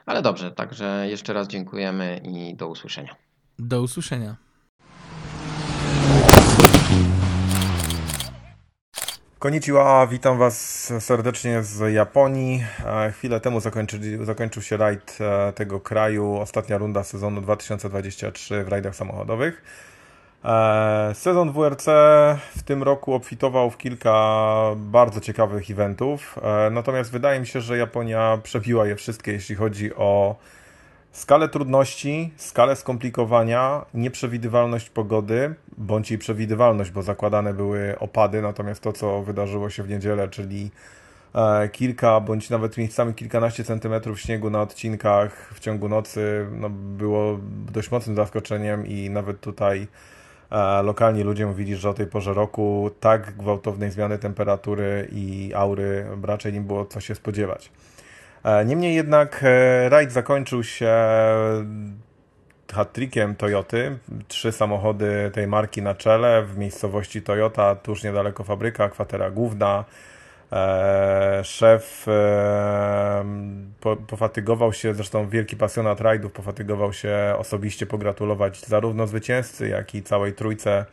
Ale 0.05 0.21
dobrze, 0.21 0.51
także 0.51 1.05
jeszcze 1.09 1.33
raz 1.33 1.47
dziękujemy 1.47 2.21
i 2.23 2.55
do 2.55 2.67
usłyszenia. 2.67 3.15
Do 3.59 3.81
usłyszenia. 3.81 4.46
Konnichiwa, 9.39 10.07
witam 10.07 10.37
Was 10.37 10.93
serdecznie 10.99 11.63
z 11.63 11.93
Japonii. 11.93 12.63
E, 12.85 13.11
chwilę 13.11 13.39
temu 13.39 13.59
zakończy, 13.59 14.25
zakończył 14.25 14.61
się 14.61 14.77
rajd 14.77 15.17
e, 15.21 15.53
tego 15.53 15.79
kraju, 15.79 16.35
ostatnia 16.35 16.77
runda 16.77 17.03
sezonu 17.03 17.41
2023 17.41 18.63
w 18.63 18.67
rajdach 18.67 18.95
samochodowych. 18.95 19.63
E, 20.45 21.11
sezon 21.13 21.51
WRC 21.51 21.85
w 22.57 22.63
tym 22.65 22.83
roku 22.83 23.13
obfitował 23.13 23.69
w 23.69 23.77
kilka 23.77 24.15
bardzo 24.75 25.21
ciekawych 25.21 25.71
eventów, 25.71 26.39
natomiast 26.71 27.11
wydaje 27.11 27.39
mi 27.39 27.47
się, 27.47 27.61
że 27.61 27.77
Japonia 27.77 28.39
przebiła 28.43 28.87
je 28.87 28.95
wszystkie, 28.95 29.31
jeśli 29.31 29.55
chodzi 29.55 29.95
o 29.95 30.35
Skalę 31.17 31.49
trudności, 31.49 32.31
skalę 32.35 32.75
skomplikowania, 32.75 33.85
nieprzewidywalność 33.93 34.89
pogody, 34.89 35.55
bądź 35.77 36.11
jej 36.11 36.17
przewidywalność, 36.17 36.91
bo 36.91 37.03
zakładane 37.03 37.53
były 37.53 37.99
opady, 37.99 38.41
natomiast 38.41 38.81
to, 38.81 38.93
co 38.93 39.21
wydarzyło 39.21 39.69
się 39.69 39.83
w 39.83 39.89
niedzielę, 39.89 40.27
czyli 40.27 40.71
e, 41.35 41.69
kilka, 41.69 42.19
bądź 42.19 42.49
nawet 42.49 42.77
miejscami 42.77 43.13
kilkanaście 43.13 43.63
centymetrów 43.63 44.19
śniegu 44.19 44.49
na 44.49 44.61
odcinkach 44.61 45.51
w 45.53 45.59
ciągu 45.59 45.89
nocy, 45.89 46.47
no, 46.51 46.69
było 46.69 47.39
dość 47.71 47.91
mocnym 47.91 48.15
zaskoczeniem 48.15 48.87
i 48.87 49.09
nawet 49.09 49.41
tutaj 49.41 49.87
e, 50.51 50.83
lokalni 50.83 51.23
ludzie 51.23 51.45
mówili, 51.45 51.75
że 51.75 51.89
o 51.89 51.93
tej 51.93 52.07
porze 52.07 52.33
roku 52.33 52.91
tak 52.99 53.37
gwałtownej 53.37 53.91
zmiany 53.91 54.17
temperatury 54.17 55.07
i 55.11 55.51
aury 55.55 56.05
raczej 56.23 56.53
nie 56.53 56.61
było 56.61 56.85
co 56.85 57.01
się 57.01 57.15
spodziewać. 57.15 57.71
E, 58.47 58.65
niemniej 58.65 58.95
jednak 58.95 59.43
e, 59.43 59.89
rajd 59.89 60.11
zakończył 60.11 60.63
się 60.63 60.95
hat-trickiem 62.73 63.35
Toyoty. 63.35 63.97
Trzy 64.27 64.51
samochody 64.51 65.31
tej 65.33 65.47
marki 65.47 65.81
na 65.81 65.95
czele 65.95 66.43
w 66.43 66.57
miejscowości 66.57 67.21
Toyota, 67.21 67.75
tuż 67.75 68.03
niedaleko 68.03 68.43
fabryka, 68.43 68.89
kwatera 68.89 69.31
główna. 69.31 69.85
E, 70.51 71.41
szef 71.43 72.05
pofatygował 74.07 74.73
się, 74.73 74.93
zresztą 74.93 75.29
wielki 75.29 75.55
pasjonat 75.55 76.01
rajdów, 76.01 76.31
pofatygował 76.31 76.93
się 76.93 77.35
osobiście 77.37 77.85
pogratulować 77.85 78.65
zarówno 78.65 79.07
zwycięzcy, 79.07 79.67
jak 79.67 79.95
i 79.95 80.03
całej 80.03 80.33
trójce 80.33 80.85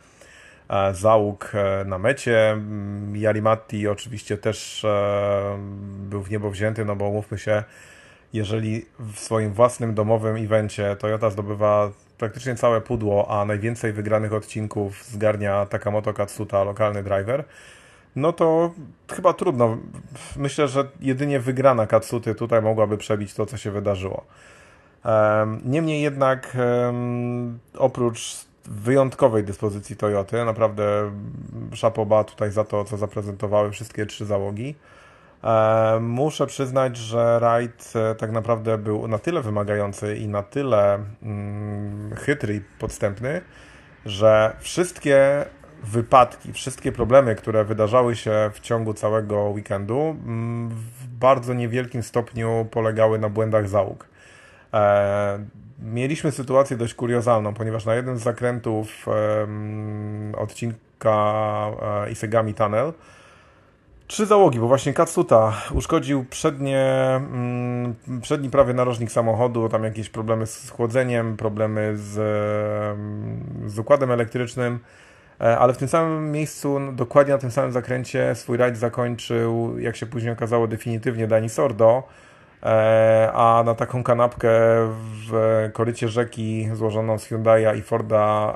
załóg 0.93 1.51
e, 1.53 1.85
na 1.85 1.97
mecie. 1.97 2.51
Mm, 2.51 3.13
oczywiście 3.91 4.37
też 4.37 4.85
e, 4.85 5.57
był 6.09 6.23
w 6.23 6.31
niebo 6.31 6.51
wzięty, 6.51 6.85
no 6.85 6.95
bo 6.95 7.11
mówmy 7.11 7.37
się, 7.37 7.63
jeżeli 8.33 8.85
w 8.99 9.19
swoim 9.19 9.53
własnym 9.53 9.93
domowym 9.93 10.35
evencie 10.35 10.95
Toyota 10.95 11.29
zdobywa 11.29 11.91
praktycznie 12.17 12.55
całe 12.55 12.81
pudło, 12.81 13.41
a 13.41 13.45
najwięcej 13.45 13.93
wygranych 13.93 14.33
odcinków 14.33 15.03
zgarnia 15.03 15.65
Takamoto 15.65 16.13
Katsuta, 16.13 16.63
lokalny 16.63 17.03
driver, 17.03 17.43
no 18.15 18.33
to 18.33 18.71
chyba 19.15 19.33
trudno. 19.33 19.77
Myślę, 20.37 20.67
że 20.67 20.87
jedynie 20.99 21.39
wygrana 21.39 21.87
Katsuty 21.87 22.35
tutaj 22.35 22.61
mogłaby 22.61 22.97
przebić 22.97 23.33
to, 23.33 23.45
co 23.45 23.57
się 23.57 23.71
wydarzyło. 23.71 24.25
Niemniej 25.65 26.01
jednak 26.01 26.57
oprócz 27.77 28.45
wyjątkowej 28.67 29.43
dyspozycji 29.43 29.95
Toyoty. 29.95 30.45
Naprawdę 30.45 31.11
szapoba 31.73 32.23
tutaj 32.23 32.51
za 32.51 32.63
to, 32.63 32.85
co 32.85 32.97
zaprezentowały 32.97 33.71
wszystkie 33.71 34.05
trzy 34.05 34.25
załogi. 34.25 34.75
E, 35.43 35.99
muszę 36.01 36.47
przyznać, 36.47 36.97
że 36.97 37.39
rajd 37.39 37.93
e, 37.95 38.15
tak 38.15 38.31
naprawdę 38.31 38.77
był 38.77 39.07
na 39.07 39.19
tyle 39.19 39.41
wymagający 39.41 40.15
i 40.15 40.27
na 40.27 40.43
tyle 40.43 40.99
mm, 41.23 42.15
chytry 42.15 42.55
i 42.55 42.61
podstępny, 42.79 43.41
że 44.05 44.55
wszystkie 44.59 45.45
wypadki, 45.83 46.53
wszystkie 46.53 46.91
problemy, 46.91 47.35
które 47.35 47.63
wydarzały 47.63 48.15
się 48.15 48.51
w 48.53 48.59
ciągu 48.59 48.93
całego 48.93 49.49
weekendu, 49.49 49.99
mm, 49.99 50.69
w 50.69 51.07
bardzo 51.07 51.53
niewielkim 51.53 52.03
stopniu 52.03 52.67
polegały 52.71 53.19
na 53.19 53.29
błędach 53.29 53.69
załóg. 53.69 54.07
E, 55.79 55.85
mieliśmy 55.85 56.31
sytuację 56.31 56.77
dość 56.77 56.93
kuriozalną, 56.93 57.53
ponieważ 57.53 57.85
na 57.85 57.95
jednym 57.95 58.17
z 58.17 58.23
zakrętów 58.23 59.07
um, 59.07 60.33
odcinka 60.37 61.67
um, 61.69 62.11
Isegami 62.11 62.53
Tunnel 62.53 62.93
trzy 64.07 64.25
załogi, 64.25 64.59
bo 64.59 64.67
właśnie 64.67 64.93
Katsuta 64.93 65.53
uszkodził 65.73 66.25
przednie, 66.29 66.85
um, 67.13 67.95
przedni 68.21 68.49
prawy 68.49 68.73
narożnik 68.73 69.11
samochodu, 69.11 69.69
tam 69.69 69.83
jakieś 69.83 70.09
problemy 70.09 70.45
z 70.45 70.69
chłodzeniem, 70.69 71.37
problemy 71.37 71.97
z, 71.97 72.13
z 73.65 73.79
układem 73.79 74.11
elektrycznym, 74.11 74.79
e, 75.41 75.57
ale 75.57 75.73
w 75.73 75.77
tym 75.77 75.87
samym 75.87 76.31
miejscu, 76.31 76.79
dokładnie 76.93 77.33
na 77.33 77.39
tym 77.39 77.51
samym 77.51 77.71
zakręcie 77.71 78.35
swój 78.35 78.57
rajd 78.57 78.77
zakończył, 78.77 79.79
jak 79.79 79.95
się 79.95 80.05
później 80.05 80.33
okazało, 80.33 80.67
definitywnie 80.67 81.27
Dani 81.27 81.49
Sordo, 81.49 82.03
E, 82.03 82.24
a 83.33 83.63
na 83.65 83.75
taką 83.75 84.03
kanapkę 84.03 84.49
w 85.29 85.69
korycie 85.73 86.09
rzeki 86.09 86.69
złożoną 86.73 87.19
z 87.19 87.27
Hyundai'a 87.27 87.77
i 87.77 87.81
Forda 87.81 88.53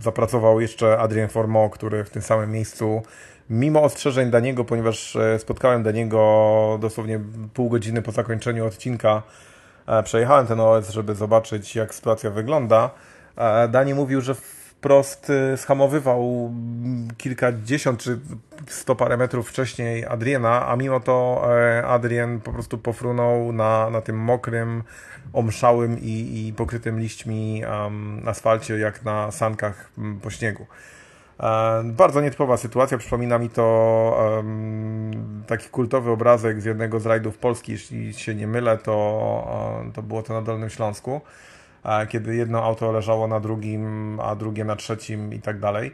zapracował 0.00 0.60
jeszcze 0.60 0.98
Adrien 0.98 1.28
Formeau, 1.28 1.70
który 1.70 2.04
w 2.04 2.10
tym 2.10 2.22
samym 2.22 2.50
miejscu, 2.50 3.02
mimo 3.50 3.82
ostrzeżeń 3.82 4.30
Daniego, 4.30 4.64
ponieważ 4.64 5.16
e, 5.16 5.38
spotkałem 5.38 5.82
Daniego 5.82 6.78
dosłownie 6.80 7.20
pół 7.54 7.68
godziny 7.68 8.02
po 8.02 8.12
zakończeniu 8.12 8.66
odcinka, 8.66 9.22
e, 9.86 10.02
przejechałem 10.02 10.46
ten 10.46 10.60
OS, 10.60 10.90
żeby 10.90 11.14
zobaczyć, 11.14 11.76
jak 11.76 11.94
sytuacja 11.94 12.30
wygląda. 12.30 12.90
E, 13.36 13.68
Dani 13.68 13.94
mówił, 13.94 14.20
że 14.20 14.34
wprost 14.82 15.30
y, 15.30 15.56
schamowywał 15.56 16.52
kilkadziesiąt 17.18 18.00
czy 18.00 18.18
sto 18.66 18.94
parę 18.94 19.16
metrów 19.16 19.48
wcześniej 19.48 20.06
Adriena, 20.06 20.68
a 20.68 20.76
mimo 20.76 21.00
to 21.00 21.44
e, 21.58 21.86
Adrien 21.86 22.40
po 22.40 22.52
prostu 22.52 22.78
pofrunął 22.78 23.52
na, 23.52 23.90
na 23.90 24.00
tym 24.00 24.18
mokrym, 24.18 24.82
omszałym 25.32 25.98
i, 25.98 26.46
i 26.46 26.52
pokrytym 26.52 27.00
liśćmi 27.00 27.62
um, 27.64 28.22
asfalcie, 28.26 28.78
jak 28.78 29.04
na 29.04 29.30
sankach 29.30 29.90
po 30.22 30.30
śniegu. 30.30 30.66
E, 31.40 31.82
bardzo 31.84 32.20
nietypowa 32.20 32.56
sytuacja, 32.56 32.98
przypomina 32.98 33.38
mi 33.38 33.50
to 33.50 33.64
um, 34.36 35.42
taki 35.46 35.68
kultowy 35.68 36.10
obrazek 36.10 36.60
z 36.60 36.64
jednego 36.64 37.00
z 37.00 37.06
rajdów 37.06 37.38
Polski, 37.38 37.72
jeśli 37.72 38.14
się 38.14 38.34
nie 38.34 38.46
mylę, 38.46 38.78
to, 38.78 39.76
um, 39.78 39.92
to 39.92 40.02
było 40.02 40.22
to 40.22 40.32
na 40.32 40.42
Dolnym 40.42 40.70
Śląsku 40.70 41.20
kiedy 42.08 42.36
jedno 42.36 42.64
auto 42.64 42.92
leżało 42.92 43.28
na 43.28 43.40
drugim, 43.40 44.18
a 44.20 44.36
drugie 44.36 44.64
na 44.64 44.76
trzecim 44.76 45.34
i 45.34 45.40
tak 45.40 45.60
dalej. 45.60 45.92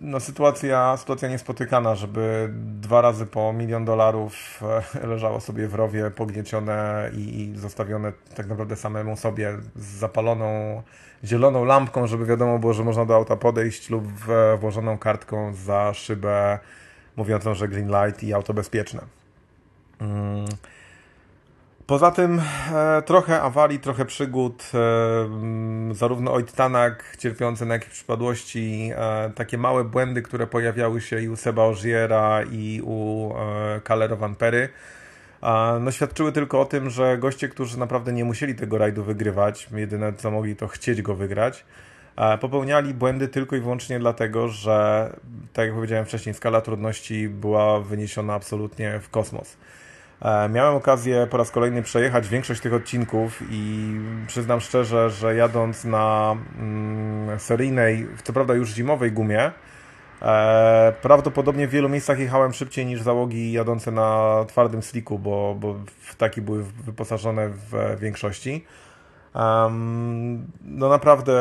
No, 0.00 0.20
sytuacja, 0.20 0.96
sytuacja 0.96 1.28
niespotykana, 1.28 1.94
żeby 1.94 2.48
dwa 2.54 3.00
razy 3.00 3.26
po 3.26 3.52
milion 3.52 3.84
dolarów 3.84 4.60
e, 5.02 5.06
leżało 5.06 5.40
sobie 5.40 5.68
w 5.68 5.74
rowie 5.74 6.10
pogniecione 6.10 7.10
i, 7.14 7.40
i 7.40 7.58
zostawione 7.58 8.12
tak 8.34 8.46
naprawdę 8.46 8.76
samemu 8.76 9.16
sobie 9.16 9.56
z 9.76 9.86
zapaloną 9.86 10.82
zieloną 11.24 11.64
lampką, 11.64 12.06
żeby 12.06 12.26
wiadomo 12.26 12.58
było, 12.58 12.72
że 12.72 12.84
można 12.84 13.04
do 13.04 13.14
auta 13.14 13.36
podejść 13.36 13.90
lub 13.90 14.04
włożoną 14.58 14.98
kartką 14.98 15.54
za 15.54 15.94
szybę 15.94 16.58
mówiącą, 17.16 17.54
że 17.54 17.68
green 17.68 17.88
light 17.88 18.22
i 18.22 18.34
auto 18.34 18.54
bezpieczne. 18.54 19.00
Mm. 20.00 20.44
Poza 21.90 22.10
tym 22.10 22.40
e, 22.72 23.02
trochę 23.02 23.42
awarii, 23.42 23.78
trochę 23.78 24.04
przygód, 24.04 24.70
e, 24.74 24.78
mm, 25.24 25.94
zarówno 25.94 26.32
Oit 26.32 26.52
Tanak 26.52 27.16
cierpiący 27.18 27.66
na 27.66 27.74
jakieś 27.74 27.88
przypadłości, 27.88 28.90
e, 28.96 29.30
takie 29.34 29.58
małe 29.58 29.84
błędy, 29.84 30.22
które 30.22 30.46
pojawiały 30.46 31.00
się 31.00 31.20
i 31.20 31.28
u 31.28 31.36
Seba 31.36 31.64
Ogiera 31.64 32.42
i 32.42 32.80
u 32.84 33.30
e, 33.36 33.80
Calero 33.88 34.16
Van 34.16 34.34
Pery, 34.34 34.68
no 35.80 35.90
świadczyły 35.90 36.32
tylko 36.32 36.60
o 36.60 36.64
tym, 36.64 36.90
że 36.90 37.18
goście, 37.18 37.48
którzy 37.48 37.78
naprawdę 37.78 38.12
nie 38.12 38.24
musieli 38.24 38.54
tego 38.54 38.78
rajdu 38.78 39.04
wygrywać, 39.04 39.68
jedyne 39.72 40.12
co 40.12 40.30
mogli 40.30 40.56
to 40.56 40.68
chcieć 40.68 41.02
go 41.02 41.14
wygrać, 41.14 41.64
e, 42.16 42.38
popełniali 42.38 42.94
błędy 42.94 43.28
tylko 43.28 43.56
i 43.56 43.60
wyłącznie 43.60 43.98
dlatego, 43.98 44.48
że 44.48 45.10
tak 45.52 45.66
jak 45.66 45.74
powiedziałem 45.74 46.04
wcześniej, 46.04 46.34
skala 46.34 46.60
trudności 46.60 47.28
była 47.28 47.80
wyniesiona 47.80 48.34
absolutnie 48.34 49.00
w 49.00 49.10
kosmos. 49.10 49.56
E, 50.22 50.48
miałem 50.48 50.74
okazję 50.74 51.26
po 51.30 51.36
raz 51.36 51.50
kolejny 51.50 51.82
przejechać 51.82 52.28
większość 52.28 52.60
tych 52.60 52.74
odcinków 52.74 53.42
i 53.50 53.94
przyznam 54.26 54.60
szczerze, 54.60 55.10
że 55.10 55.34
jadąc 55.34 55.84
na 55.84 56.36
mm, 56.58 57.40
seryjnej, 57.40 58.06
co 58.24 58.32
prawda 58.32 58.54
już 58.54 58.70
zimowej 58.70 59.12
gumie, 59.12 59.50
e, 60.22 60.92
prawdopodobnie 61.02 61.68
w 61.68 61.70
wielu 61.70 61.88
miejscach 61.88 62.18
jechałem 62.18 62.52
szybciej 62.52 62.86
niż 62.86 63.02
załogi 63.02 63.52
jadące 63.52 63.90
na 63.90 64.44
twardym 64.48 64.82
sliku, 64.82 65.18
bo, 65.18 65.56
bo 65.60 65.74
w 66.00 66.14
taki 66.14 66.42
były 66.42 66.64
wyposażone 66.64 67.48
w 67.48 67.96
większości. 68.00 68.64
No 70.64 70.88
naprawdę 70.88 71.34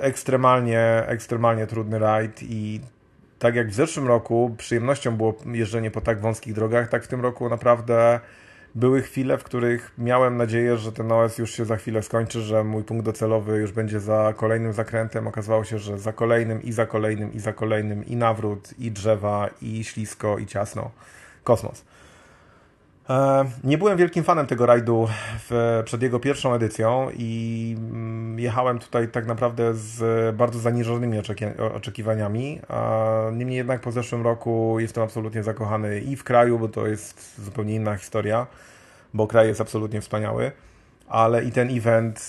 ekstremalnie, 0.00 1.02
ekstremalnie 1.06 1.66
trudny 1.66 1.98
rajd 1.98 2.42
i 2.42 2.80
tak 3.44 3.54
jak 3.54 3.68
w 3.68 3.74
zeszłym 3.74 4.08
roku 4.08 4.54
przyjemnością 4.58 5.16
było 5.16 5.34
jeżdżenie 5.46 5.90
po 5.90 6.00
tak 6.00 6.20
wąskich 6.20 6.54
drogach, 6.54 6.88
tak 6.88 7.04
w 7.04 7.08
tym 7.08 7.20
roku 7.20 7.48
naprawdę 7.48 8.20
były 8.74 9.02
chwile, 9.02 9.38
w 9.38 9.44
których 9.44 9.92
miałem 9.98 10.36
nadzieję, 10.36 10.76
że 10.76 10.92
ten 10.92 11.12
OS 11.12 11.38
już 11.38 11.50
się 11.50 11.64
za 11.64 11.76
chwilę 11.76 12.02
skończy, 12.02 12.40
że 12.40 12.64
mój 12.64 12.84
punkt 12.84 13.04
docelowy 13.04 13.58
już 13.58 13.72
będzie 13.72 14.00
za 14.00 14.34
kolejnym 14.36 14.72
zakrętem. 14.72 15.26
Okazało 15.26 15.64
się, 15.64 15.78
że 15.78 15.98
za 15.98 16.12
kolejnym 16.12 16.62
i 16.62 16.72
za 16.72 16.86
kolejnym 16.86 17.32
i 17.32 17.40
za 17.40 17.52
kolejnym 17.52 18.06
i 18.06 18.16
nawrót, 18.16 18.74
i 18.78 18.90
drzewa, 18.90 19.50
i 19.62 19.84
ślisko, 19.84 20.38
i 20.38 20.46
ciasno. 20.46 20.90
Kosmos. 21.42 21.84
E, 23.10 23.44
nie 23.64 23.78
byłem 23.78 23.98
wielkim 23.98 24.24
fanem 24.24 24.46
tego 24.46 24.66
rajdu 24.66 25.08
w, 25.50 25.82
przed 25.84 26.02
jego 26.02 26.20
pierwszą 26.20 26.54
edycją 26.54 27.08
i 27.16 27.76
mm, 27.78 28.38
jechałem 28.38 28.78
tutaj 28.78 29.08
tak 29.08 29.26
naprawdę 29.26 29.74
z 29.74 30.36
bardzo 30.36 30.58
zaniżonymi 30.58 31.18
oczekiwaniami. 31.74 32.60
Niemniej 33.32 33.56
jednak 33.56 33.80
po 33.80 33.92
zeszłym 33.92 34.22
roku 34.22 34.76
jestem 34.80 35.04
absolutnie 35.04 35.42
zakochany 35.42 36.00
i 36.00 36.16
w 36.16 36.24
kraju, 36.24 36.58
bo 36.58 36.68
to 36.68 36.86
jest 36.86 37.40
zupełnie 37.44 37.74
inna 37.74 37.96
historia, 37.96 38.46
bo 39.14 39.26
kraj 39.26 39.48
jest 39.48 39.60
absolutnie 39.60 40.00
wspaniały, 40.00 40.52
ale 41.08 41.44
i 41.44 41.52
ten 41.52 41.76
event 41.76 42.18
e, 42.18 42.20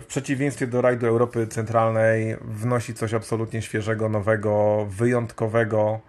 w 0.00 0.04
przeciwieństwie 0.06 0.66
do 0.66 0.82
rajdu 0.82 1.06
Europy 1.06 1.46
Centralnej 1.46 2.36
wnosi 2.40 2.94
coś 2.94 3.14
absolutnie 3.14 3.62
świeżego, 3.62 4.08
nowego, 4.08 4.86
wyjątkowego 4.90 6.00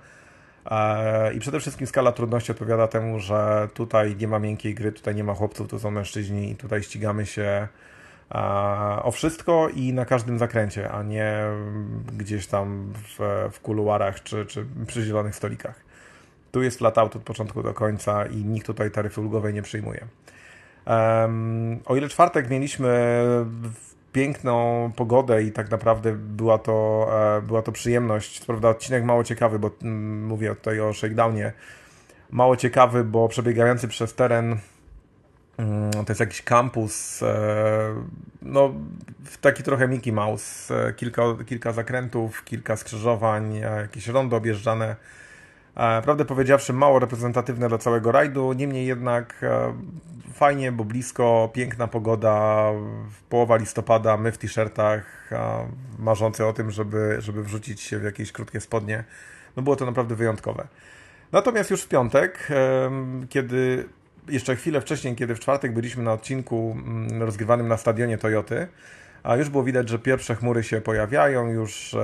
I 1.36 1.40
przede 1.40 1.60
wszystkim 1.60 1.88
skala 1.88 2.12
trudności 2.12 2.52
odpowiada 2.52 2.88
temu, 2.88 3.20
że 3.20 3.70
tutaj 3.74 4.16
nie 4.16 4.28
ma 4.28 4.40
miękkiej 4.40 4.76
gry, 4.76 4.92
tutaj 4.92 5.16
nie 5.16 5.24
ma 5.24 5.34
chłopców, 5.34 5.68
tu 5.68 5.80
są 5.80 5.92
mężczyźni 5.92 6.52
i 6.52 6.56
tutaj 6.56 6.84
ścigamy 6.84 7.26
się 7.26 7.68
e, 8.36 8.38
o 9.04 9.12
wszystko 9.12 9.70
i 9.70 9.94
na 9.94 10.06
każdym 10.06 10.40
zakręcie, 10.40 10.92
a 10.92 11.04
nie 11.04 11.44
gdzieś 12.18 12.48
tam 12.48 12.94
w, 12.94 13.50
w 13.52 13.60
kuluarach 13.60 14.24
czy, 14.24 14.46
czy 14.46 14.66
przy 14.88 15.04
zielonych 15.04 15.36
stolikach. 15.36 15.86
Tu 16.52 16.64
jest 16.64 16.78
flat 16.78 16.98
out 16.98 17.16
od 17.16 17.22
początku 17.22 17.64
do 17.64 17.74
końca 17.74 18.26
i 18.26 18.36
nikt 18.36 18.68
tutaj 18.68 18.92
taryfy 18.92 19.22
ulgowej 19.22 19.54
nie 19.54 19.62
przyjmuje. 19.62 20.06
Um, 20.88 21.80
o 21.86 21.96
ile 21.96 22.10
czwartek 22.10 22.50
mieliśmy 22.50 23.20
piękną 24.16 24.92
pogodę 24.96 25.44
i 25.44 25.52
tak 25.52 25.72
naprawdę 25.72 26.14
była 26.14 26.58
to, 26.58 27.08
e, 27.38 27.42
była 27.42 27.62
to 27.62 27.72
przyjemność. 27.72 28.40
Co 28.40 28.46
prawda 28.46 28.70
odcinek 28.70 29.04
mało 29.04 29.24
ciekawy, 29.24 29.60
bo 29.60 29.72
mm, 29.82 30.26
mówię 30.26 30.56
tutaj 30.56 30.80
o 30.80 30.94
shakedownie. 30.94 31.54
Mało 32.30 32.58
ciekawy, 32.58 33.04
bo 33.04 33.28
przebiegający 33.28 33.88
przez 33.88 34.14
teren 34.14 34.58
mm, 35.58 35.92
to 35.92 36.06
jest 36.10 36.20
jakiś 36.20 36.42
kampus, 36.42 37.24
e, 37.24 37.96
no 38.42 38.74
taki 39.42 39.64
trochę 39.64 39.88
Mickey 39.88 40.14
Mouse, 40.14 40.72
e, 40.72 40.94
kilka, 40.94 41.22
kilka 41.46 41.72
zakrętów, 41.72 42.44
kilka 42.44 42.76
skrzyżowań, 42.76 43.56
jakieś 43.56 44.08
rondo 44.08 44.38
objeżdżane 44.38 44.96
prawdę 45.76 46.26
powiedziawszy, 46.26 46.74
mało 46.74 47.00
reprezentatywne 47.00 47.70
dla 47.70 47.78
całego 47.78 48.12
rajdu, 48.12 48.54
niemniej 48.54 48.88
jednak 48.88 49.44
e, 49.44 49.74
fajnie, 50.34 50.72
bo 50.72 50.84
blisko, 50.84 51.50
piękna 51.54 51.88
pogoda, 51.88 52.72
połowa 53.30 53.56
listopada, 53.58 54.18
my 54.18 54.32
w 54.32 54.38
t-shirtach, 54.38 55.30
marzący 56.00 56.46
o 56.46 56.54
tym, 56.54 56.72
żeby, 56.72 57.16
żeby 57.20 57.44
wrzucić 57.44 57.82
się 57.82 58.00
w 58.00 58.04
jakieś 58.04 58.32
krótkie 58.32 58.62
spodnie. 58.62 59.04
No 59.56 59.64
było 59.64 59.76
to 59.76 59.86
naprawdę 59.86 60.16
wyjątkowe. 60.16 60.68
Natomiast 61.32 61.72
już 61.72 61.82
w 61.82 61.88
piątek, 61.88 62.48
kiedy 63.30 63.86
jeszcze 64.30 64.56
chwilę 64.56 64.82
wcześniej, 64.82 65.16
kiedy 65.16 65.36
w 65.36 65.40
czwartek 65.40 65.74
byliśmy 65.74 66.04
na 66.04 66.14
odcinku 66.14 66.78
mm, 66.78 67.24
rozgrywanym 67.24 67.68
na 67.68 67.78
stadionie 67.78 68.18
Toyoty, 68.18 68.68
a 69.26 69.36
już 69.36 69.50
było 69.50 69.64
widać, 69.64 69.90
że 69.90 70.00
pierwsze 70.00 70.36
chmury 70.36 70.64
się 70.64 70.82
pojawiają, 70.82 71.48
już 71.48 71.94
e, 71.94 71.98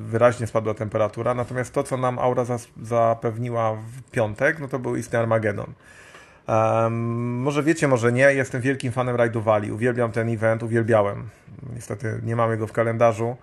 wyraźnie 0.00 0.46
spadła 0.46 0.74
temperatura, 0.74 1.34
natomiast 1.34 1.72
to, 1.72 1.82
co 1.82 1.96
nam 1.96 2.18
aura 2.18 2.44
zapewniła 2.82 3.74
w 3.74 4.10
piątek, 4.10 4.60
no 4.60 4.68
to 4.68 4.78
był 4.78 4.96
istny 4.96 5.18
Armageddon. 5.18 5.72
Um, 6.48 6.94
może 7.42 7.62
wiecie, 7.62 7.88
może 7.88 8.12
nie, 8.12 8.34
jestem 8.34 8.60
wielkim 8.60 8.92
fanem 8.92 9.16
Rajdu 9.16 9.42
Valley, 9.42 9.72
uwielbiam 9.72 10.12
ten 10.12 10.28
event, 10.28 10.62
uwielbiałem. 10.62 11.28
Niestety 11.74 12.20
nie 12.22 12.36
mamy 12.36 12.56
go 12.56 12.66
w 12.66 12.72
kalendarzu, 12.72 13.36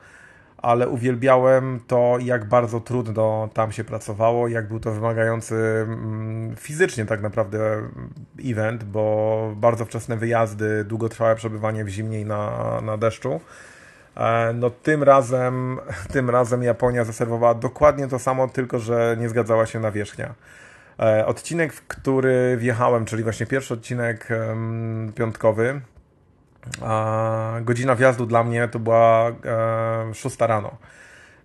ale 0.66 0.90
uwielbiałem 0.90 1.80
to, 1.88 2.18
jak 2.22 2.46
bardzo 2.46 2.80
trudno 2.80 3.50
tam 3.54 3.72
się 3.72 3.84
pracowało, 3.84 4.48
jak 4.48 4.68
był 4.68 4.80
to 4.80 4.92
wymagający 4.92 5.56
mm, 5.56 6.56
fizycznie 6.56 7.06
tak 7.06 7.22
naprawdę 7.22 7.82
event, 8.46 8.84
bo 8.84 9.54
bardzo 9.56 9.86
wczesne 9.86 10.18
wyjazdy, 10.18 10.84
długotrwałe 10.84 11.36
przebywanie 11.36 11.84
w 11.84 11.90
zimnie 11.90 12.26
na, 12.26 12.82
na 12.82 12.98
deszczu. 12.98 13.42
E, 14.18 14.54
no 14.54 14.70
tym 14.70 15.04
razem, 15.04 15.80
tym 16.14 16.30
razem 16.30 16.64
Japonia 16.64 17.04
zaserwowała 17.04 17.54
dokładnie 17.54 18.08
to 18.08 18.20
samo, 18.20 18.48
tylko 18.48 18.80
że 18.80 19.16
nie 19.20 19.30
zgadzała 19.30 19.66
się 19.66 19.80
na 19.80 19.92
wierzchnia. 19.92 20.34
E, 21.00 21.26
odcinek, 21.26 21.74
w 21.74 21.88
który 21.88 22.58
wjechałem, 22.58 23.06
czyli 23.06 23.24
właśnie 23.24 23.46
pierwszy 23.46 23.74
odcinek 23.74 24.28
piątkowy, 25.16 25.82
godzina 27.62 27.96
wjazdu 27.96 28.26
dla 28.26 28.44
mnie 28.44 28.68
to 28.68 28.80
była 28.80 29.30
e, 29.30 30.14
6 30.14 30.38
rano. 30.40 30.78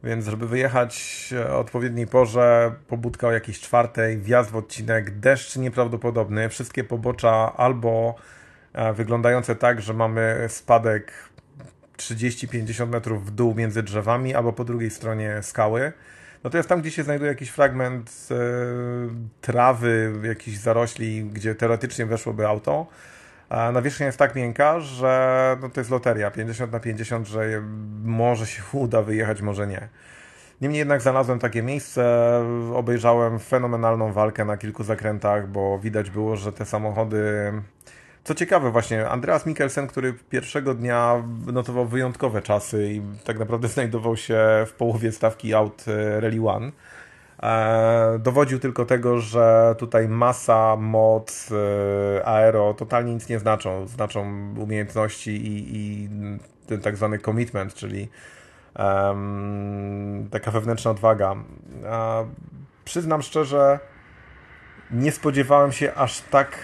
Więc 0.05 0.27
żeby 0.27 0.49
wyjechać 0.49 1.35
o 1.51 1.59
odpowiedniej 1.59 2.07
porze, 2.07 2.75
pobudka 2.89 3.29
o 3.29 3.33
jakiejś 3.33 3.61
czwartej, 3.61 4.19
wjazd 4.19 4.51
w 4.51 4.57
odcinek, 4.57 5.19
deszcz 5.19 5.57
nieprawdopodobny, 5.57 6.49
wszystkie 6.49 6.85
pobocza 6.85 7.57
albo 7.57 8.15
e, 8.73 8.93
wyglądające 8.93 9.57
tak, 9.57 9.81
że 9.81 9.95
mamy 9.95 10.47
spadek 10.49 11.13
30-50 11.97 12.89
metrów 12.89 13.27
w 13.27 13.31
dół 13.31 13.55
między 13.55 13.83
drzewami, 13.83 14.35
albo 14.35 14.53
po 14.53 14.65
drugiej 14.65 14.91
stronie 14.91 15.43
skały. 15.43 15.93
No 16.45 16.51
to 16.51 16.57
jest 16.57 16.69
tam, 16.69 16.81
gdzie 16.81 16.91
się 16.91 17.03
znajduje 17.03 17.31
jakiś 17.31 17.49
fragment 17.49 18.29
e, 18.31 18.35
trawy, 19.41 20.13
jakichś 20.23 20.57
zarośli, 20.57 21.25
gdzie 21.25 21.55
teoretycznie 21.55 22.07
weszłoby 22.07 22.47
auto. 22.47 22.87
Nawierzchnia 23.51 24.07
jest 24.07 24.19
tak 24.19 24.35
miękka, 24.35 24.81
że 24.81 25.57
no 25.61 25.69
to 25.69 25.81
jest 25.81 25.91
loteria 25.91 26.31
50 26.31 26.73
na 26.73 26.81
50, 26.81 27.29
że 27.29 27.63
może 28.03 28.47
się 28.47 28.63
uda 28.79 29.03
wyjechać, 29.03 29.43
może 29.43 29.67
nie. 29.67 29.89
Niemniej 30.61 30.79
jednak 30.79 31.03
znalazłem 31.03 31.39
takie 31.39 31.63
miejsce, 31.63 32.05
obejrzałem 32.75 33.39
fenomenalną 33.39 34.13
walkę 34.13 34.45
na 34.45 34.57
kilku 34.57 34.85
zakrętach, 34.85 35.49
bo 35.49 35.79
widać 35.79 36.11
było, 36.11 36.37
że 36.37 36.53
te 36.53 36.65
samochody. 36.67 37.53
Co 38.25 38.35
ciekawe, 38.35 38.71
właśnie 38.71 39.09
Andreas 39.09 39.47
Mikkelsen, 39.47 39.87
który 39.87 40.15
pierwszego 40.31 40.75
dnia 40.75 41.23
notował 41.47 41.87
wyjątkowe 41.87 42.43
czasy 42.43 42.93
i 42.93 43.03
tak 43.25 43.39
naprawdę 43.39 43.69
znajdował 43.79 44.17
się 44.17 44.39
w 44.67 44.73
połowie 44.73 45.13
stawki 45.13 45.55
aut 45.55 45.85
e, 45.89 46.21
Rally 46.21 46.49
One. 46.49 46.73
E, 47.43 48.19
dowodził 48.19 48.59
tylko 48.59 48.85
tego, 48.85 49.21
że 49.21 49.75
tutaj 49.79 50.09
masa, 50.09 50.77
moc, 50.77 51.51
e, 51.53 52.27
aero 52.27 52.75
totalnie 52.75 53.15
nic 53.15 53.29
nie 53.29 53.39
znaczą. 53.39 53.87
Znaczą 53.87 54.21
umiejętności 54.59 55.31
i, 55.31 55.77
i 55.77 56.09
ten 56.67 56.81
tak 56.81 56.97
zwany 56.97 57.19
commitment, 57.19 57.75
czyli 57.75 58.09
um, 58.79 60.29
taka 60.31 60.51
wewnętrzna 60.51 60.91
odwaga. 60.91 61.35
A 61.91 62.25
przyznam 62.85 63.23
szczerze, 63.23 63.79
nie 64.91 65.13
spodziewałem 65.13 65.73
się 65.73 65.95
aż 65.95 66.21
tak, 66.21 66.59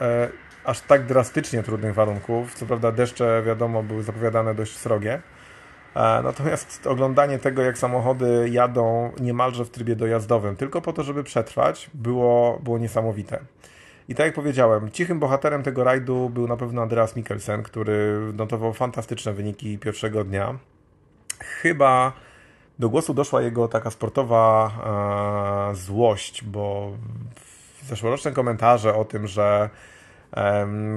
e, 0.00 0.28
aż 0.64 0.80
tak 0.80 1.06
drastycznie 1.06 1.62
trudnych 1.62 1.94
warunków. 1.94 2.54
Co 2.54 2.66
prawda 2.66 2.92
deszcze, 2.92 3.42
wiadomo, 3.46 3.82
były 3.82 4.02
zapowiadane 4.02 4.54
dość 4.54 4.78
srogie. 4.78 5.22
E, 5.96 6.22
natomiast 6.22 6.86
oglądanie 6.86 7.38
tego, 7.38 7.62
jak 7.62 7.78
samochody 7.78 8.48
jadą 8.52 9.12
niemalże 9.20 9.64
w 9.64 9.70
trybie 9.70 9.96
dojazdowym, 9.96 10.56
tylko 10.56 10.82
po 10.82 10.92
to, 10.92 11.02
żeby 11.02 11.24
przetrwać, 11.24 11.90
było, 11.94 12.58
było 12.62 12.78
niesamowite. 12.78 13.38
I 14.08 14.14
tak 14.14 14.26
jak 14.26 14.34
powiedziałem, 14.34 14.90
cichym 14.90 15.20
bohaterem 15.20 15.62
tego 15.62 15.84
rajdu 15.84 16.30
był 16.30 16.48
na 16.48 16.56
pewno 16.56 16.82
Andreas 16.82 17.16
Mikkelsen, 17.16 17.62
który 17.62 18.20
notował 18.34 18.72
fantastyczne 18.72 19.32
wyniki 19.32 19.78
pierwszego 19.78 20.24
dnia. 20.24 20.58
Chyba 21.40 22.12
do 22.78 22.88
głosu 22.88 23.14
doszła 23.14 23.42
jego 23.42 23.68
taka 23.68 23.90
sportowa 23.90 24.70
e, 25.70 25.74
złość, 25.74 26.44
bo 26.44 26.90
zeszłoroczne 27.82 28.32
komentarze 28.32 28.94
o 28.94 29.04
tym, 29.04 29.26
że 29.26 29.70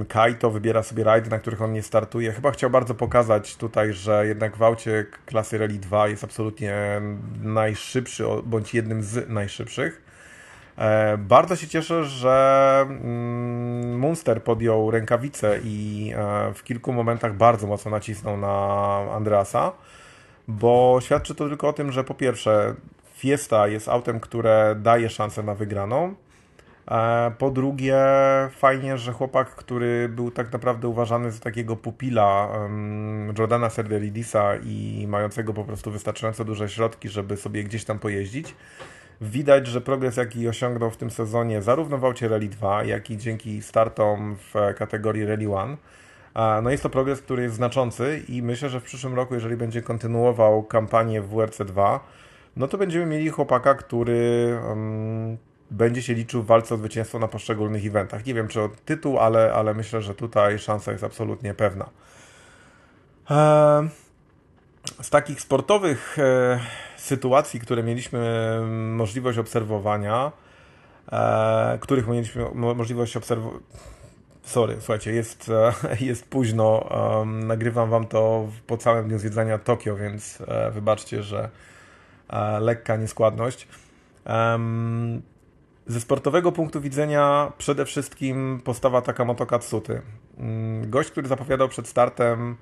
Kaito 0.08 0.52
wybiera 0.52 0.84
sobie 0.84 1.04
rajdy, 1.04 1.30
na 1.30 1.40
których 1.40 1.62
on 1.62 1.74
nie 1.74 1.84
startuje. 1.84 2.32
Chyba 2.32 2.52
chciał 2.52 2.70
bardzo 2.70 2.96
pokazać 2.96 3.56
tutaj, 3.56 3.94
że 3.94 4.28
jednak 4.28 4.58
w 4.58 4.64
aucie 4.64 5.06
klasy 5.26 5.58
Rally 5.58 5.80
2 5.80 6.08
jest 6.08 6.24
absolutnie 6.24 7.02
najszybszy, 7.44 8.24
bądź 8.44 8.74
jednym 8.74 9.04
z 9.04 9.30
najszybszych. 9.30 10.10
Bardzo 11.18 11.56
się 11.56 11.68
cieszę, 11.68 12.04
że 12.04 12.78
mm, 12.82 14.00
Munster 14.00 14.44
podjął 14.44 14.92
rękawice 14.92 15.60
i 15.64 16.12
e, 16.18 16.54
w 16.54 16.64
kilku 16.64 16.94
momentach 16.94 17.36
bardzo 17.36 17.68
mocno 17.68 17.92
nacisnął 17.92 18.38
na 18.38 18.58
Andreasa, 19.12 19.72
bo 20.48 21.00
świadczy 21.02 21.36
to 21.36 21.48
tylko 21.48 21.68
o 21.68 21.74
tym, 21.74 21.92
że 21.92 22.04
po 22.04 22.14
pierwsze 22.14 22.76
Fiesta 23.16 23.68
jest 23.68 23.90
autem, 23.90 24.20
które 24.20 24.76
daje 24.80 25.10
szansę 25.10 25.44
na 25.44 25.56
wygraną, 25.56 26.16
po 27.38 27.52
drugie, 27.52 27.98
fajnie, 28.52 28.98
że 28.98 29.14
chłopak, 29.14 29.56
który 29.56 30.10
był 30.10 30.32
tak 30.32 30.54
naprawdę 30.54 30.88
uważany 30.88 31.32
za 31.32 31.40
takiego 31.40 31.76
pupila 31.76 32.50
Jordana 33.38 33.70
Serdelidisa 33.70 34.56
i 34.56 35.06
mającego 35.08 35.54
po 35.54 35.64
prostu 35.64 35.92
wystarczająco 35.92 36.46
duże 36.46 36.70
środki, 36.70 37.10
żeby 37.10 37.38
sobie 37.38 37.64
gdzieś 37.64 37.86
tam 37.86 38.00
pojeździć, 38.00 38.56
widać, 39.22 39.68
że 39.68 39.82
progres, 39.82 40.18
jaki 40.18 40.48
osiągnął 40.48 40.92
w 40.92 40.98
tym 40.98 41.12
sezonie, 41.12 41.62
zarówno 41.62 41.98
w 41.98 42.06
aucie 42.06 42.28
Rally 42.28 42.48
2, 42.48 42.84
jak 42.84 43.12
i 43.12 43.18
dzięki 43.18 43.62
startom 43.62 44.36
w 44.36 44.54
kategorii 44.76 45.26
Rally 45.26 45.44
1, 45.44 45.78
no 46.64 46.70
jest 46.70 46.84
to 46.84 46.90
progres, 46.90 47.22
który 47.22 47.44
jest 47.44 47.56
znaczący 47.56 48.24
i 48.28 48.42
myślę, 48.42 48.70
że 48.70 48.80
w 48.80 48.84
przyszłym 48.84 49.16
roku, 49.16 49.34
jeżeli 49.34 49.58
będzie 49.58 49.82
kontynuował 49.82 50.64
kampanię 50.64 51.22
w 51.22 51.30
WRC 51.30 51.58
2, 51.66 52.00
no 52.56 52.68
to 52.68 52.78
będziemy 52.78 53.06
mieli 53.06 53.30
chłopaka, 53.30 53.74
który 53.74 54.54
um, 54.68 55.38
będzie 55.72 56.02
się 56.02 56.14
liczył 56.14 56.44
w 56.44 56.46
walce 56.46 56.76
o 56.76 56.78
zwycięstwo 56.78 57.20
na 57.20 57.28
poszczególnych 57.28 57.86
eventach. 57.86 58.26
Nie 58.26 58.34
wiem 58.34 58.48
czy 58.48 58.62
o 58.62 58.70
tytuł, 58.86 59.20
ale, 59.20 59.54
ale 59.54 59.74
myślę, 59.74 60.02
że 60.02 60.16
tutaj 60.16 60.60
szansa 60.60 60.92
jest 60.92 61.04
absolutnie 61.04 61.54
pewna. 61.54 61.90
Eee, 63.30 63.90
z 65.02 65.10
takich 65.10 65.42
sportowych 65.42 66.20
e, 66.20 66.60
sytuacji, 66.98 67.60
które 67.60 67.84
mieliśmy 67.84 68.60
możliwość 68.96 69.38
obserwowania, 69.38 70.32
e, 71.12 71.78
których 71.82 72.08
mieliśmy 72.08 72.46
możliwość 72.54 73.18
obserwowania, 73.18 73.60
sorry, 74.44 74.76
słuchajcie, 74.80 75.12
jest, 75.12 75.50
e, 75.50 75.74
jest 76.06 76.28
późno, 76.28 76.90
nagrywam 77.26 77.90
wam 77.90 78.08
to 78.08 78.48
po 78.68 78.78
całym 78.78 79.08
dniu 79.08 79.20
zwiedzania 79.20 79.58
Tokio, 79.58 79.96
więc 79.96 80.38
wybaczcie, 80.72 81.24
że 81.24 81.50
lekka 82.60 82.96
nieskładność. 82.96 83.68
Ze 85.90 86.00
sportowego 86.00 86.52
punktu 86.52 86.82
widzenia 86.82 87.52
przede 87.58 87.86
wszystkim 87.86 88.62
postawa 88.64 89.02
Takamoto 89.02 89.46
Katsuty. 89.46 90.02
Mm, 90.38 90.90
gość, 90.90 91.12
który 91.12 91.28
zapowiadał 91.28 91.70
przed 91.70 91.88
startem 91.88 92.58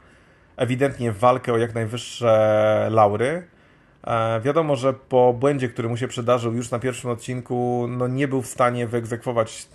ewidentnie 0.58 1.12
walkę 1.12 1.54
o 1.54 1.58
jak 1.58 1.76
najwyższe 1.76 2.88
laury. 2.92 3.48
E, 4.04 4.42
wiadomo, 4.42 4.76
że 4.76 4.94
po 4.94 5.34
błędzie, 5.34 5.70
który 5.70 5.90
mu 5.90 5.98
się 5.98 6.08
przydarzył 6.08 6.54
już 6.54 6.72
na 6.72 6.80
pierwszym 6.80 7.10
odcinku, 7.10 7.88
no 7.90 8.08
nie 8.08 8.28
był 8.28 8.42
w 8.42 8.48
stanie 8.48 8.88
wyegzekwować 8.88 9.68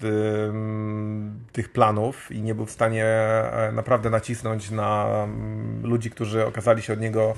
tych 1.52 1.72
planów 1.72 2.32
i 2.32 2.42
nie 2.42 2.54
był 2.54 2.66
w 2.66 2.70
stanie 2.70 3.04
e, 3.04 3.72
naprawdę 3.72 4.10
nacisnąć 4.10 4.70
na 4.70 5.06
mm, 5.24 5.86
ludzi, 5.86 6.10
którzy 6.10 6.46
okazali 6.46 6.82
się 6.82 6.92
od 6.92 7.00
niego 7.00 7.34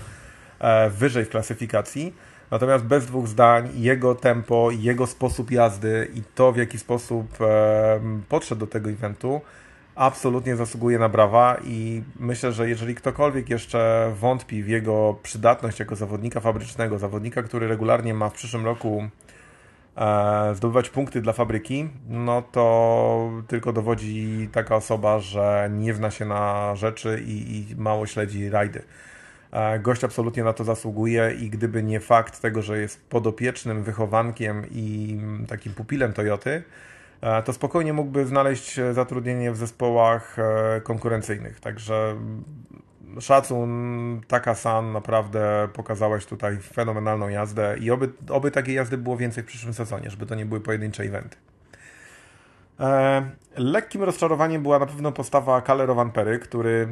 e, 0.59 0.91
wyżej 0.91 1.25
w 1.25 1.29
klasyfikacji. 1.29 2.15
Natomiast 2.55 2.85
bez 2.85 3.07
dwóch 3.07 3.29
zdań, 3.29 3.69
jego 3.75 4.15
tempo, 4.15 4.71
jego 4.71 5.07
sposób 5.07 5.51
jazdy 5.51 6.09
i 6.15 6.23
to, 6.35 6.53
w 6.53 6.57
jaki 6.57 6.79
sposób 6.79 7.39
podszedł 8.29 8.61
do 8.61 8.67
tego 8.67 8.91
eventu, 8.91 9.41
absolutnie 9.95 10.57
zasługuje 10.57 10.99
na 10.99 11.09
brawa 11.09 11.57
i 11.65 12.03
myślę, 12.21 12.53
że 12.53 12.69
jeżeli 12.69 12.95
ktokolwiek 12.95 13.51
jeszcze 13.51 14.13
wątpi 14.21 14.63
w 14.63 14.69
jego 14.69 15.17
przydatność 15.23 15.79
jako 15.79 15.97
zawodnika 15.97 16.41
fabrycznego, 16.41 16.99
zawodnika, 16.99 17.43
który 17.43 17.69
regularnie 17.69 18.15
ma 18.15 18.29
w 18.29 18.35
przyszłym 18.35 18.65
roku 18.65 19.09
e, 19.97 20.55
zdobywać 20.55 20.91
punkty 20.91 21.21
dla 21.21 21.33
fabryki, 21.33 21.89
no 22.09 22.43
to 22.43 23.31
tylko 23.49 23.73
dowodzi 23.73 24.49
taka 24.53 24.77
osoba, 24.77 25.19
że 25.19 25.71
nie 25.73 25.95
zna 25.95 26.11
się 26.11 26.25
na 26.25 26.75
rzeczy 26.77 27.23
i, 27.27 27.67
i 27.71 27.77
mało 27.77 28.07
śledzi 28.07 28.51
rajdy. 28.51 28.83
Gość 29.81 30.05
absolutnie 30.05 30.45
na 30.45 30.53
to 30.53 30.65
zasługuje 30.65 31.35
i 31.41 31.51
gdyby 31.51 31.83
nie 31.83 32.01
fakt 32.01 32.41
tego, 32.41 32.63
że 32.63 32.79
jest 32.79 33.09
podopiecznym 33.09 33.83
wychowankiem 33.83 34.67
i 34.71 35.19
takim 35.49 35.75
pupilem 35.75 36.13
Toyoty, 36.13 36.63
e, 37.21 37.43
to 37.43 37.53
spokojnie 37.53 37.93
mógłby 37.93 38.27
znaleźć 38.27 38.81
zatrudnienie 38.93 39.53
w 39.53 39.57
zespołach 39.57 40.37
e, 40.39 40.81
konkurencyjnych. 40.81 41.61
Także 41.61 42.17
szacun, 43.21 44.21
taka 44.29 44.55
San, 44.55 44.93
naprawdę 44.93 45.69
pokazałeś 45.73 46.27
tutaj 46.27 46.59
fenomenalną 46.59 47.29
jazdę 47.29 47.77
i 47.81 47.91
oby, 47.91 48.09
oby 48.29 48.51
takiej 48.51 48.75
jazdy 48.75 48.99
było 48.99 49.17
więcej 49.17 49.43
w 49.43 49.47
przyszłym 49.47 49.75
sezonie, 49.75 50.11
żeby 50.11 50.27
to 50.27 50.35
nie 50.35 50.47
były 50.47 50.61
pojedyncze 50.61 51.03
eventy. 51.03 51.37
E, 52.81 53.23
lekkim 53.57 54.03
rozczarowaniem 54.03 54.63
była 54.63 54.79
na 54.79 54.87
pewno 54.87 55.13
postawa 55.13 55.63
Calero 55.63 55.95
Vanpery, 55.95 56.39
który 56.39 56.89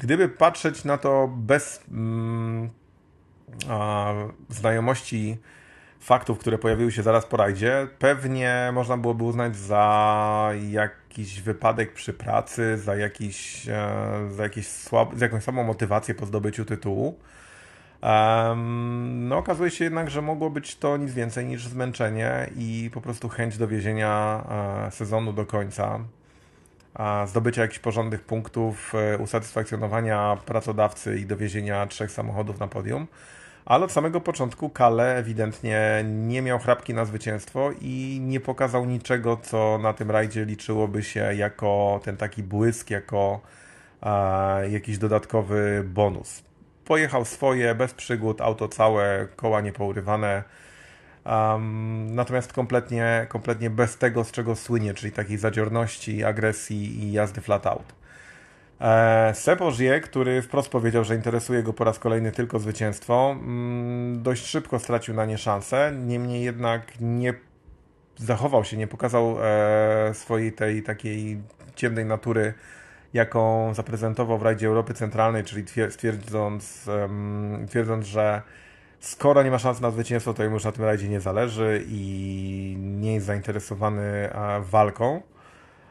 Gdyby 0.00 0.28
patrzeć 0.28 0.84
na 0.84 0.98
to 0.98 1.28
bez 1.36 1.84
mm, 1.90 2.70
a, 3.68 4.12
znajomości 4.48 5.38
faktów, 6.00 6.38
które 6.38 6.58
pojawiły 6.58 6.92
się 6.92 7.02
zaraz 7.02 7.26
po 7.26 7.36
rajdzie, 7.36 7.88
pewnie 7.98 8.70
można 8.72 8.96
byłoby 8.96 9.24
uznać 9.24 9.56
za 9.56 10.50
jakiś 10.70 11.40
wypadek 11.40 11.92
przy 11.92 12.12
pracy, 12.12 12.78
za, 12.78 12.96
jakiś, 12.96 13.68
e, 13.68 13.90
za, 14.30 14.42
jakiś 14.42 14.66
słab, 14.66 15.14
za 15.18 15.24
jakąś 15.24 15.42
samą 15.42 15.64
motywację 15.64 16.14
po 16.14 16.26
zdobyciu 16.26 16.64
tytułu. 16.64 17.18
Um, 18.02 19.28
no, 19.28 19.38
okazuje 19.38 19.70
się 19.70 19.84
jednak, 19.84 20.10
że 20.10 20.22
mogło 20.22 20.50
być 20.50 20.76
to 20.76 20.96
nic 20.96 21.12
więcej 21.12 21.46
niż 21.46 21.66
zmęczenie 21.66 22.50
i 22.56 22.90
po 22.94 23.00
prostu 23.00 23.28
chęć 23.28 23.58
dowiezienia 23.58 24.44
e, 24.88 24.90
sezonu 24.90 25.32
do 25.32 25.46
końca 25.46 26.00
zdobycia 27.26 27.62
jakichś 27.62 27.78
porządnych 27.78 28.22
punktów, 28.22 28.92
e, 28.94 29.18
usatysfakcjonowania 29.18 30.36
pracodawcy 30.46 31.18
i 31.18 31.26
dowiezienia 31.26 31.86
trzech 31.86 32.10
samochodów 32.10 32.60
na 32.60 32.68
podium. 32.68 33.06
Ale 33.64 33.84
od 33.84 33.92
samego 33.92 34.20
początku 34.20 34.70
Kale 34.70 35.16
ewidentnie 35.16 36.04
nie 36.04 36.42
miał 36.42 36.58
chrapki 36.58 36.94
na 36.94 37.04
zwycięstwo 37.04 37.70
i 37.80 38.18
nie 38.22 38.40
pokazał 38.40 38.84
niczego, 38.84 39.36
co 39.42 39.78
na 39.82 39.92
tym 39.92 40.10
rajdzie 40.10 40.44
liczyłoby 40.44 41.02
się 41.02 41.34
jako 41.34 42.00
ten 42.04 42.16
taki 42.16 42.42
błysk, 42.42 42.90
jako 42.90 43.40
e, 44.02 44.70
jakiś 44.70 44.98
dodatkowy 44.98 45.84
bonus. 45.86 46.42
Pojechał 46.84 47.24
swoje, 47.24 47.74
bez 47.74 47.94
przygód, 47.94 48.40
auto 48.40 48.68
całe, 48.68 49.28
koła 49.36 49.60
niepourywane. 49.60 50.44
Um, 51.26 52.14
natomiast 52.14 52.52
kompletnie, 52.52 53.26
kompletnie 53.28 53.70
bez 53.70 53.98
tego, 53.98 54.24
z 54.24 54.32
czego 54.32 54.56
słynie, 54.56 54.94
czyli 54.94 55.12
takiej 55.12 55.38
zadziorności, 55.38 56.24
agresji 56.24 57.04
i 57.04 57.12
jazdy 57.12 57.40
flat 57.40 57.66
out. 57.66 57.94
E, 58.80 59.34
Sebożie, 59.34 60.00
który 60.00 60.42
wprost 60.42 60.68
powiedział, 60.68 61.04
że 61.04 61.14
interesuje 61.14 61.62
go 61.62 61.72
po 61.72 61.84
raz 61.84 61.98
kolejny 61.98 62.32
tylko 62.32 62.58
zwycięstwo, 62.58 63.30
mm, 63.30 64.22
dość 64.22 64.46
szybko 64.46 64.78
stracił 64.78 65.14
na 65.14 65.24
nie 65.24 65.38
szansę, 65.38 65.92
niemniej 66.06 66.44
jednak 66.44 67.00
nie 67.00 67.34
zachował 68.16 68.64
się, 68.64 68.76
nie 68.76 68.86
pokazał 68.86 69.36
e, 69.42 70.14
swojej 70.14 70.52
tej 70.52 70.82
takiej 70.82 71.42
ciemnej 71.74 72.04
natury, 72.04 72.54
jaką 73.12 73.74
zaprezentował 73.74 74.38
w 74.38 74.42
rajdzie 74.42 74.66
Europy 74.66 74.94
Centralnej, 74.94 75.44
czyli 75.44 75.64
twierdząc, 75.90 76.88
twierdząc 77.68 78.06
że 78.06 78.42
skoro 79.00 79.42
nie 79.42 79.50
ma 79.50 79.58
szans 79.58 79.80
na 79.80 79.90
zwycięstwo, 79.90 80.34
to 80.34 80.44
już 80.44 80.64
na 80.64 80.72
tym 80.72 80.84
rajdzie 80.84 81.08
nie 81.08 81.20
zależy 81.20 81.84
i 81.88 82.76
nie 82.78 83.14
jest 83.14 83.26
zainteresowany 83.26 84.28
walką. 84.60 85.22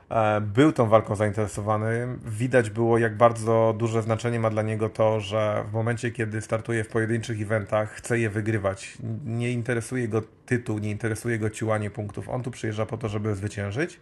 E, 0.10 0.42
był 0.42 0.72
tą 0.72 0.90
walką 0.90 1.16
zainteresowany. 1.16 2.08
Widać 2.26 2.70
było, 2.70 2.98
jak 2.98 3.18
bardzo 3.18 3.76
duże 3.78 4.02
znaczenie 4.02 4.40
ma 4.40 4.50
dla 4.50 4.62
niego 4.62 4.90
to, 4.90 5.20
że 5.20 5.64
w 5.70 5.74
momencie, 5.74 6.12
kiedy 6.12 6.42
startuje 6.42 6.84
w 6.84 6.88
pojedynczych 6.88 7.42
eventach, 7.42 7.92
chce 7.92 8.20
je 8.20 8.30
wygrywać. 8.30 8.98
Nie 9.26 9.52
interesuje 9.52 10.08
go 10.08 10.22
tytuł, 10.46 10.80
nie 10.80 10.92
interesuje 10.92 11.40
go 11.40 11.50
ciłanie 11.50 11.90
punktów. 11.90 12.30
On 12.30 12.44
tu 12.44 12.52
przyjeżdża 12.52 12.86
po 12.86 12.98
to, 12.98 13.10
żeby 13.10 13.36
zwyciężyć. 13.36 14.00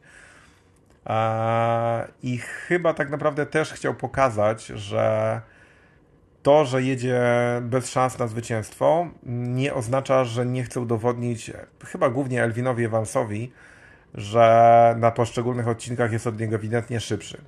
E, 1.08 2.08
I 2.24 2.38
chyba 2.38 2.94
tak 2.94 3.10
naprawdę 3.10 3.46
też 3.46 3.74
chciał 3.74 3.94
pokazać, 3.94 4.66
że 4.66 5.42
to, 6.44 6.66
że 6.66 6.84
jedzie 6.84 7.22
bez 7.62 7.90
szans 7.90 8.20
na 8.20 8.28
zwycięstwo, 8.28 9.08
nie 9.26 9.74
oznacza, 9.74 10.26
że 10.26 10.46
nie 10.46 10.64
chce 10.64 10.82
udowodnić, 10.82 11.52
chyba 11.86 12.10
głównie 12.10 12.44
Elwinowi 12.44 12.86
Evansowi, 12.86 13.52
że 14.14 14.96
na 15.00 15.12
poszczególnych 15.12 15.68
odcinkach 15.68 16.12
jest 16.12 16.28
od 16.28 16.40
niego 16.40 16.56
ewidentnie 16.56 17.00
szybszy. 17.00 17.42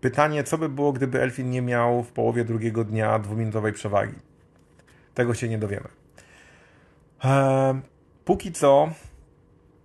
Pytanie, 0.00 0.44
co 0.44 0.58
by 0.58 0.68
było, 0.68 0.92
gdyby 0.92 1.22
Elfin 1.22 1.50
nie 1.50 1.62
miał 1.62 2.02
w 2.02 2.12
połowie 2.12 2.44
drugiego 2.44 2.84
dnia 2.84 3.18
dwuminutowej 3.18 3.72
przewagi? 3.72 4.14
Tego 5.14 5.34
się 5.34 5.48
nie 5.48 5.58
dowiemy. 5.58 5.88
Eee, 7.24 7.80
póki 8.24 8.52
co, 8.52 8.88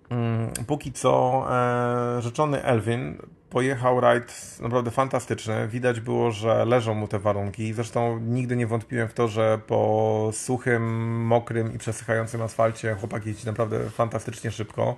mm, 0.10 0.50
póki 0.68 0.92
co 0.92 1.46
e, 1.50 2.22
rzeczony 2.22 2.64
Elvin 2.64 3.18
pojechał 3.56 4.00
rajd 4.00 4.58
naprawdę 4.62 4.92
fantastyczny. 4.92 5.68
Widać 5.68 6.00
było, 6.00 6.32
że 6.32 6.66
leżą 6.66 6.94
mu 6.94 7.08
te 7.08 7.20
warunki. 7.20 7.74
Zresztą 7.74 8.20
nigdy 8.20 8.56
nie 8.56 8.68
wątpiłem 8.68 9.08
w 9.08 9.14
to, 9.14 9.28
że 9.28 9.60
po 9.68 10.30
suchym, 10.34 10.84
mokrym 11.26 11.74
i 11.74 11.78
przesychającym 11.78 12.42
asfalcie 12.42 12.96
chłopak 12.96 13.26
jeździ 13.26 13.46
naprawdę 13.46 13.90
fantastycznie 13.90 14.52
szybko. 14.52 14.96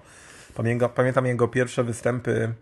Pamiętam 0.96 1.26
jego 1.26 1.48
pierwsze 1.48 1.84
występy 1.84 2.54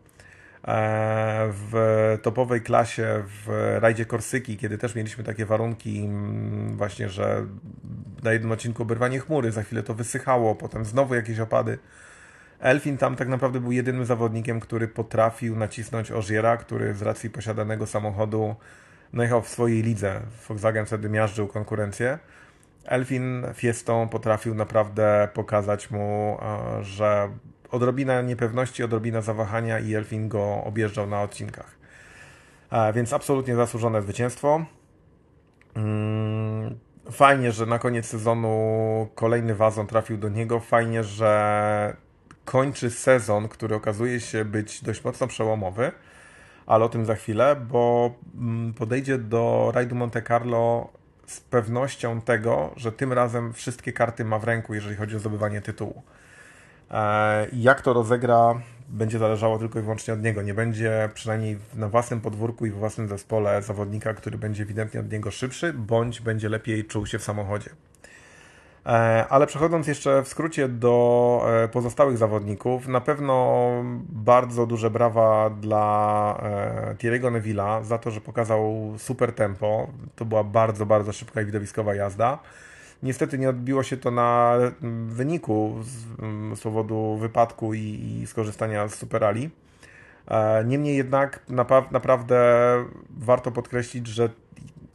e, 0.67 1.51
w 1.51 1.73
topowej 2.21 2.61
klasie 2.61 3.23
w 3.27 3.75
rajdzie 3.79 4.05
Korsyki, 4.05 4.57
kiedy 4.57 4.77
też 4.77 4.95
mieliśmy 4.95 5.23
takie 5.23 5.45
warunki 5.45 5.99
mm, 5.99 6.77
właśnie, 6.77 7.09
że 7.09 7.45
na 8.23 8.33
jednym 8.33 8.51
odcinku 8.51 8.83
oberwanie 8.83 9.19
chmury, 9.19 9.51
za 9.51 9.63
chwilę 9.63 9.83
to 9.83 9.93
wysychało, 9.93 10.55
potem 10.55 10.85
znowu 10.85 11.15
jakieś 11.15 11.39
opady. 11.39 11.77
Elfin 12.59 12.97
tam 12.97 13.15
tak 13.15 13.27
naprawdę 13.27 13.59
był 13.59 13.71
jedynym 13.71 14.05
zawodnikiem, 14.05 14.59
który 14.59 14.87
potrafił 14.87 15.55
nacisnąć 15.55 16.11
Ożiera, 16.11 16.57
który 16.57 16.93
z 16.93 17.01
racji 17.01 17.29
posiadanego 17.29 17.87
samochodu 17.87 18.55
no 19.13 19.23
jechał 19.23 19.41
w 19.41 19.47
swojej 19.47 19.83
lidze. 19.83 20.21
Volkswagen 20.47 20.85
wtedy 20.85 21.09
miażdżył 21.09 21.47
konkurencję. 21.47 22.19
Elfin 22.85 23.45
Fiestą 23.53 24.09
potrafił 24.09 24.55
naprawdę 24.55 25.27
pokazać 25.33 25.91
mu, 25.91 26.37
e, 26.41 26.83
że 26.83 27.29
odrobina 27.71 28.21
niepewności, 28.21 28.83
odrobina 28.83 29.21
zawahania 29.21 29.79
i 29.79 29.95
Elfin 29.95 30.29
go 30.29 30.63
objeżdżał 30.63 31.07
na 31.07 31.21
odcinkach. 31.21 31.75
E, 32.71 32.93
więc 32.93 33.13
absolutnie 33.13 33.55
zasłużone 33.55 34.01
zwycięstwo. 34.01 34.65
Mm, 35.75 36.79
fajnie, 37.11 37.51
że 37.51 37.65
na 37.65 37.79
koniec 37.79 38.05
sezonu 38.05 39.07
kolejny 39.15 39.55
wazon 39.55 39.87
trafił 39.87 40.17
do 40.17 40.29
niego. 40.29 40.59
Fajnie, 40.59 41.03
że 41.03 42.04
kończy 42.45 42.89
sezon, 42.89 43.47
który 43.47 43.75
okazuje 43.75 44.19
się 44.19 44.45
być 44.45 44.83
dość 44.83 45.03
mocno 45.03 45.27
przełomowy, 45.27 45.91
ale 46.65 46.85
o 46.85 46.89
tym 46.89 47.05
za 47.05 47.15
chwilę, 47.15 47.55
bo 47.55 48.11
mm, 48.35 48.73
podejdzie 48.73 49.17
do 49.17 49.71
rajdu 49.75 49.95
Monte 49.95 50.21
Carlo 50.21 50.89
z 51.27 51.39
pewnością 51.39 52.21
tego, 52.21 52.71
że 52.77 52.91
tym 52.91 53.13
razem 53.13 53.53
wszystkie 53.53 53.93
karty 53.93 54.25
ma 54.25 54.39
w 54.39 54.43
ręku, 54.43 54.73
jeżeli 54.73 54.95
chodzi 54.95 55.15
o 55.15 55.19
zdobywanie 55.19 55.61
tytułu. 55.61 56.03
E, 56.91 57.47
jak 57.53 57.81
to 57.81 57.93
rozegra, 57.93 58.61
będzie 58.89 59.19
zależało 59.19 59.59
tylko 59.59 59.79
i 59.79 59.81
wyłącznie 59.81 60.13
od 60.13 60.21
niego. 60.21 60.41
Nie 60.41 60.53
będzie 60.53 61.09
przynajmniej 61.13 61.57
na 61.73 61.89
własnym 61.89 62.21
podwórku 62.21 62.65
i 62.65 62.71
w 62.71 62.75
własnym 62.75 63.07
zespole 63.07 63.61
zawodnika, 63.61 64.13
który 64.13 64.37
będzie 64.37 64.63
ewidentnie 64.63 64.99
od 64.99 65.11
niego 65.11 65.31
szybszy, 65.31 65.73
bądź 65.73 66.21
będzie 66.21 66.49
lepiej 66.49 66.85
czuł 66.85 67.05
się 67.05 67.19
w 67.19 67.23
samochodzie. 67.23 67.69
E, 68.85 69.25
ale 69.29 69.47
przechodząc 69.47 69.87
jeszcze 69.87 70.23
w 70.23 70.27
skrócie 70.27 70.67
do 70.67 71.45
e, 71.63 71.67
pozostałych 71.67 72.17
zawodników, 72.17 72.87
na 72.87 73.01
pewno 73.01 73.69
bardzo 74.09 74.65
duże 74.65 74.89
brawa 74.89 75.49
dla 75.49 76.39
Thierry'ego 76.97 77.31
Neville'a 77.31 77.83
za 77.83 77.97
to, 77.97 78.11
że 78.11 78.21
pokazał 78.21 78.93
super 78.97 79.33
tempo. 79.33 79.87
To 80.15 80.25
była 80.25 80.43
bardzo, 80.43 80.85
bardzo 80.85 81.13
szybka 81.13 81.41
i 81.41 81.45
widowiskowa 81.45 81.95
jazda. 81.95 82.39
Niestety 83.03 83.37
nie 83.37 83.49
odbiło 83.49 83.83
się 83.83 83.97
to 83.97 84.11
na 84.11 84.57
wyniku 85.07 85.75
z, 85.81 86.19
mm, 86.19 86.55
z 86.55 86.61
powodu 86.61 87.17
wypadku 87.17 87.73
i, 87.73 88.19
i, 88.21 88.27
skorzystania 88.27 88.87
z 88.87 88.95
Superali. 88.95 89.49
E, 90.27 90.63
niemniej 90.65 90.97
jednak 90.97 91.39
naprawdę 91.91 92.45
warto 93.17 93.51
podkreślić, 93.51 94.07
że 94.07 94.29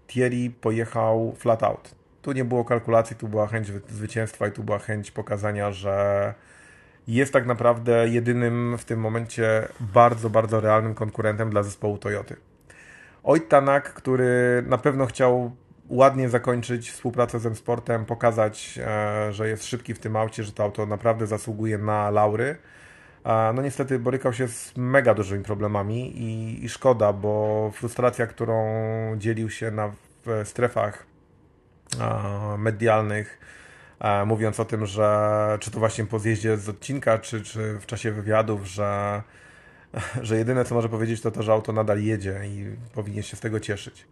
Thierry 0.07 0.51
pojechał 0.61 1.35
flat 1.39 1.63
out. 1.63 2.00
Tu 2.23 2.33
nie 2.33 2.45
było 2.45 2.65
kalkulacji, 2.65 3.17
tu 3.17 3.29
była 3.29 3.47
chęć 3.47 3.73
zwycięstwa 3.89 4.49
i 4.49 4.53
tu 4.53 4.63
była 4.63 4.79
chęć 4.79 5.11
pokazania, 5.11 5.73
że 5.73 6.35
jest 7.09 7.33
tak 7.33 7.47
naprawdę 7.47 8.09
jedynym 8.09 8.79
w 8.79 8.85
tym 8.85 9.01
momencie 9.01 9.69
bardzo, 9.81 10.31
bardzo 10.31 10.61
realnym 10.61 10.95
konkurentem 10.95 11.51
dla 11.51 11.63
zespołu 11.63 11.99
Toyoty. 11.99 12.37
Ojt 13.25 13.49
Tanak, 13.49 13.93
który 13.93 14.63
na 14.67 14.79
pewno 14.79 15.07
chciał 15.07 15.53
ładnie 15.89 16.29
zakończyć 16.29 16.91
współpracę 16.91 17.41
z 17.41 17.47
M-Sportem, 17.47 18.05
pokazać, 18.05 18.79
e, 18.87 19.33
że 19.33 19.49
jest 19.49 19.65
szybki 19.65 19.95
w 19.95 19.99
tym 19.99 20.17
aucie, 20.17 20.45
że 20.45 20.53
to 20.53 20.63
auto 20.63 20.87
naprawdę 20.87 21.27
zasługuje 21.27 21.79
na 21.79 22.11
laury. 22.11 22.57
No 23.55 23.63
niestety 23.63 23.99
borykał 23.99 24.33
się 24.33 24.49
z 24.49 24.77
mega 24.77 25.15
dużymi 25.15 25.45
problemami 25.45 26.19
i, 26.19 26.65
i 26.65 26.69
szkoda, 26.69 27.13
bo 27.13 27.71
frustracja, 27.75 28.27
którą 28.27 28.65
dzielił 29.19 29.51
się 29.51 29.71
na, 29.71 29.93
w 30.27 30.43
strefach 30.45 31.10
medialnych, 32.59 33.39
mówiąc 34.27 34.61
o 34.61 34.65
tym, 34.65 34.87
że 34.87 35.59
czy 35.61 35.71
to 35.71 35.79
właśnie 35.79 36.07
po 36.07 36.19
zjeździe 36.19 36.57
z 36.57 36.69
odcinka, 36.69 37.19
czy, 37.19 37.43
czy 37.43 37.79
w 37.79 37.87
czasie 37.87 38.13
wywiadów, 38.13 38.67
że, 38.67 39.23
że 40.23 40.37
jedyne 40.37 40.65
co 40.65 40.75
może 40.75 40.89
powiedzieć 40.89 41.21
to 41.21 41.31
to, 41.31 41.43
że 41.43 41.53
auto 41.53 41.73
nadal 41.73 42.03
jedzie 42.03 42.41
i 42.47 42.77
powinien 42.95 43.23
się 43.23 43.37
z 43.37 43.41
tego 43.41 43.61
cieszyć. 43.61 44.07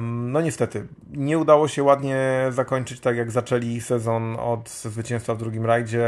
No 0.00 0.40
niestety, 0.40 0.86
nie 1.10 1.38
udało 1.38 1.68
się 1.68 1.82
ładnie 1.82 2.46
zakończyć 2.50 3.00
tak 3.00 3.16
jak 3.16 3.30
zaczęli 3.30 3.80
sezon 3.80 4.36
od 4.40 4.70
zwycięstwa 4.70 5.34
w 5.34 5.38
drugim 5.38 5.66
rajdzie. 5.66 6.06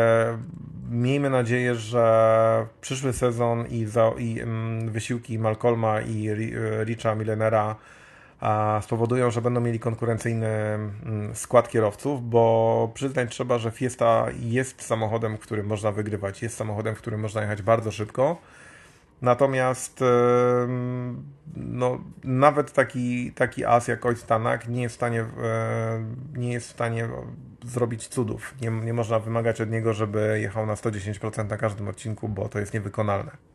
Miejmy 0.91 1.31
nadzieję, 1.31 1.75
że 1.75 2.67
przyszły 2.81 3.13
sezon 3.13 3.67
i, 3.67 3.87
za, 3.87 4.13
i 4.19 4.43
wysiłki 4.85 5.39
Malcolma 5.39 6.01
i 6.01 6.29
Richa 6.85 7.15
Millenera 7.15 7.77
spowodują, 8.83 9.31
że 9.31 9.43
będą 9.43 9.61
mieli 9.61 9.81
konkurencyjny 9.81 10.49
skład 11.35 11.69
kierowców, 11.69 12.31
bo 12.31 12.91
przyznać 12.95 13.31
trzeba, 13.31 13.59
że 13.59 13.71
Fiesta 13.71 14.27
jest 14.41 14.83
samochodem, 14.83 15.39
którym 15.39 15.67
można 15.67 15.93
wygrywać, 15.93 16.43
jest 16.43 16.57
samochodem, 16.57 16.95
w 16.95 16.99
którym 16.99 17.21
można 17.21 17.43
jechać 17.43 17.63
bardzo 17.63 17.91
szybko 17.93 18.37
Natomiast 19.23 20.01
no, 21.57 22.01
nawet 22.25 22.73
taki, 22.73 23.33
taki 23.33 23.65
as 23.65 23.89
jak 23.89 24.07
Ojc 24.07 24.23
Tanak 24.23 24.69
nie 24.69 24.83
jest 24.83 24.95
w 24.95 24.97
stanie, 24.97 25.25
nie 26.35 26.53
jest 26.53 26.69
w 26.69 26.71
stanie 26.71 27.09
zrobić 27.65 28.09
cudów. 28.09 28.55
Nie, 28.61 28.71
nie 28.71 28.95
można 28.95 29.19
wymagać 29.19 29.61
od 29.61 29.71
niego, 29.71 29.93
żeby 29.93 30.39
jechał 30.41 30.67
na 30.67 30.75
110% 30.75 31.49
na 31.49 31.57
każdym 31.57 31.89
odcinku, 31.89 32.29
bo 32.29 32.49
to 32.49 32.59
jest 32.59 32.75
niewykonalne. 32.75 33.50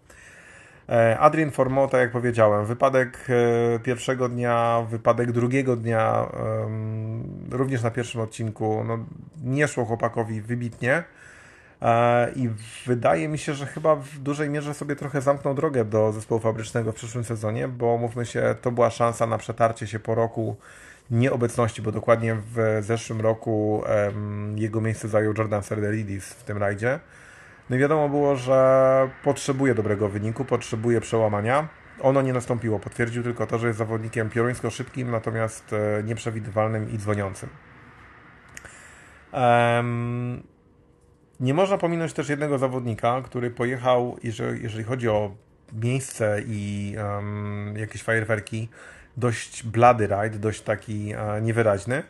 E, 0.90 1.20
Adrian 1.20 1.52
Formo, 1.52 1.88
tak 1.88 2.02
jak 2.02 2.12
powiedziałem, 2.12 2.66
wypadek 2.66 3.28
e, 3.30 3.80
pierwszego 3.80 4.30
dnia, 4.30 4.86
wypadek 4.90 5.32
drugiego 5.32 5.76
dnia, 5.76 6.32
również 7.52 7.84
na 7.84 7.92
pierwszym 7.92 8.22
odcinku, 8.22 8.84
no, 8.88 8.98
nie 9.44 9.68
szło 9.68 9.86
chłopakowi 9.86 10.42
wybitnie. 10.42 11.04
E, 11.82 12.32
I 12.36 12.50
wydaje 12.86 13.28
mi 13.28 13.38
się, 13.38 13.54
że 13.54 13.66
chyba 13.66 13.96
w 13.96 14.20
dużej 14.20 14.50
mierze 14.50 14.74
sobie 14.74 14.96
trochę 14.96 15.22
zamknął 15.22 15.54
drogę 15.54 15.86
do 15.86 16.12
zespołu 16.12 16.42
fabrycznego 16.42 16.92
w 16.92 16.96
przyszłym 16.96 17.24
sezonie, 17.24 17.68
bo 17.68 17.98
mówmy 17.98 18.26
się, 18.26 18.56
to 18.62 18.72
była 18.72 18.90
szansa 18.90 19.28
na 19.28 19.38
przetarcie 19.38 19.88
się 19.88 20.00
po 20.00 20.16
roku 20.16 20.56
nieobecności, 21.12 21.82
bo 21.82 21.92
dokładnie 21.92 22.36
w 22.56 22.78
zeszłym 22.82 23.22
roku 23.22 23.84
jego 24.56 24.82
miejsce 24.82 25.08
zajął 25.08 25.34
Jordan 25.38 25.64
Serdelidis 25.64 26.26
w 26.26 26.44
tym 26.44 26.58
rajdzie. 26.58 27.00
No 27.70 27.76
i 27.76 27.80
wiadomo 27.80 28.10
było, 28.10 28.36
że 28.36 29.10
potrzebuje 29.24 29.76
dobrego 29.76 30.10
wyniku, 30.10 30.46
potrzebuje 30.46 31.02
przełamania. 31.02 31.68
Ono 32.02 32.22
nie 32.22 32.34
nastąpiło. 32.34 32.80
Potwierdził 32.80 33.24
tylko 33.24 33.48
to, 33.48 33.58
że 33.60 33.68
jest 33.68 33.80
zawodnikiem 33.80 34.30
pioruńsko 34.30 34.70
szybkim, 34.70 35.12
natomiast 35.12 35.74
e, 35.74 36.04
nieprzewidywalnym 36.04 36.92
i 36.92 36.98
dzwoniącym. 36.98 37.50
Um, 39.34 40.44
nie 41.40 41.54
można 41.54 41.78
pominąć 41.78 42.14
też 42.14 42.30
jednego 42.30 42.58
zawodnika, 42.58 43.22
który 43.22 43.52
pojechał, 43.52 44.18
jeżeli, 44.24 44.64
jeżeli 44.64 44.84
chodzi 44.84 45.10
o 45.10 45.36
miejsce 45.74 46.42
i 46.46 46.96
um, 46.98 47.74
jakieś 47.78 48.04
fajerwerki, 48.04 48.70
dość 49.18 49.64
blady 49.64 50.08
rajd, 50.08 50.38
dość 50.38 50.62
taki 50.62 51.14
e, 51.14 51.42
niewyraźny. 51.42 52.04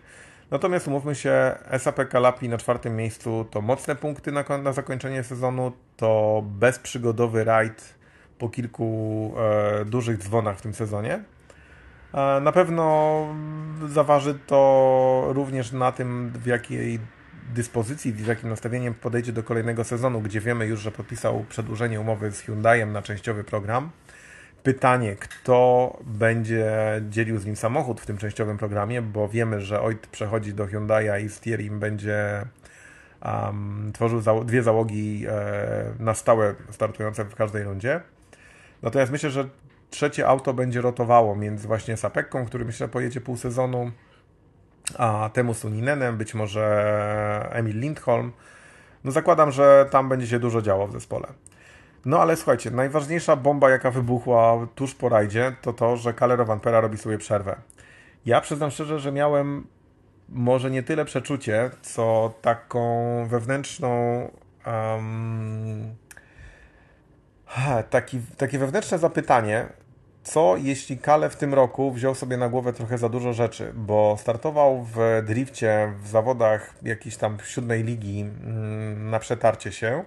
Natomiast 0.51 0.87
umówmy 0.87 1.15
się, 1.15 1.55
SAP 1.77 2.09
Kalapi 2.09 2.49
na 2.49 2.57
czwartym 2.57 2.95
miejscu 2.95 3.45
to 3.51 3.61
mocne 3.61 3.95
punkty 3.95 4.31
na, 4.31 4.43
na 4.63 4.73
zakończenie 4.73 5.23
sezonu, 5.23 5.71
to 5.97 6.43
bezprzygodowy 6.45 7.43
rajd 7.43 7.95
po 8.39 8.49
kilku 8.49 9.33
e, 9.37 9.85
dużych 9.85 10.17
dzwonach 10.17 10.57
w 10.57 10.61
tym 10.61 10.73
sezonie. 10.73 11.23
E, 12.13 12.39
na 12.41 12.51
pewno 12.51 13.25
zaważy 13.87 14.39
to 14.47 15.25
również 15.27 15.71
na 15.71 15.91
tym, 15.91 16.31
w 16.35 16.45
jakiej 16.45 16.99
dyspozycji, 17.53 18.11
z 18.11 18.27
jakim 18.27 18.49
nastawieniem 18.49 18.93
podejdzie 18.93 19.33
do 19.33 19.43
kolejnego 19.43 19.83
sezonu, 19.83 20.21
gdzie 20.21 20.41
wiemy 20.41 20.65
już, 20.65 20.79
że 20.79 20.91
podpisał 20.91 21.45
przedłużenie 21.49 22.01
umowy 22.01 22.31
z 22.31 22.39
Hyundaiem 22.39 22.91
na 22.91 23.01
częściowy 23.01 23.43
program. 23.43 23.89
Pytanie, 24.65 25.15
kto 25.15 25.97
będzie 26.05 26.73
dzielił 27.09 27.39
z 27.39 27.45
nim 27.45 27.55
samochód 27.55 28.01
w 28.01 28.05
tym 28.05 28.17
częściowym 28.17 28.57
programie, 28.57 29.01
bo 29.01 29.29
wiemy, 29.29 29.61
że 29.61 29.81
Oit 29.81 30.07
przechodzi 30.07 30.53
do 30.53 30.65
Hyundai'a 30.65 31.25
i 31.25 31.29
Stierim 31.29 31.79
będzie 31.79 32.45
um, 33.25 33.91
tworzył 33.93 34.21
dwie 34.45 34.63
załogi 34.63 35.25
e, 35.29 35.33
na 35.99 36.13
stałe 36.13 36.55
startujące 36.71 37.25
w 37.25 37.35
każdej 37.35 37.63
rundzie. 37.63 38.01
Natomiast 38.81 39.11
myślę, 39.11 39.29
że 39.29 39.49
trzecie 39.89 40.27
auto 40.27 40.53
będzie 40.53 40.81
rotowało 40.81 41.35
między 41.35 41.67
właśnie 41.67 41.97
Sapekką, 41.97 42.45
który 42.45 42.65
myślę 42.65 42.87
pojedzie 42.87 43.21
pół 43.21 43.37
sezonu, 43.37 43.91
a 44.97 45.29
temu 45.33 45.53
Suninenem, 45.53 46.17
być 46.17 46.33
może 46.33 47.49
Emil 47.51 47.79
Lindholm. 47.79 48.31
No 49.03 49.11
zakładam, 49.11 49.51
że 49.51 49.87
tam 49.91 50.09
będzie 50.09 50.27
się 50.27 50.39
dużo 50.39 50.61
działo 50.61 50.87
w 50.87 50.91
zespole. 50.91 51.27
No 52.05 52.19
ale 52.19 52.35
słuchajcie, 52.35 52.71
najważniejsza 52.71 53.35
bomba, 53.35 53.69
jaka 53.69 53.91
wybuchła 53.91 54.67
tuż 54.75 54.95
po 54.95 55.09
rajdzie, 55.09 55.55
to 55.61 55.73
to, 55.73 55.97
że 55.97 56.13
Calero 56.13 56.45
Vampera 56.45 56.81
robi 56.81 56.97
sobie 56.97 57.17
przerwę. 57.17 57.55
Ja 58.25 58.41
przyznam 58.41 58.71
szczerze, 58.71 58.99
że 58.99 59.11
miałem 59.11 59.67
może 60.29 60.71
nie 60.71 60.83
tyle 60.83 61.05
przeczucie, 61.05 61.71
co 61.81 62.33
taką 62.41 63.27
wewnętrzną 63.27 64.21
um, 64.65 65.95
taki, 67.89 68.19
takie 68.37 68.59
wewnętrzne 68.59 68.99
zapytanie, 68.99 69.67
co 70.23 70.55
jeśli 70.57 70.97
Kale 70.97 71.29
w 71.29 71.35
tym 71.35 71.53
roku 71.53 71.91
wziął 71.91 72.15
sobie 72.15 72.37
na 72.37 72.49
głowę 72.49 72.73
trochę 72.73 72.97
za 72.97 73.09
dużo 73.09 73.33
rzeczy, 73.33 73.73
bo 73.75 74.17
startował 74.19 74.83
w 74.83 74.97
drifcie 75.25 75.93
w 76.01 76.07
zawodach 76.07 76.73
jakiejś 76.83 77.17
tam 77.17 77.37
siódmej 77.45 77.83
ligi 77.83 78.21
mm, 78.21 79.09
na 79.09 79.19
przetarcie 79.19 79.71
się. 79.71 80.03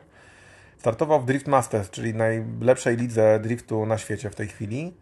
Startował 0.78 1.20
w 1.20 1.24
Drift 1.24 1.46
Masters, 1.46 1.90
czyli 1.90 2.14
najlepszej 2.14 2.96
lidze 2.96 3.40
driftu 3.40 3.86
na 3.86 3.98
świecie 3.98 4.30
w 4.30 4.34
tej 4.34 4.48
chwili. 4.48 4.94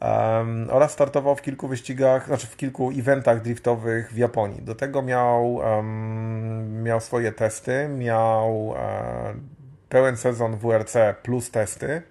Um, 0.00 0.68
oraz 0.70 0.92
startował 0.92 1.36
w 1.36 1.42
kilku 1.42 1.68
wyścigach, 1.68 2.26
znaczy 2.26 2.46
w 2.46 2.56
kilku 2.56 2.90
eventach 2.90 3.42
driftowych 3.42 4.12
w 4.12 4.16
Japonii. 4.16 4.62
Do 4.62 4.74
tego 4.74 5.02
miał, 5.02 5.54
um, 5.54 6.82
miał 6.82 7.00
swoje 7.00 7.32
testy, 7.32 7.88
miał 7.88 8.66
um, 8.66 8.76
pełen 9.88 10.16
sezon 10.16 10.56
WRC 10.56 10.96
plus 11.22 11.50
testy 11.50 12.02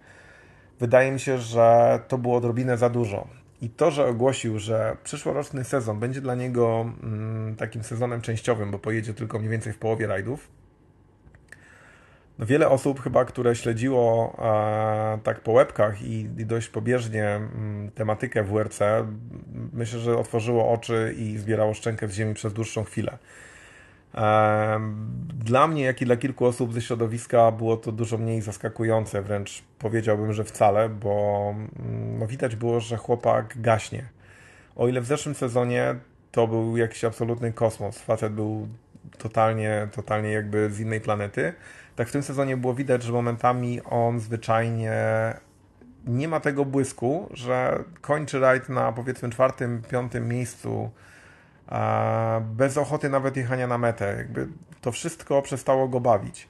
wydaje 0.80 1.12
mi 1.12 1.20
się, 1.20 1.38
że 1.38 2.00
to 2.08 2.18
było 2.18 2.38
odrobinę 2.38 2.78
za 2.78 2.90
dużo. 2.90 3.28
I 3.62 3.70
to, 3.70 3.92
że 3.92 4.08
ogłosił, 4.08 4.60
że 4.60 4.98
przyszłoroczny 5.04 5.64
sezon 5.64 6.00
będzie 6.00 6.22
dla 6.22 6.36
niego 6.36 6.94
mm, 7.04 7.56
takim 7.56 7.84
sezonem 7.84 8.22
częściowym, 8.22 8.72
bo 8.72 8.80
pojedzie 8.80 9.14
tylko 9.14 9.40
mniej 9.40 9.52
więcej 9.52 9.74
w 9.74 9.78
połowie 9.78 10.08
rajdów. 10.08 10.48
No 12.40 12.46
wiele 12.46 12.70
osób 12.70 13.02
chyba, 13.02 13.26
które 13.26 13.56
śledziło 13.56 14.36
e, 14.40 15.20
tak 15.24 15.40
po 15.40 15.52
łebkach 15.52 16.02
i, 16.02 16.20
i 16.38 16.46
dość 16.46 16.68
pobieżnie 16.68 17.26
mm, 17.26 17.92
tematykę 17.92 18.44
WRC, 18.44 18.80
myślę, 19.74 20.00
że 20.00 20.18
otworzyło 20.18 20.72
oczy 20.72 21.16
i 21.18 21.38
zbierało 21.38 21.74
szczękę 21.74 22.08
z 22.08 22.14
ziemi 22.14 22.34
przez 22.34 22.54
dłuższą 22.54 22.84
chwilę. 22.84 23.18
Dla 25.46 25.68
mnie, 25.68 25.84
jak 25.84 26.02
i 26.02 26.06
dla 26.06 26.18
kilku 26.18 26.46
osób 26.46 26.74
ze 26.74 26.82
środowiska, 26.82 27.52
było 27.52 27.78
to 27.78 27.92
dużo 27.92 28.18
mniej 28.18 28.42
zaskakujące, 28.42 29.22
wręcz 29.22 29.64
powiedziałbym, 29.80 30.34
że 30.34 30.44
wcale, 30.44 30.90
bo 30.90 31.50
mm, 31.56 32.20
no, 32.20 32.28
widać 32.28 32.56
było, 32.56 32.80
że 32.80 32.98
chłopak 32.98 33.62
gaśnie. 33.62 34.06
O 34.76 34.88
ile 34.88 35.02
w 35.02 35.06
zeszłym 35.06 35.36
sezonie 35.36 35.96
to 36.32 36.48
był 36.48 36.78
jakiś 36.78 37.04
absolutny 37.04 37.54
kosmos, 37.54 38.00
facet 38.00 38.34
był 38.34 38.68
totalnie, 39.18 39.88
totalnie 39.92 40.32
jakby 40.32 40.70
z 40.70 40.80
innej 40.80 41.02
planety, 41.02 41.54
tak 41.96 42.08
w 42.08 42.12
tym 42.12 42.24
sezonie 42.24 42.58
było 42.58 42.74
widać, 42.74 43.04
że 43.04 43.12
momentami 43.12 43.82
on 43.84 44.20
zwyczajnie 44.20 44.94
nie 46.08 46.28
ma 46.28 46.40
tego 46.40 46.66
błysku, 46.66 47.30
że 47.34 47.84
kończy 48.02 48.40
rajd 48.40 48.70
na 48.70 48.92
powiedzmy 48.92 49.30
czwartym, 49.30 49.82
piątym 49.92 50.28
miejscu 50.28 50.90
bez 52.42 52.78
ochoty 52.78 53.10
nawet 53.10 53.38
jechania 53.38 53.68
na 53.68 53.78
metę. 53.78 54.16
Jakby 54.18 54.48
to 54.82 54.92
wszystko 54.92 55.42
przestało 55.42 55.88
go 55.88 56.00
bawić. 56.00 56.48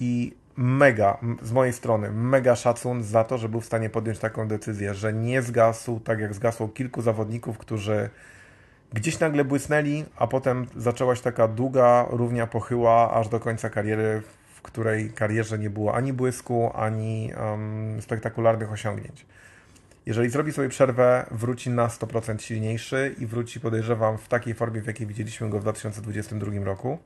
I 0.00 0.34
mega, 0.56 1.18
z 1.42 1.52
mojej 1.52 1.72
strony, 1.72 2.10
mega 2.10 2.56
szacun 2.56 3.02
za 3.02 3.24
to, 3.24 3.38
że 3.38 3.48
był 3.48 3.60
w 3.60 3.66
stanie 3.66 3.90
podjąć 3.90 4.18
taką 4.18 4.48
decyzję, 4.48 4.94
że 4.94 5.12
nie 5.12 5.42
zgasł 5.42 6.00
tak 6.00 6.20
jak 6.20 6.34
zgasło 6.34 6.68
kilku 6.68 7.02
zawodników, 7.02 7.58
którzy 7.58 8.10
gdzieś 8.92 9.20
nagle 9.20 9.44
błysnęli, 9.44 10.04
a 10.16 10.26
potem 10.26 10.66
zaczęła 10.76 11.16
się 11.16 11.22
taka 11.22 11.48
długa, 11.48 12.06
równia 12.10 12.46
pochyła 12.46 13.14
aż 13.14 13.28
do 13.28 13.40
końca 13.40 13.70
kariery, 13.70 14.22
w 14.62 14.64
której 14.64 15.10
karierze 15.10 15.58
nie 15.58 15.70
było 15.70 15.94
ani 15.94 16.12
błysku, 16.12 16.70
ani 16.74 17.32
um, 17.36 18.02
spektakularnych 18.02 18.72
osiągnięć. 18.72 19.26
Jeżeli 20.06 20.30
zrobi 20.30 20.52
sobie 20.52 20.68
przerwę, 20.68 21.26
wróci 21.30 21.70
na 21.70 21.88
100% 21.88 22.38
silniejszy 22.38 23.14
i 23.18 23.26
wróci, 23.26 23.60
podejrzewam, 23.60 24.18
w 24.18 24.28
takiej 24.28 24.54
formie, 24.54 24.80
w 24.82 24.86
jakiej 24.86 25.06
widzieliśmy 25.06 25.50
go 25.50 25.58
w 25.58 25.62
2022 25.62 26.64
roku. 26.64 26.98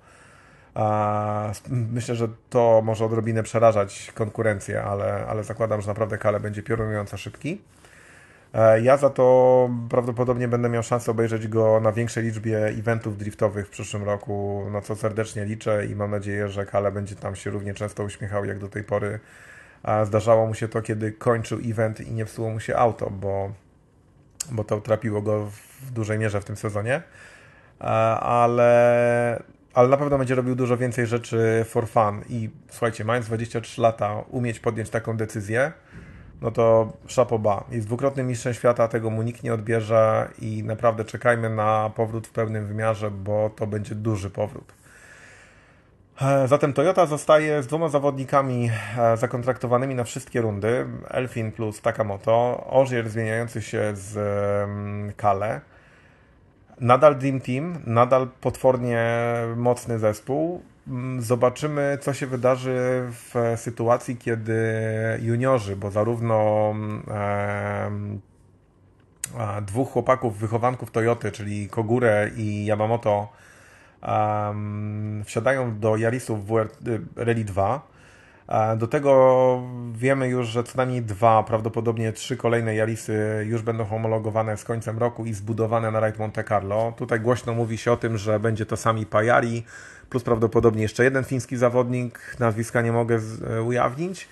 Myślę, 1.68 2.14
że 2.14 2.28
to 2.50 2.82
może 2.84 3.04
odrobinę 3.04 3.42
przerażać 3.42 4.12
konkurencję, 4.14 4.82
ale, 4.82 5.26
ale 5.26 5.44
zakładam, 5.44 5.80
że 5.80 5.88
naprawdę 5.88 6.18
Kale 6.18 6.40
będzie 6.40 6.62
piorunująco 6.62 7.16
szybki. 7.16 7.60
E, 8.56 8.80
ja 8.80 8.96
za 8.96 9.10
to 9.10 9.70
prawdopodobnie 9.88 10.48
będę 10.48 10.68
miał 10.68 10.82
szansę 10.82 11.10
obejrzeć 11.10 11.48
go 11.48 11.80
na 11.80 11.92
większej 11.92 12.24
liczbie 12.24 12.58
eventów 12.58 13.18
driftowych 13.18 13.66
w 13.66 13.70
przyszłym 13.70 14.02
roku, 14.02 14.66
na 14.72 14.80
co 14.80 14.96
serdecznie 14.96 15.44
liczę 15.44 15.86
i 15.86 15.94
mam 15.96 16.10
nadzieję, 16.10 16.48
że 16.48 16.66
Kale 16.66 16.92
będzie 16.92 17.16
tam 17.16 17.36
się 17.36 17.50
równie 17.50 17.74
często 17.74 18.04
uśmiechał 18.04 18.44
jak 18.44 18.58
do 18.58 18.68
tej 18.68 18.84
pory 18.84 19.20
zdarzało 20.04 20.46
mu 20.46 20.54
się 20.54 20.68
to, 20.68 20.82
kiedy 20.82 21.12
kończył 21.12 21.58
event 21.64 22.00
i 22.00 22.12
nie 22.12 22.26
wsuło 22.26 22.50
mu 22.50 22.60
się 22.60 22.76
auto, 22.76 23.10
bo, 23.10 23.52
bo 24.50 24.64
to 24.64 24.80
trapiło 24.80 25.22
go 25.22 25.50
w 25.80 25.90
dużej 25.90 26.18
mierze 26.18 26.40
w 26.40 26.44
tym 26.44 26.56
sezonie. 26.56 27.02
Ale, 28.20 29.42
ale 29.74 29.88
na 29.88 29.96
pewno 29.96 30.18
będzie 30.18 30.34
robił 30.34 30.54
dużo 30.54 30.76
więcej 30.76 31.06
rzeczy 31.06 31.64
for 31.68 31.88
fun. 31.88 32.22
I 32.28 32.50
słuchajcie, 32.70 33.04
mając 33.04 33.26
23 33.26 33.80
lata, 33.80 34.24
umieć 34.30 34.60
podjąć 34.60 34.90
taką 34.90 35.16
decyzję, 35.16 35.72
no 36.40 36.50
to 36.50 36.92
szapoba. 37.06 37.64
Jest 37.70 37.86
dwukrotnym 37.86 38.26
mistrzem 38.26 38.54
świata, 38.54 38.88
tego 38.88 39.10
mu 39.10 39.22
nikt 39.22 39.42
nie 39.42 39.54
odbierze 39.54 40.28
i 40.38 40.62
naprawdę 40.62 41.04
czekajmy 41.04 41.50
na 41.50 41.90
powrót 41.94 42.26
w 42.26 42.30
pełnym 42.30 42.66
wymiarze, 42.66 43.10
bo 43.10 43.50
to 43.50 43.66
będzie 43.66 43.94
duży 43.94 44.30
powrót. 44.30 44.72
E, 46.20 46.48
zatem 46.48 46.72
Toyota 46.72 47.06
zostaje 47.06 47.62
z 47.62 47.66
dwoma 47.66 47.88
zawodnikami 47.88 48.70
e, 48.98 49.16
zakontraktowanymi 49.16 49.94
na 49.94 50.04
wszystkie 50.04 50.40
rundy. 50.40 50.86
Elfin 51.08 51.52
plus 51.52 51.80
Takamoto, 51.80 52.66
Ogier 52.70 53.08
zmieniający 53.08 53.62
się 53.62 53.92
z 53.94 54.18
Kale. 55.16 55.60
Nadal 56.80 57.16
Dream 57.16 57.40
Team, 57.40 57.82
nadal 57.86 58.28
potwornie 58.40 59.06
mocny 59.56 59.98
zespół. 59.98 60.62
Mm, 60.88 61.22
zobaczymy, 61.22 61.98
co 62.00 62.14
się 62.14 62.26
wydarzy 62.26 63.02
w 63.10 63.54
sytuacji, 63.56 64.16
kiedy 64.16 64.62
juniorzy, 65.22 65.76
bo 65.76 65.90
zarówno 65.90 66.74
e, 67.08 67.90
dwóch 69.62 69.90
chłopaków, 69.90 70.38
wychowanków 70.38 70.90
Toyoty, 70.90 71.32
czyli 71.32 71.68
Kogure 71.68 72.30
i 72.36 72.66
Yamamoto, 72.66 73.28
wsiadają 75.24 75.78
do 75.78 75.96
Yarisów 75.96 76.46
WR, 76.46 76.68
Rally 77.16 77.44
2. 77.44 77.86
E, 78.48 78.76
Do 78.76 78.86
tego 78.86 79.62
wiemy 79.92 80.28
już, 80.28 80.48
że 80.48 80.64
co 80.64 80.76
najmniej 80.76 81.02
dwa, 81.02 81.42
prawdopodobnie 81.42 82.12
trzy 82.12 82.36
kolejne 82.36 82.74
Yarisy 82.74 83.44
już 83.48 83.62
będą 83.62 83.84
homologowane 83.84 84.56
z 84.56 84.64
końcem 84.64 84.98
roku 84.98 85.24
i 85.24 85.34
zbudowane 85.34 85.90
na 85.90 86.06
Ride 86.06 86.18
Monte 86.18 86.44
Carlo. 86.44 86.92
Tutaj 86.96 87.20
głośno 87.20 87.54
mówi 87.54 87.78
się 87.78 87.92
o 87.92 87.96
tym, 87.96 88.18
że 88.18 88.40
będzie 88.40 88.66
to 88.66 88.76
sami 88.76 89.06
Pajari, 89.06 89.64
plus 90.10 90.22
prawdopodobnie 90.22 90.82
jeszcze 90.82 91.04
jeden 91.04 91.24
fiński 91.24 91.56
zawodnik, 91.56 92.36
nazwiska 92.38 92.82
nie 92.82 92.92
mogę 92.92 93.20
e, 93.50 93.62
ujawnić. 93.62 94.28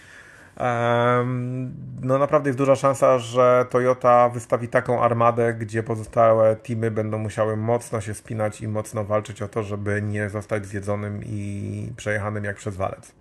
No 2.03 2.19
naprawdę 2.19 2.49
jest 2.49 2.59
duża 2.59 2.77
szansa, 2.77 3.19
że 3.19 3.67
Toyota 3.71 4.29
wystawi 4.29 4.69
taką 4.69 5.03
armadę, 5.03 5.55
gdzie 5.55 5.83
pozostałe 5.83 6.57
teamy 6.57 6.91
będą 6.91 7.19
musiały 7.19 7.57
mocno 7.57 8.01
się 8.01 8.15
spinać 8.15 8.61
i 8.61 8.69
mocno 8.69 9.05
walczyć 9.05 9.43
o 9.43 9.49
to, 9.49 9.63
żeby 9.63 10.03
nie 10.03 10.29
zostać 10.29 10.67
zjedzonym 10.67 11.21
i 11.25 11.93
przejechanym 11.97 12.45
jak 12.45 12.57
przez 12.57 12.77
walec. 12.77 13.13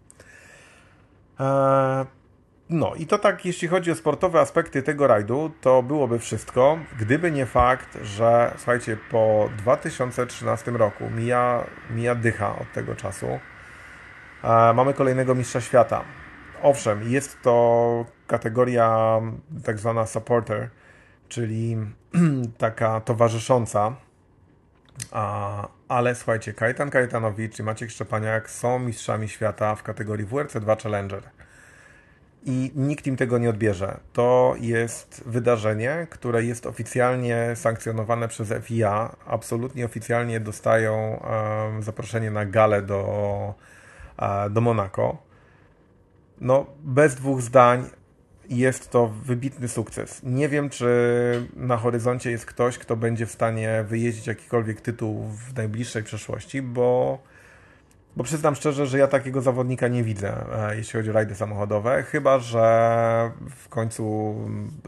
No 2.73 2.95
i 2.95 3.07
to 3.07 3.17
tak, 3.17 3.45
jeśli 3.45 3.67
chodzi 3.67 3.91
o 3.91 3.95
sportowe 3.95 4.39
aspekty 4.39 4.83
tego 4.83 5.07
rajdu, 5.07 5.51
to 5.61 5.83
byłoby 5.83 6.19
wszystko, 6.19 6.77
gdyby 6.99 7.31
nie 7.31 7.45
fakt, 7.45 7.97
że 8.03 8.53
słuchajcie, 8.57 8.97
po 9.11 9.49
2013 9.57 10.71
roku 10.71 11.09
mija, 11.09 11.65
mija 11.89 12.15
dycha 12.15 12.55
od 12.59 12.71
tego 12.71 12.95
czasu. 12.95 13.27
E, 14.43 14.73
Mamy 14.73 14.93
kolejnego 14.93 15.35
mistrza 15.35 15.61
świata. 15.61 16.03
Owszem, 16.61 17.11
jest 17.11 17.41
to 17.41 18.05
kategoria 18.27 19.19
tak 19.65 19.79
zwana 19.79 20.05
supporter, 20.05 20.69
czyli 21.29 21.77
taka 22.57 23.01
towarzysząca, 23.01 23.95
a, 25.11 25.67
ale 25.87 26.15
słuchajcie, 26.15 26.53
Kajetan 26.53 26.89
Kajetanowicz 26.89 27.59
i 27.59 27.63
Maciek 27.63 27.91
Szczepaniak 27.91 28.49
są 28.49 28.79
mistrzami 28.79 29.29
świata 29.29 29.75
w 29.75 29.83
kategorii 29.83 30.27
WRC2 30.27 30.83
Challenger. 30.83 31.42
I 32.45 32.71
nikt 32.75 33.07
im 33.07 33.15
tego 33.15 33.37
nie 33.37 33.49
odbierze. 33.49 33.99
To 34.13 34.55
jest 34.59 35.23
wydarzenie, 35.25 36.07
które 36.09 36.43
jest 36.43 36.65
oficjalnie 36.65 37.51
sankcjonowane 37.55 38.27
przez 38.27 38.53
FIA. 38.61 39.15
Absolutnie 39.25 39.85
oficjalnie 39.85 40.39
dostają 40.39 41.23
zaproszenie 41.79 42.31
na 42.31 42.45
galę 42.45 42.81
do, 42.81 43.53
e, 44.17 44.49
do 44.49 44.61
Monako. 44.61 45.17
No, 46.41 46.65
bez 46.83 47.15
dwóch 47.15 47.41
zdań 47.41 47.89
jest 48.49 48.91
to 48.91 49.07
wybitny 49.07 49.67
sukces. 49.67 50.21
Nie 50.23 50.49
wiem, 50.49 50.69
czy 50.69 50.87
na 51.55 51.77
horyzoncie 51.77 52.31
jest 52.31 52.45
ktoś, 52.45 52.77
kto 52.77 52.95
będzie 52.95 53.25
w 53.25 53.31
stanie 53.31 53.85
wyjeździć 53.87 54.27
jakikolwiek 54.27 54.81
tytuł 54.81 55.23
w 55.23 55.55
najbliższej 55.55 56.03
przyszłości, 56.03 56.61
bo, 56.61 57.19
bo 58.15 58.23
przyznam 58.23 58.55
szczerze, 58.55 58.87
że 58.87 58.97
ja 58.97 59.07
takiego 59.07 59.41
zawodnika 59.41 59.87
nie 59.87 60.03
widzę, 60.03 60.33
e, 60.69 60.75
jeśli 60.75 60.99
chodzi 60.99 61.09
o 61.09 61.13
rajdy 61.13 61.35
samochodowe, 61.35 62.03
chyba 62.03 62.39
że 62.39 63.31
w 63.49 63.69
końcu 63.69 64.35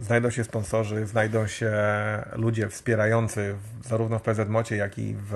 znajdą 0.02 0.30
się 0.30 0.44
sponsorzy, 0.44 1.06
znajdą 1.06 1.48
się 1.48 1.74
ludzie 2.36 2.70
wspierający 2.70 3.56
zarówno 3.84 4.20
w 4.20 4.22
PZMocie, 4.22 4.76
jak 4.76 4.98
i 4.98 5.16
w, 5.16 5.34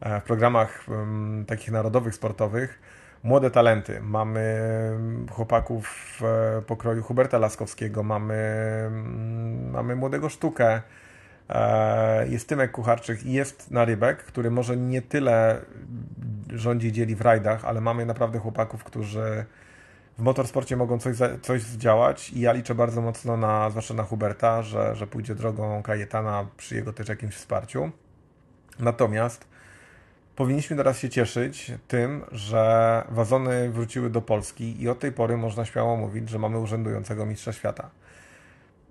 e, 0.00 0.20
w 0.20 0.24
programach 0.24 0.86
em, 0.88 1.44
takich 1.48 1.70
narodowych, 1.70 2.14
sportowych 2.14 2.78
młode 3.22 3.50
talenty. 3.50 4.00
Mamy 4.00 4.60
chłopaków 5.30 5.88
w 6.20 6.22
pokroju 6.66 7.02
Huberta 7.02 7.38
Laskowskiego, 7.38 8.02
mamy, 8.02 8.44
mamy 9.72 9.96
młodego 9.96 10.28
sztukę, 10.28 10.82
e, 11.48 12.28
jest 12.28 12.48
Tymek 12.48 12.70
Kucharczyk 12.70 13.22
i 13.22 13.32
jest 13.32 13.70
Narybek, 13.70 14.18
który 14.18 14.50
może 14.50 14.76
nie 14.76 15.02
tyle 15.02 15.60
rządzi 16.54 16.92
dzieli 16.92 17.16
w 17.16 17.20
rajdach, 17.20 17.64
ale 17.64 17.80
mamy 17.80 18.06
naprawdę 18.06 18.38
chłopaków, 18.38 18.84
którzy 18.84 19.44
w 20.18 20.22
motorsporcie 20.22 20.76
mogą 20.76 20.98
coś, 20.98 21.16
coś 21.42 21.62
zdziałać 21.62 22.30
i 22.30 22.40
ja 22.40 22.52
liczę 22.52 22.74
bardzo 22.74 23.02
mocno 23.02 23.36
na, 23.36 23.70
zwłaszcza 23.70 23.94
na 23.94 24.02
Huberta, 24.02 24.62
że, 24.62 24.96
że 24.96 25.06
pójdzie 25.06 25.34
drogą 25.34 25.82
Kajetana 25.82 26.46
przy 26.56 26.74
jego 26.74 26.92
też 26.92 27.08
jakimś 27.08 27.34
wsparciu. 27.34 27.90
Natomiast 28.78 29.46
powinniśmy 30.36 30.76
teraz 30.76 30.98
się 30.98 31.08
cieszyć 31.08 31.72
tym, 31.88 32.24
że 32.32 33.02
wazony 33.08 33.70
wróciły 33.70 34.10
do 34.10 34.22
Polski 34.22 34.82
i 34.82 34.88
od 34.88 34.98
tej 34.98 35.12
pory 35.12 35.36
można 35.36 35.64
śmiało 35.64 35.96
mówić, 35.96 36.28
że 36.28 36.38
mamy 36.38 36.58
urzędującego 36.58 37.26
mistrza 37.26 37.52
świata. 37.52 37.90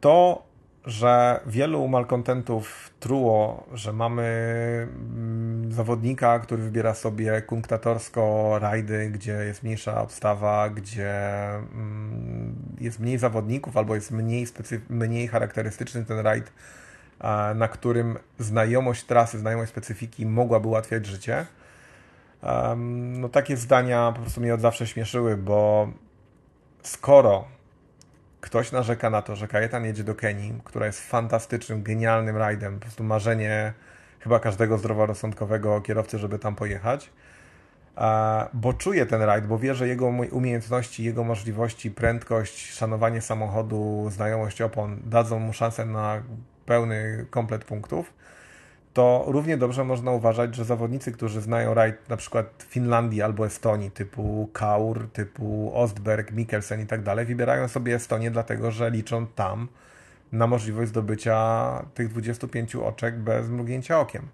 To, 0.02 0.44
że 0.86 1.40
wielu 1.46 1.88
malkontentów 1.88 2.90
truło, 3.00 3.68
że 3.74 3.94
mamy 3.94 4.24
mm, 4.92 5.72
zawodnika, 5.72 6.40
który 6.40 6.64
wybiera 6.64 6.94
sobie 6.94 7.42
kunktatorsko 7.42 8.54
rajdy, 8.60 9.10
gdzie 9.10 9.32
jest 9.32 9.64
mniejsza 9.64 10.02
obstawa, 10.02 10.70
gdzie 10.70 11.14
mm, 11.50 12.56
jest 12.80 13.00
mniej 13.00 13.18
zawodników 13.18 13.78
albo 13.78 13.96
jest 13.96 14.12
mniej, 14.12 14.48
mniej 14.90 15.28
charakterystyczny 15.28 16.06
ten 16.06 16.20
rajd, 16.20 16.52
na 17.56 17.68
którym 17.68 18.18
znajomość 18.40 19.04
trasy, 19.04 19.40
znajomość 19.40 19.72
specyfiki 19.72 20.26
mogłaby 20.26 20.68
ułatwiać 20.68 21.06
życie. 21.06 21.46
No 22.88 23.30
takie 23.30 23.58
zdania 23.58 24.12
po 24.16 24.22
prostu 24.22 24.42
mnie 24.42 24.54
od 24.54 24.62
zawsze 24.62 24.88
śmieszyły, 24.88 25.38
bo 25.38 25.90
skoro 26.84 27.46
ktoś 28.44 28.72
narzeka 28.72 29.10
na 29.10 29.22
to, 29.22 29.36
że 29.36 29.48
Kajetan 29.48 29.86
jedzie 29.86 30.04
do 30.04 30.16
Kenii, 30.16 30.54
która 30.64 30.86
jest 30.86 31.00
fantastycznym, 31.00 31.84
genialnym 31.84 32.38
rajdem, 32.38 32.74
po 32.74 32.82
prostu 32.82 33.04
marzenie 33.04 33.74
chyba 34.20 34.40
każdego 34.40 34.78
zdroworozsądkowego 34.78 35.82
kierowcy, 35.82 36.20
żeby 36.20 36.40
tam 36.40 36.56
pojechać, 36.56 37.10
bo 38.54 38.74
czuje 38.74 39.06
ten 39.06 39.22
rajd, 39.22 39.48
bo 39.48 39.60
wie, 39.60 39.76
że 39.76 39.88
jego 39.88 40.08
umiejętności, 40.32 41.04
jego 41.04 41.24
możliwości, 41.24 41.92
prędkość, 41.92 42.72
szanowanie 42.72 43.22
samochodu, 43.22 44.10
znajomość 44.12 44.62
opon 44.62 45.00
dadzą 45.06 45.40
mu 45.40 45.54
szansę 45.54 45.86
na 45.86 46.24
pełny 46.66 47.26
komplet 47.30 47.66
punktów, 47.66 48.14
to 48.94 49.24
równie 49.28 49.58
dobrze 49.58 49.84
można 49.84 50.12
uważać, 50.12 50.56
że 50.56 50.66
zawodnicy, 50.66 51.12
którzy 51.12 51.42
znają 51.42 51.74
rajd 51.74 52.10
na 52.10 52.18
przykład 52.18 52.66
Finlandii 52.70 53.22
albo 53.22 53.46
Estonii, 53.46 53.92
typu 53.92 54.50
Kaur, 54.54 55.08
typu 55.14 55.72
Ostberg, 55.74 56.32
Mikkelsen 56.32 56.82
i 56.82 56.86
tak 56.86 57.04
dalej, 57.04 57.26
wybierają 57.26 57.68
sobie 57.68 57.96
Estonię 57.96 58.32
dlatego, 58.32 58.72
że 58.72 58.92
liczą 58.92 59.28
tam 59.28 59.68
na 60.32 60.48
możliwość 60.48 60.90
zdobycia 60.90 61.86
tych 61.94 62.08
25 62.08 62.76
oczek 62.76 63.20
bez 63.20 63.50
mrugnięcia 63.50 64.00
okiem. 64.00 64.28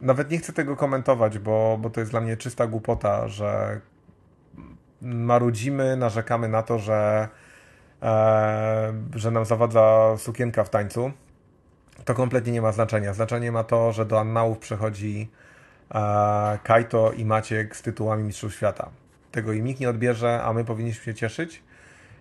Nawet 0.00 0.30
nie 0.30 0.38
chcę 0.38 0.52
tego 0.52 0.76
komentować, 0.76 1.38
bo, 1.38 1.78
bo 1.82 1.90
to 1.90 2.00
jest 2.00 2.12
dla 2.12 2.20
mnie 2.20 2.36
czysta 2.36 2.66
głupota, 2.66 3.28
że 3.28 3.80
marudzimy, 5.00 5.96
narzekamy 5.96 6.48
na 6.48 6.62
to, 6.62 6.78
że, 6.78 7.28
e, 8.02 8.92
że 9.14 9.30
nam 9.30 9.44
zawadza 9.44 10.14
sukienka 10.18 10.64
w 10.64 10.70
tańcu. 10.70 11.12
To 12.06 12.14
kompletnie 12.14 12.52
nie 12.52 12.62
ma 12.62 12.72
znaczenia. 12.72 13.14
Znaczenie 13.14 13.52
ma 13.52 13.64
to, 13.64 13.92
że 13.92 14.06
do 14.06 14.20
annałów 14.20 14.58
przechodzi 14.58 15.28
e, 15.94 16.58
Kajto 16.62 17.12
i 17.12 17.24
Maciek 17.24 17.76
z 17.76 17.82
tytułami 17.82 18.24
Mistrzów 18.24 18.54
Świata. 18.54 18.88
Tego 19.32 19.52
im 19.52 19.64
nikt 19.64 19.80
nie 19.80 19.90
odbierze, 19.90 20.42
a 20.42 20.52
my 20.52 20.64
powinniśmy 20.64 21.04
się 21.04 21.14
cieszyć. 21.14 21.62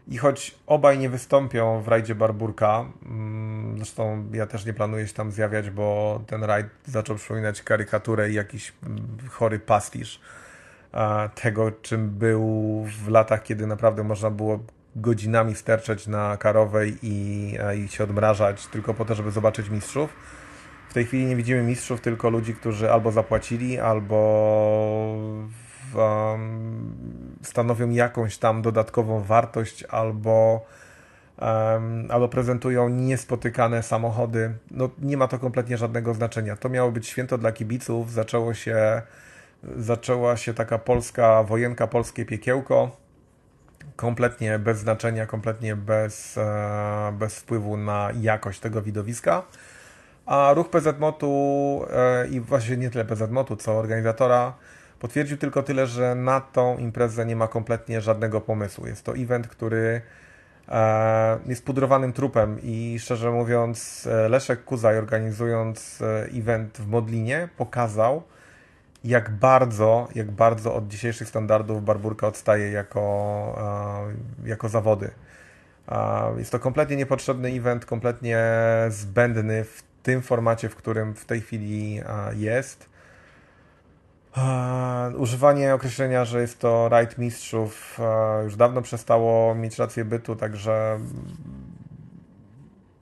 I 0.07 0.17
choć 0.17 0.55
obaj 0.67 0.99
nie 0.99 1.09
wystąpią 1.09 1.81
w 1.81 1.87
rajdzie 1.87 2.15
Barburka, 2.15 2.85
mm, 3.05 3.77
zresztą 3.77 4.25
ja 4.33 4.47
też 4.47 4.65
nie 4.65 4.73
planuję 4.73 5.07
się 5.07 5.13
tam 5.13 5.31
zjawiać, 5.31 5.69
bo 5.69 6.21
ten 6.27 6.43
rajd 6.43 6.67
zaczął 6.85 7.15
przypominać 7.15 7.61
karykaturę 7.61 8.29
i 8.29 8.33
jakiś 8.33 8.73
mm, 8.83 9.07
chory 9.29 9.59
pastisz 9.59 10.21
e, 10.93 11.29
tego, 11.35 11.71
czym 11.71 12.09
był 12.09 12.43
w 13.03 13.07
latach, 13.07 13.43
kiedy 13.43 13.67
naprawdę 13.67 14.03
można 14.03 14.31
było 14.31 14.59
godzinami 14.95 15.55
sterczeć 15.55 16.07
na 16.07 16.37
karowej 16.37 16.97
i, 17.03 17.57
e, 17.59 17.77
i 17.77 17.87
się 17.87 18.03
odmrażać 18.03 18.67
tylko 18.67 18.93
po 18.93 19.05
to, 19.05 19.15
żeby 19.15 19.31
zobaczyć 19.31 19.69
mistrzów. 19.69 20.13
W 20.89 20.93
tej 20.93 21.05
chwili 21.05 21.25
nie 21.25 21.35
widzimy 21.35 21.63
mistrzów, 21.63 22.01
tylko 22.01 22.29
ludzi, 22.29 22.55
którzy 22.55 22.91
albo 22.91 23.11
zapłacili, 23.11 23.79
albo 23.79 24.17
um, 25.95 26.95
stanowią 27.41 27.89
jakąś 27.89 28.37
tam 28.37 28.61
dodatkową 28.61 29.23
wartość, 29.23 29.83
albo, 29.83 30.65
um, 31.39 32.07
albo 32.11 32.27
prezentują 32.29 32.89
niespotykane 32.89 33.83
samochody. 33.83 34.53
No, 34.71 34.89
nie 35.01 35.17
ma 35.17 35.27
to 35.27 35.39
kompletnie 35.39 35.77
żadnego 35.77 36.13
znaczenia. 36.13 36.55
To 36.55 36.69
miało 36.69 36.91
być 36.91 37.07
święto 37.07 37.37
dla 37.37 37.51
kibiców. 37.51 38.11
Zaczęło 38.11 38.53
się, 38.53 39.01
zaczęła 39.77 40.37
się 40.37 40.53
taka 40.53 40.77
polska 40.77 41.43
wojenka, 41.43 41.87
polskie 41.87 42.25
piekiełko 42.25 43.04
kompletnie 43.95 44.59
bez 44.59 44.77
znaczenia, 44.79 45.25
kompletnie 45.25 45.75
bez, 45.75 46.37
e, 46.37 47.13
bez 47.19 47.39
wpływu 47.39 47.77
na 47.77 48.09
jakość 48.21 48.59
tego 48.59 48.81
widowiska. 48.81 49.43
A 50.25 50.53
ruch 50.53 50.69
PZMOT-u 50.69 51.85
e, 51.93 52.27
i 52.27 52.39
właśnie 52.39 52.77
nie 52.77 52.89
tyle 52.89 53.05
PZMOT-u, 53.05 53.55
co 53.55 53.73
organizatora 53.73 54.53
potwierdził 54.99 55.37
tylko 55.37 55.63
tyle, 55.63 55.87
że 55.87 56.15
na 56.15 56.41
tą 56.41 56.77
imprezę 56.77 57.25
nie 57.25 57.35
ma 57.35 57.47
kompletnie 57.47 58.01
żadnego 58.01 58.41
pomysłu. 58.41 58.87
Jest 58.87 59.03
to 59.03 59.15
event, 59.15 59.47
który 59.47 60.01
e, 60.69 61.39
jest 61.45 61.65
pudrowanym 61.65 62.13
trupem 62.13 62.59
i 62.63 62.97
szczerze 62.99 63.31
mówiąc 63.31 64.07
Leszek 64.29 64.63
Kuzaj 64.63 64.97
organizując 64.97 65.99
event 66.33 66.77
w 66.77 66.87
Modlinie 66.87 67.49
pokazał 67.57 68.23
jak 69.05 69.31
bardzo, 69.31 70.07
jak 70.15 70.31
bardzo 70.31 70.75
od 70.75 70.87
dzisiejszych 70.87 71.27
standardów 71.27 71.85
Barburka 71.85 72.27
odstaje 72.27 72.71
jako, 72.71 73.01
e, 74.43 74.49
jako 74.49 74.69
zawody. 74.69 75.09
E, 75.89 76.33
Jest 76.37 76.51
to 76.51 76.59
kompletnie 76.59 76.95
niepotrzebny 76.95 77.49
event, 77.49 77.85
kompletnie 77.85 78.39
zbędny 78.89 79.63
w 79.63 79.83
tym 80.03 80.21
formacie, 80.21 80.69
w 80.69 80.75
którym 80.75 81.15
w 81.15 81.25
tej 81.25 81.41
chwili 81.41 81.99
e, 81.99 82.35
jest. 82.35 82.89
Używanie 85.17 85.73
określenia, 85.73 86.25
że 86.25 86.41
jest 86.41 86.59
to 86.59 86.89
rajd 86.89 87.17
mistrzów 87.17 87.99
już 88.43 88.55
dawno 88.55 88.81
przestało 88.81 89.55
mieć 89.55 89.79
rację 89.79 90.05
bytu, 90.05 90.35
także 90.35 90.99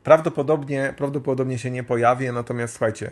prawdopodobnie, 0.04 0.94
prawdopodobnie 0.98 1.58
się 1.58 1.72
nie 1.72 1.84
pojawi, 1.84 2.32
natomiast 2.32 2.74
słuchajcie, 2.74 3.12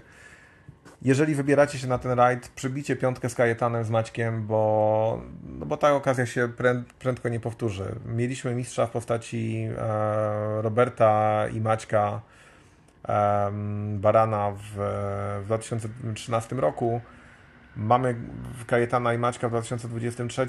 jeżeli 1.02 1.36
wybieracie 1.36 1.78
się 1.78 1.88
na 1.88 1.97
ten 1.97 2.12
rajd, 2.12 2.47
przybicie 2.47 2.95
piątkę 2.95 3.30
z 3.30 3.36
Kajetanem, 3.36 3.84
z 3.84 3.89
Maćkiem, 3.89 4.47
bo, 4.47 5.22
no 5.43 5.66
bo 5.66 5.78
ta 5.78 5.93
okazja 5.93 6.26
się 6.26 6.49
prę, 6.58 6.84
prędko 6.99 7.30
nie 7.30 7.39
powtórzy. 7.39 7.95
Mieliśmy 8.06 8.56
mistrza 8.56 8.86
w 8.86 8.91
postaci 8.91 9.68
e, 9.78 10.62
Roberta 10.62 11.45
i 11.54 11.62
Maćka 11.62 12.22
Barana 13.93 14.52
w, 14.52 14.62
w 15.41 15.45
2013 15.45 16.56
roku. 16.56 17.02
Mamy 17.76 18.16
Kajetana 18.68 19.14
i 19.14 19.18
Maćka 19.18 19.47
w 19.47 19.52
2023. 19.52 20.47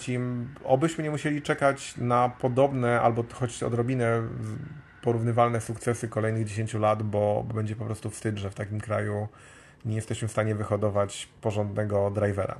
Obyśmy 0.65 1.05
nie 1.05 1.11
musieli 1.11 1.43
czekać 1.43 1.97
na 1.97 2.29
podobne 2.29 3.01
albo 3.01 3.25
choć 3.33 3.63
odrobinę 3.63 4.23
porównywalne 5.03 5.61
sukcesy 5.61 6.09
kolejnych 6.09 6.47
10 6.47 6.75
lat, 6.75 7.03
bo 7.03 7.45
będzie 7.55 7.77
po 7.77 7.85
prostu 7.85 8.11
wstyd, 8.11 8.39
że 8.39 8.51
w 8.51 8.55
takim 8.55 8.81
kraju 8.81 9.29
nie 9.85 9.97
jesteśmy 9.97 10.29
w 10.29 10.31
stanie 10.31 10.55
wyhodować 10.55 11.29
porządnego 11.41 12.11
drivera. 12.11 12.57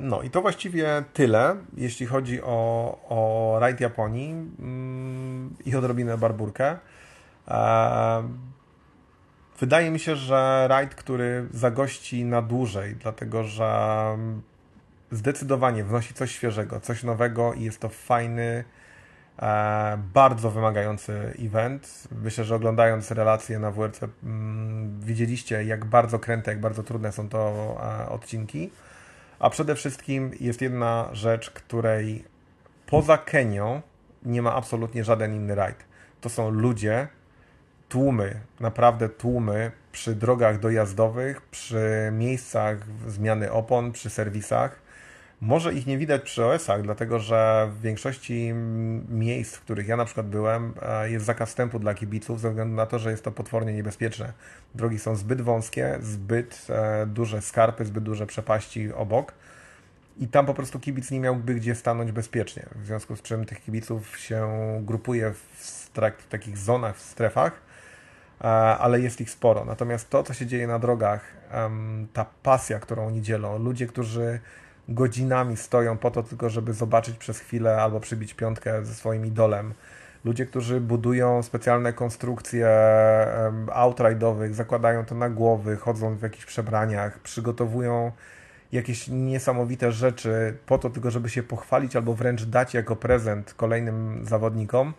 No 0.00 0.22
i 0.22 0.30
to 0.30 0.42
właściwie 0.42 1.04
tyle, 1.12 1.56
jeśli 1.76 2.06
chodzi 2.06 2.42
o, 2.42 2.98
o 3.08 3.56
rajd 3.60 3.80
Japonii 3.80 4.30
mm, 4.30 5.56
i 5.64 5.76
odrobinę 5.76 6.18
barburkę. 6.18 6.78
Wydaje 9.60 9.90
mi 9.90 9.98
się, 9.98 10.16
że 10.16 10.66
rajd, 10.68 10.94
który 10.94 11.48
zagości 11.50 12.24
na 12.24 12.42
dłużej, 12.42 12.96
dlatego 12.96 13.44
że 13.44 13.70
zdecydowanie 15.10 15.84
wnosi 15.84 16.14
coś 16.14 16.32
świeżego, 16.32 16.80
coś 16.80 17.02
nowego 17.02 17.54
i 17.54 17.62
jest 17.62 17.80
to 17.80 17.88
fajny, 17.88 18.64
bardzo 20.14 20.50
wymagający 20.50 21.34
event. 21.38 22.08
Myślę, 22.22 22.44
że 22.44 22.54
oglądając 22.54 23.10
relacje 23.10 23.58
na 23.58 23.70
WRC 23.70 24.00
mm, 24.24 25.00
widzieliście, 25.00 25.64
jak 25.64 25.84
bardzo 25.84 26.18
kręte, 26.18 26.50
jak 26.50 26.60
bardzo 26.60 26.82
trudne 26.82 27.12
są 27.12 27.28
to 27.28 27.76
e, 27.82 28.08
odcinki. 28.08 28.70
A 29.38 29.50
przede 29.50 29.74
wszystkim 29.74 30.30
jest 30.40 30.62
jedna 30.62 31.08
rzecz, 31.12 31.50
której 31.50 32.24
poza 32.86 33.18
Kenią 33.18 33.82
nie 34.22 34.42
ma 34.42 34.54
absolutnie 34.54 35.04
żaden 35.04 35.34
inny 35.34 35.54
rajd. 35.54 35.84
To 36.20 36.28
są 36.28 36.50
ludzie, 36.50 37.08
tłumy, 37.88 38.40
naprawdę 38.60 39.08
tłumy 39.08 39.72
przy 39.92 40.14
drogach 40.14 40.60
dojazdowych, 40.60 41.40
przy 41.40 42.10
miejscach 42.12 42.78
zmiany 43.06 43.52
opon, 43.52 43.92
przy 43.92 44.10
serwisach. 44.10 44.89
Może 45.40 45.74
ich 45.74 45.86
nie 45.86 45.98
widać 45.98 46.22
przy 46.22 46.44
OS-ach, 46.44 46.82
dlatego 46.82 47.18
że 47.18 47.70
w 47.72 47.80
większości 47.80 48.52
miejsc, 49.08 49.56
w 49.56 49.60
których 49.60 49.88
ja 49.88 49.96
na 49.96 50.04
przykład 50.04 50.26
byłem, 50.26 50.74
e, 50.82 51.10
jest 51.10 51.26
zakaz 51.26 51.48
wstępu 51.48 51.78
dla 51.78 51.94
kibiców 51.94 52.40
ze 52.40 52.48
względu 52.48 52.76
na 52.76 52.86
to, 52.86 52.98
że 52.98 53.10
jest 53.10 53.24
to 53.24 53.32
potwornie 53.32 53.72
niebezpieczne. 53.72 54.32
Drogi 54.74 54.98
są 54.98 55.16
zbyt 55.16 55.40
wąskie, 55.40 55.98
zbyt 56.00 56.66
e, 56.70 57.06
duże 57.06 57.42
skarpy, 57.42 57.84
zbyt 57.84 58.04
duże 58.04 58.26
przepaści 58.26 58.92
obok 58.92 59.32
i 60.18 60.28
tam 60.28 60.46
po 60.46 60.54
prostu 60.54 60.80
kibic 60.80 61.10
nie 61.10 61.20
miałby 61.20 61.54
gdzie 61.54 61.74
stanąć 61.74 62.12
bezpiecznie. 62.12 62.66
W 62.82 62.86
związku 62.86 63.16
z 63.16 63.22
czym 63.22 63.44
tych 63.44 63.62
kibiców 63.62 64.18
się 64.18 64.48
grupuje 64.80 65.32
w 65.32 65.64
strak- 65.64 66.18
w 66.18 66.28
takich 66.28 66.58
zonach, 66.58 66.96
w 66.96 67.02
strefach, 67.02 67.52
e, 68.40 68.44
ale 68.78 69.00
jest 69.00 69.20
ich 69.20 69.30
sporo. 69.30 69.64
Natomiast 69.64 70.10
to, 70.10 70.22
co 70.22 70.34
się 70.34 70.46
dzieje 70.46 70.66
na 70.66 70.78
drogach, 70.78 71.40
ta 72.12 72.26
pasja, 72.42 72.78
którą 72.78 73.06
oni 73.06 73.22
dzielą, 73.22 73.58
ludzie, 73.58 73.86
którzy 73.86 74.40
godzinami 74.90 75.56
stoją 75.56 75.98
po 75.98 76.10
to 76.10 76.22
tylko, 76.22 76.50
żeby 76.50 76.72
zobaczyć 76.72 77.16
przez 77.16 77.38
chwilę 77.38 77.82
albo 77.82 78.00
przybić 78.00 78.34
piątkę 78.34 78.84
ze 78.84 78.94
swoim 78.94 79.26
idolem. 79.26 79.74
Ludzie, 80.24 80.46
którzy 80.46 80.80
budują 80.80 81.42
specjalne 81.42 81.92
konstrukcje 81.92 82.68
aut 83.72 83.98
zakładają 84.50 85.04
to 85.04 85.14
na 85.14 85.30
głowy, 85.30 85.76
chodzą 85.76 86.16
w 86.16 86.22
jakichś 86.22 86.44
przebraniach, 86.44 87.18
przygotowują 87.18 88.12
jakieś 88.72 89.08
niesamowite 89.08 89.92
rzeczy 89.92 90.56
po 90.66 90.78
to 90.78 90.90
tylko, 90.90 91.10
żeby 91.10 91.30
się 91.30 91.42
pochwalić 91.42 91.96
albo 91.96 92.14
wręcz 92.14 92.44
dać 92.44 92.74
jako 92.74 92.96
prezent 92.96 93.54
kolejnym 93.54 94.24
zawodnikom. 94.24 94.94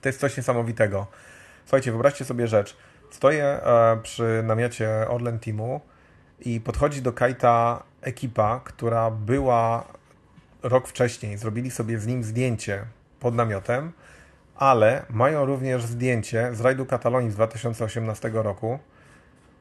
To 0.00 0.08
jest 0.08 0.20
coś 0.20 0.36
niesamowitego. 0.36 1.06
Słuchajcie, 1.64 1.90
wyobraźcie 1.90 2.24
sobie 2.24 2.46
rzecz. 2.46 2.76
Stoję 3.10 3.44
e, 3.44 3.98
przy 4.02 4.42
namiocie 4.44 5.08
Orlen 5.08 5.38
Teamu 5.38 5.80
i 6.40 6.60
podchodzi 6.60 7.02
do 7.02 7.12
Kajta 7.12 7.82
ekipa, 8.00 8.60
która 8.64 9.10
była 9.10 9.84
rok 10.62 10.88
wcześniej. 10.88 11.38
Zrobili 11.38 11.70
sobie 11.70 11.98
z 11.98 12.06
nim 12.06 12.24
zdjęcie 12.24 12.84
pod 13.20 13.34
namiotem, 13.34 13.92
ale 14.56 15.02
mają 15.10 15.44
również 15.44 15.84
zdjęcie 15.84 16.54
z 16.54 16.60
rajdu 16.60 16.86
Katalonii 16.86 17.30
z 17.30 17.34
2018 17.34 18.30
roku. 18.34 18.78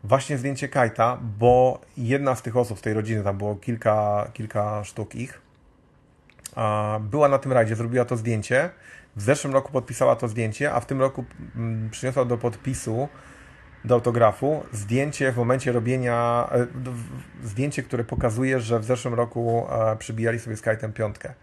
Właśnie 0.04 0.38
zdjęcie 0.38 0.70
Kajta, 0.70 1.18
bo 1.40 1.82
jedna 1.98 2.36
z 2.36 2.42
tych 2.42 2.58
osób 2.58 2.80
z 2.80 2.82
tej 2.82 2.94
rodziny, 2.94 3.24
tam 3.24 3.38
było 3.38 3.56
kilka, 3.56 4.28
kilka 4.34 4.84
sztuk 4.84 5.16
ich, 5.16 5.42
była 7.00 7.28
na 7.28 7.38
tym 7.38 7.52
rajdzie, 7.52 7.76
zrobiła 7.76 8.06
to 8.06 8.18
zdjęcie. 8.18 8.70
W 9.16 9.22
zeszłym 9.22 9.54
roku 9.54 9.72
podpisała 9.72 10.16
to 10.16 10.28
zdjęcie, 10.28 10.74
a 10.74 10.80
w 10.80 10.86
tym 10.86 11.02
roku 11.02 11.26
mm, 11.56 11.90
przyniosła 11.90 12.26
do 12.26 12.38
podpisu, 12.38 13.10
do 13.86 13.96
autografu 13.96 14.64
zdjęcie 14.74 15.32
w 15.32 15.38
momencie 15.38 15.72
robienia, 15.72 16.50
e, 16.52 16.68
zdjęcie, 17.44 17.84
które 17.84 18.04
pokazuje, 18.04 18.60
że 18.60 18.80
w 18.80 18.84
zeszłym 18.84 19.14
roku 19.14 19.68
e, 19.70 19.96
przybijali 19.96 20.40
sobie 20.40 20.58
z 20.58 20.62
piątkę. 20.94 21.34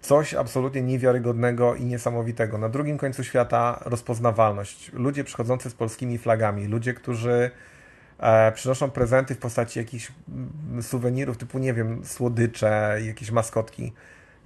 Coś 0.00 0.34
absolutnie 0.34 0.82
niewiarygodnego 0.82 1.74
i 1.74 1.84
niesamowitego. 1.84 2.58
Na 2.58 2.68
drugim 2.68 2.98
końcu 2.98 3.24
świata 3.24 3.82
rozpoznawalność. 3.84 4.90
Ludzie 4.92 5.24
przychodzący 5.24 5.70
z 5.70 5.74
polskimi 5.74 6.18
flagami, 6.18 6.66
ludzie, 6.66 6.94
którzy 6.94 7.50
e, 8.18 8.52
przynoszą 8.52 8.90
prezenty 8.90 9.34
w 9.34 9.38
postaci 9.38 9.78
jakichś 9.78 10.12
mm, 10.28 10.82
suwenirów 10.82 11.36
typu, 11.36 11.58
nie 11.58 11.74
wiem, 11.74 12.04
słodycze, 12.04 12.98
jakieś 13.06 13.30
maskotki. 13.30 13.92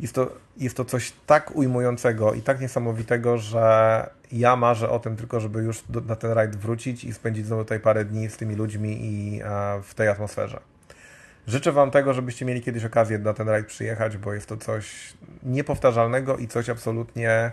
Jest 0.00 0.14
to, 0.14 0.30
jest 0.56 0.76
to 0.76 0.84
coś 0.84 1.12
tak 1.26 1.56
ujmującego 1.56 2.34
i 2.34 2.42
tak 2.42 2.60
niesamowitego, 2.60 3.38
że 3.38 4.10
ja 4.32 4.56
marzę 4.56 4.90
o 4.90 4.98
tym 4.98 5.16
tylko, 5.16 5.40
żeby 5.40 5.62
już 5.62 5.82
do, 5.88 6.00
na 6.00 6.16
ten 6.16 6.32
rajd 6.32 6.56
wrócić 6.56 7.04
i 7.04 7.14
spędzić 7.14 7.46
znowu 7.46 7.64
tutaj 7.64 7.80
parę 7.80 8.04
dni 8.04 8.28
z 8.28 8.36
tymi 8.36 8.54
ludźmi 8.54 8.98
i 9.02 9.40
e, 9.42 9.80
w 9.82 9.94
tej 9.94 10.08
atmosferze. 10.08 10.60
Życzę 11.46 11.72
Wam 11.72 11.90
tego, 11.90 12.14
żebyście 12.14 12.44
mieli 12.44 12.62
kiedyś 12.62 12.84
okazję 12.84 13.18
na 13.18 13.34
ten 13.34 13.48
rajd 13.48 13.66
przyjechać, 13.66 14.16
bo 14.16 14.34
jest 14.34 14.46
to 14.46 14.56
coś 14.56 15.12
niepowtarzalnego 15.42 16.36
i 16.36 16.48
coś 16.48 16.68
absolutnie 16.68 17.52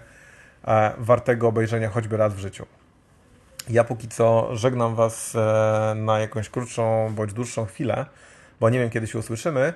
e, 0.67 0.91
wartego 0.97 1.47
obejrzenia 1.47 1.89
choćby 1.89 2.17
raz 2.17 2.33
w 2.33 2.39
życiu. 2.39 2.65
Ja 3.69 3.83
póki 3.83 4.07
co 4.07 4.55
żegnam 4.55 4.95
Was 4.95 5.35
e, 5.35 5.95
na 5.95 6.19
jakąś 6.19 6.49
krótszą 6.49 7.13
bądź 7.15 7.33
dłuższą 7.33 7.65
chwilę, 7.65 8.05
bo 8.59 8.69
nie 8.69 8.79
wiem 8.79 8.89
kiedy 8.89 9.07
się 9.07 9.19
usłyszymy. 9.19 9.73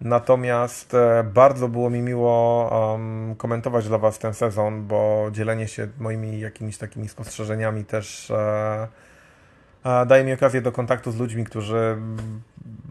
Natomiast 0.00 0.94
e, 0.94 1.24
bardzo 1.34 1.68
było 1.68 1.90
mi 1.90 2.00
miło 2.00 2.70
um, 2.92 3.34
komentować 3.36 3.88
dla 3.88 3.98
Was 3.98 4.18
ten 4.18 4.34
sezon, 4.34 4.86
bo 4.86 5.28
dzielenie 5.32 5.68
się 5.68 5.88
moimi 5.98 6.40
jakimiś 6.40 6.78
takimi 6.78 7.08
spostrzeżeniami 7.08 7.84
też 7.84 8.30
e, 8.30 8.88
e, 9.84 10.06
daje 10.06 10.24
mi 10.24 10.32
okazję 10.32 10.62
do 10.62 10.72
kontaktu 10.72 11.12
z 11.12 11.16
ludźmi, 11.16 11.44
którzy 11.44 11.96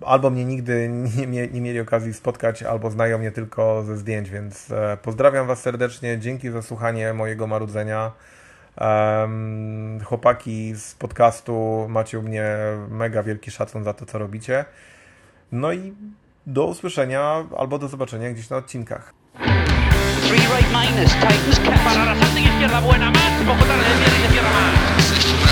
albo 0.06 0.30
mnie 0.30 0.46
nigdy 0.46 0.90
nie, 1.18 1.28
mie- 1.28 1.52
nie 1.52 1.62
mieli 1.62 1.80
okazji 1.80 2.14
spotkać, 2.14 2.64
albo 2.64 2.92
znają 2.92 3.18
mnie 3.18 3.32
tylko 3.32 3.84
ze 3.84 3.98
zdjęć, 3.98 4.30
więc 4.30 4.72
e, 4.72 4.98
pozdrawiam 5.02 5.48
Was 5.48 5.62
serdecznie, 5.62 6.20
dzięki 6.20 6.52
za 6.52 6.62
słuchanie 6.62 7.14
mojego 7.14 7.48
marudzenia. 7.48 8.12
Chłopaki 10.06 10.76
z 10.76 10.96
podcastu 10.96 11.86
macie 11.90 12.20
u 12.20 12.22
mnie 12.22 12.56
mega 12.90 13.24
wielki 13.24 13.52
szacun 13.52 13.84
za 13.84 13.94
to, 13.94 14.06
co 14.06 14.18
robicie. 14.18 14.66
No 15.52 15.74
i 15.74 15.94
do 16.48 16.66
usłyszenia 16.66 17.46
albo 17.58 17.80
do 17.80 17.88
zobaczenia 17.88 18.32
gdzieś 18.32 18.50
na 18.50 18.58
odcinkach. 18.58 19.14
Three 20.28 20.48
right 20.48 20.70
minus, 20.72 21.14
Para 21.84 22.06
la 22.06 22.16
izquierda 22.40 22.82
buena 22.82 23.12
poco 23.46 23.66
tarde 23.66 24.42
más. 24.42 25.43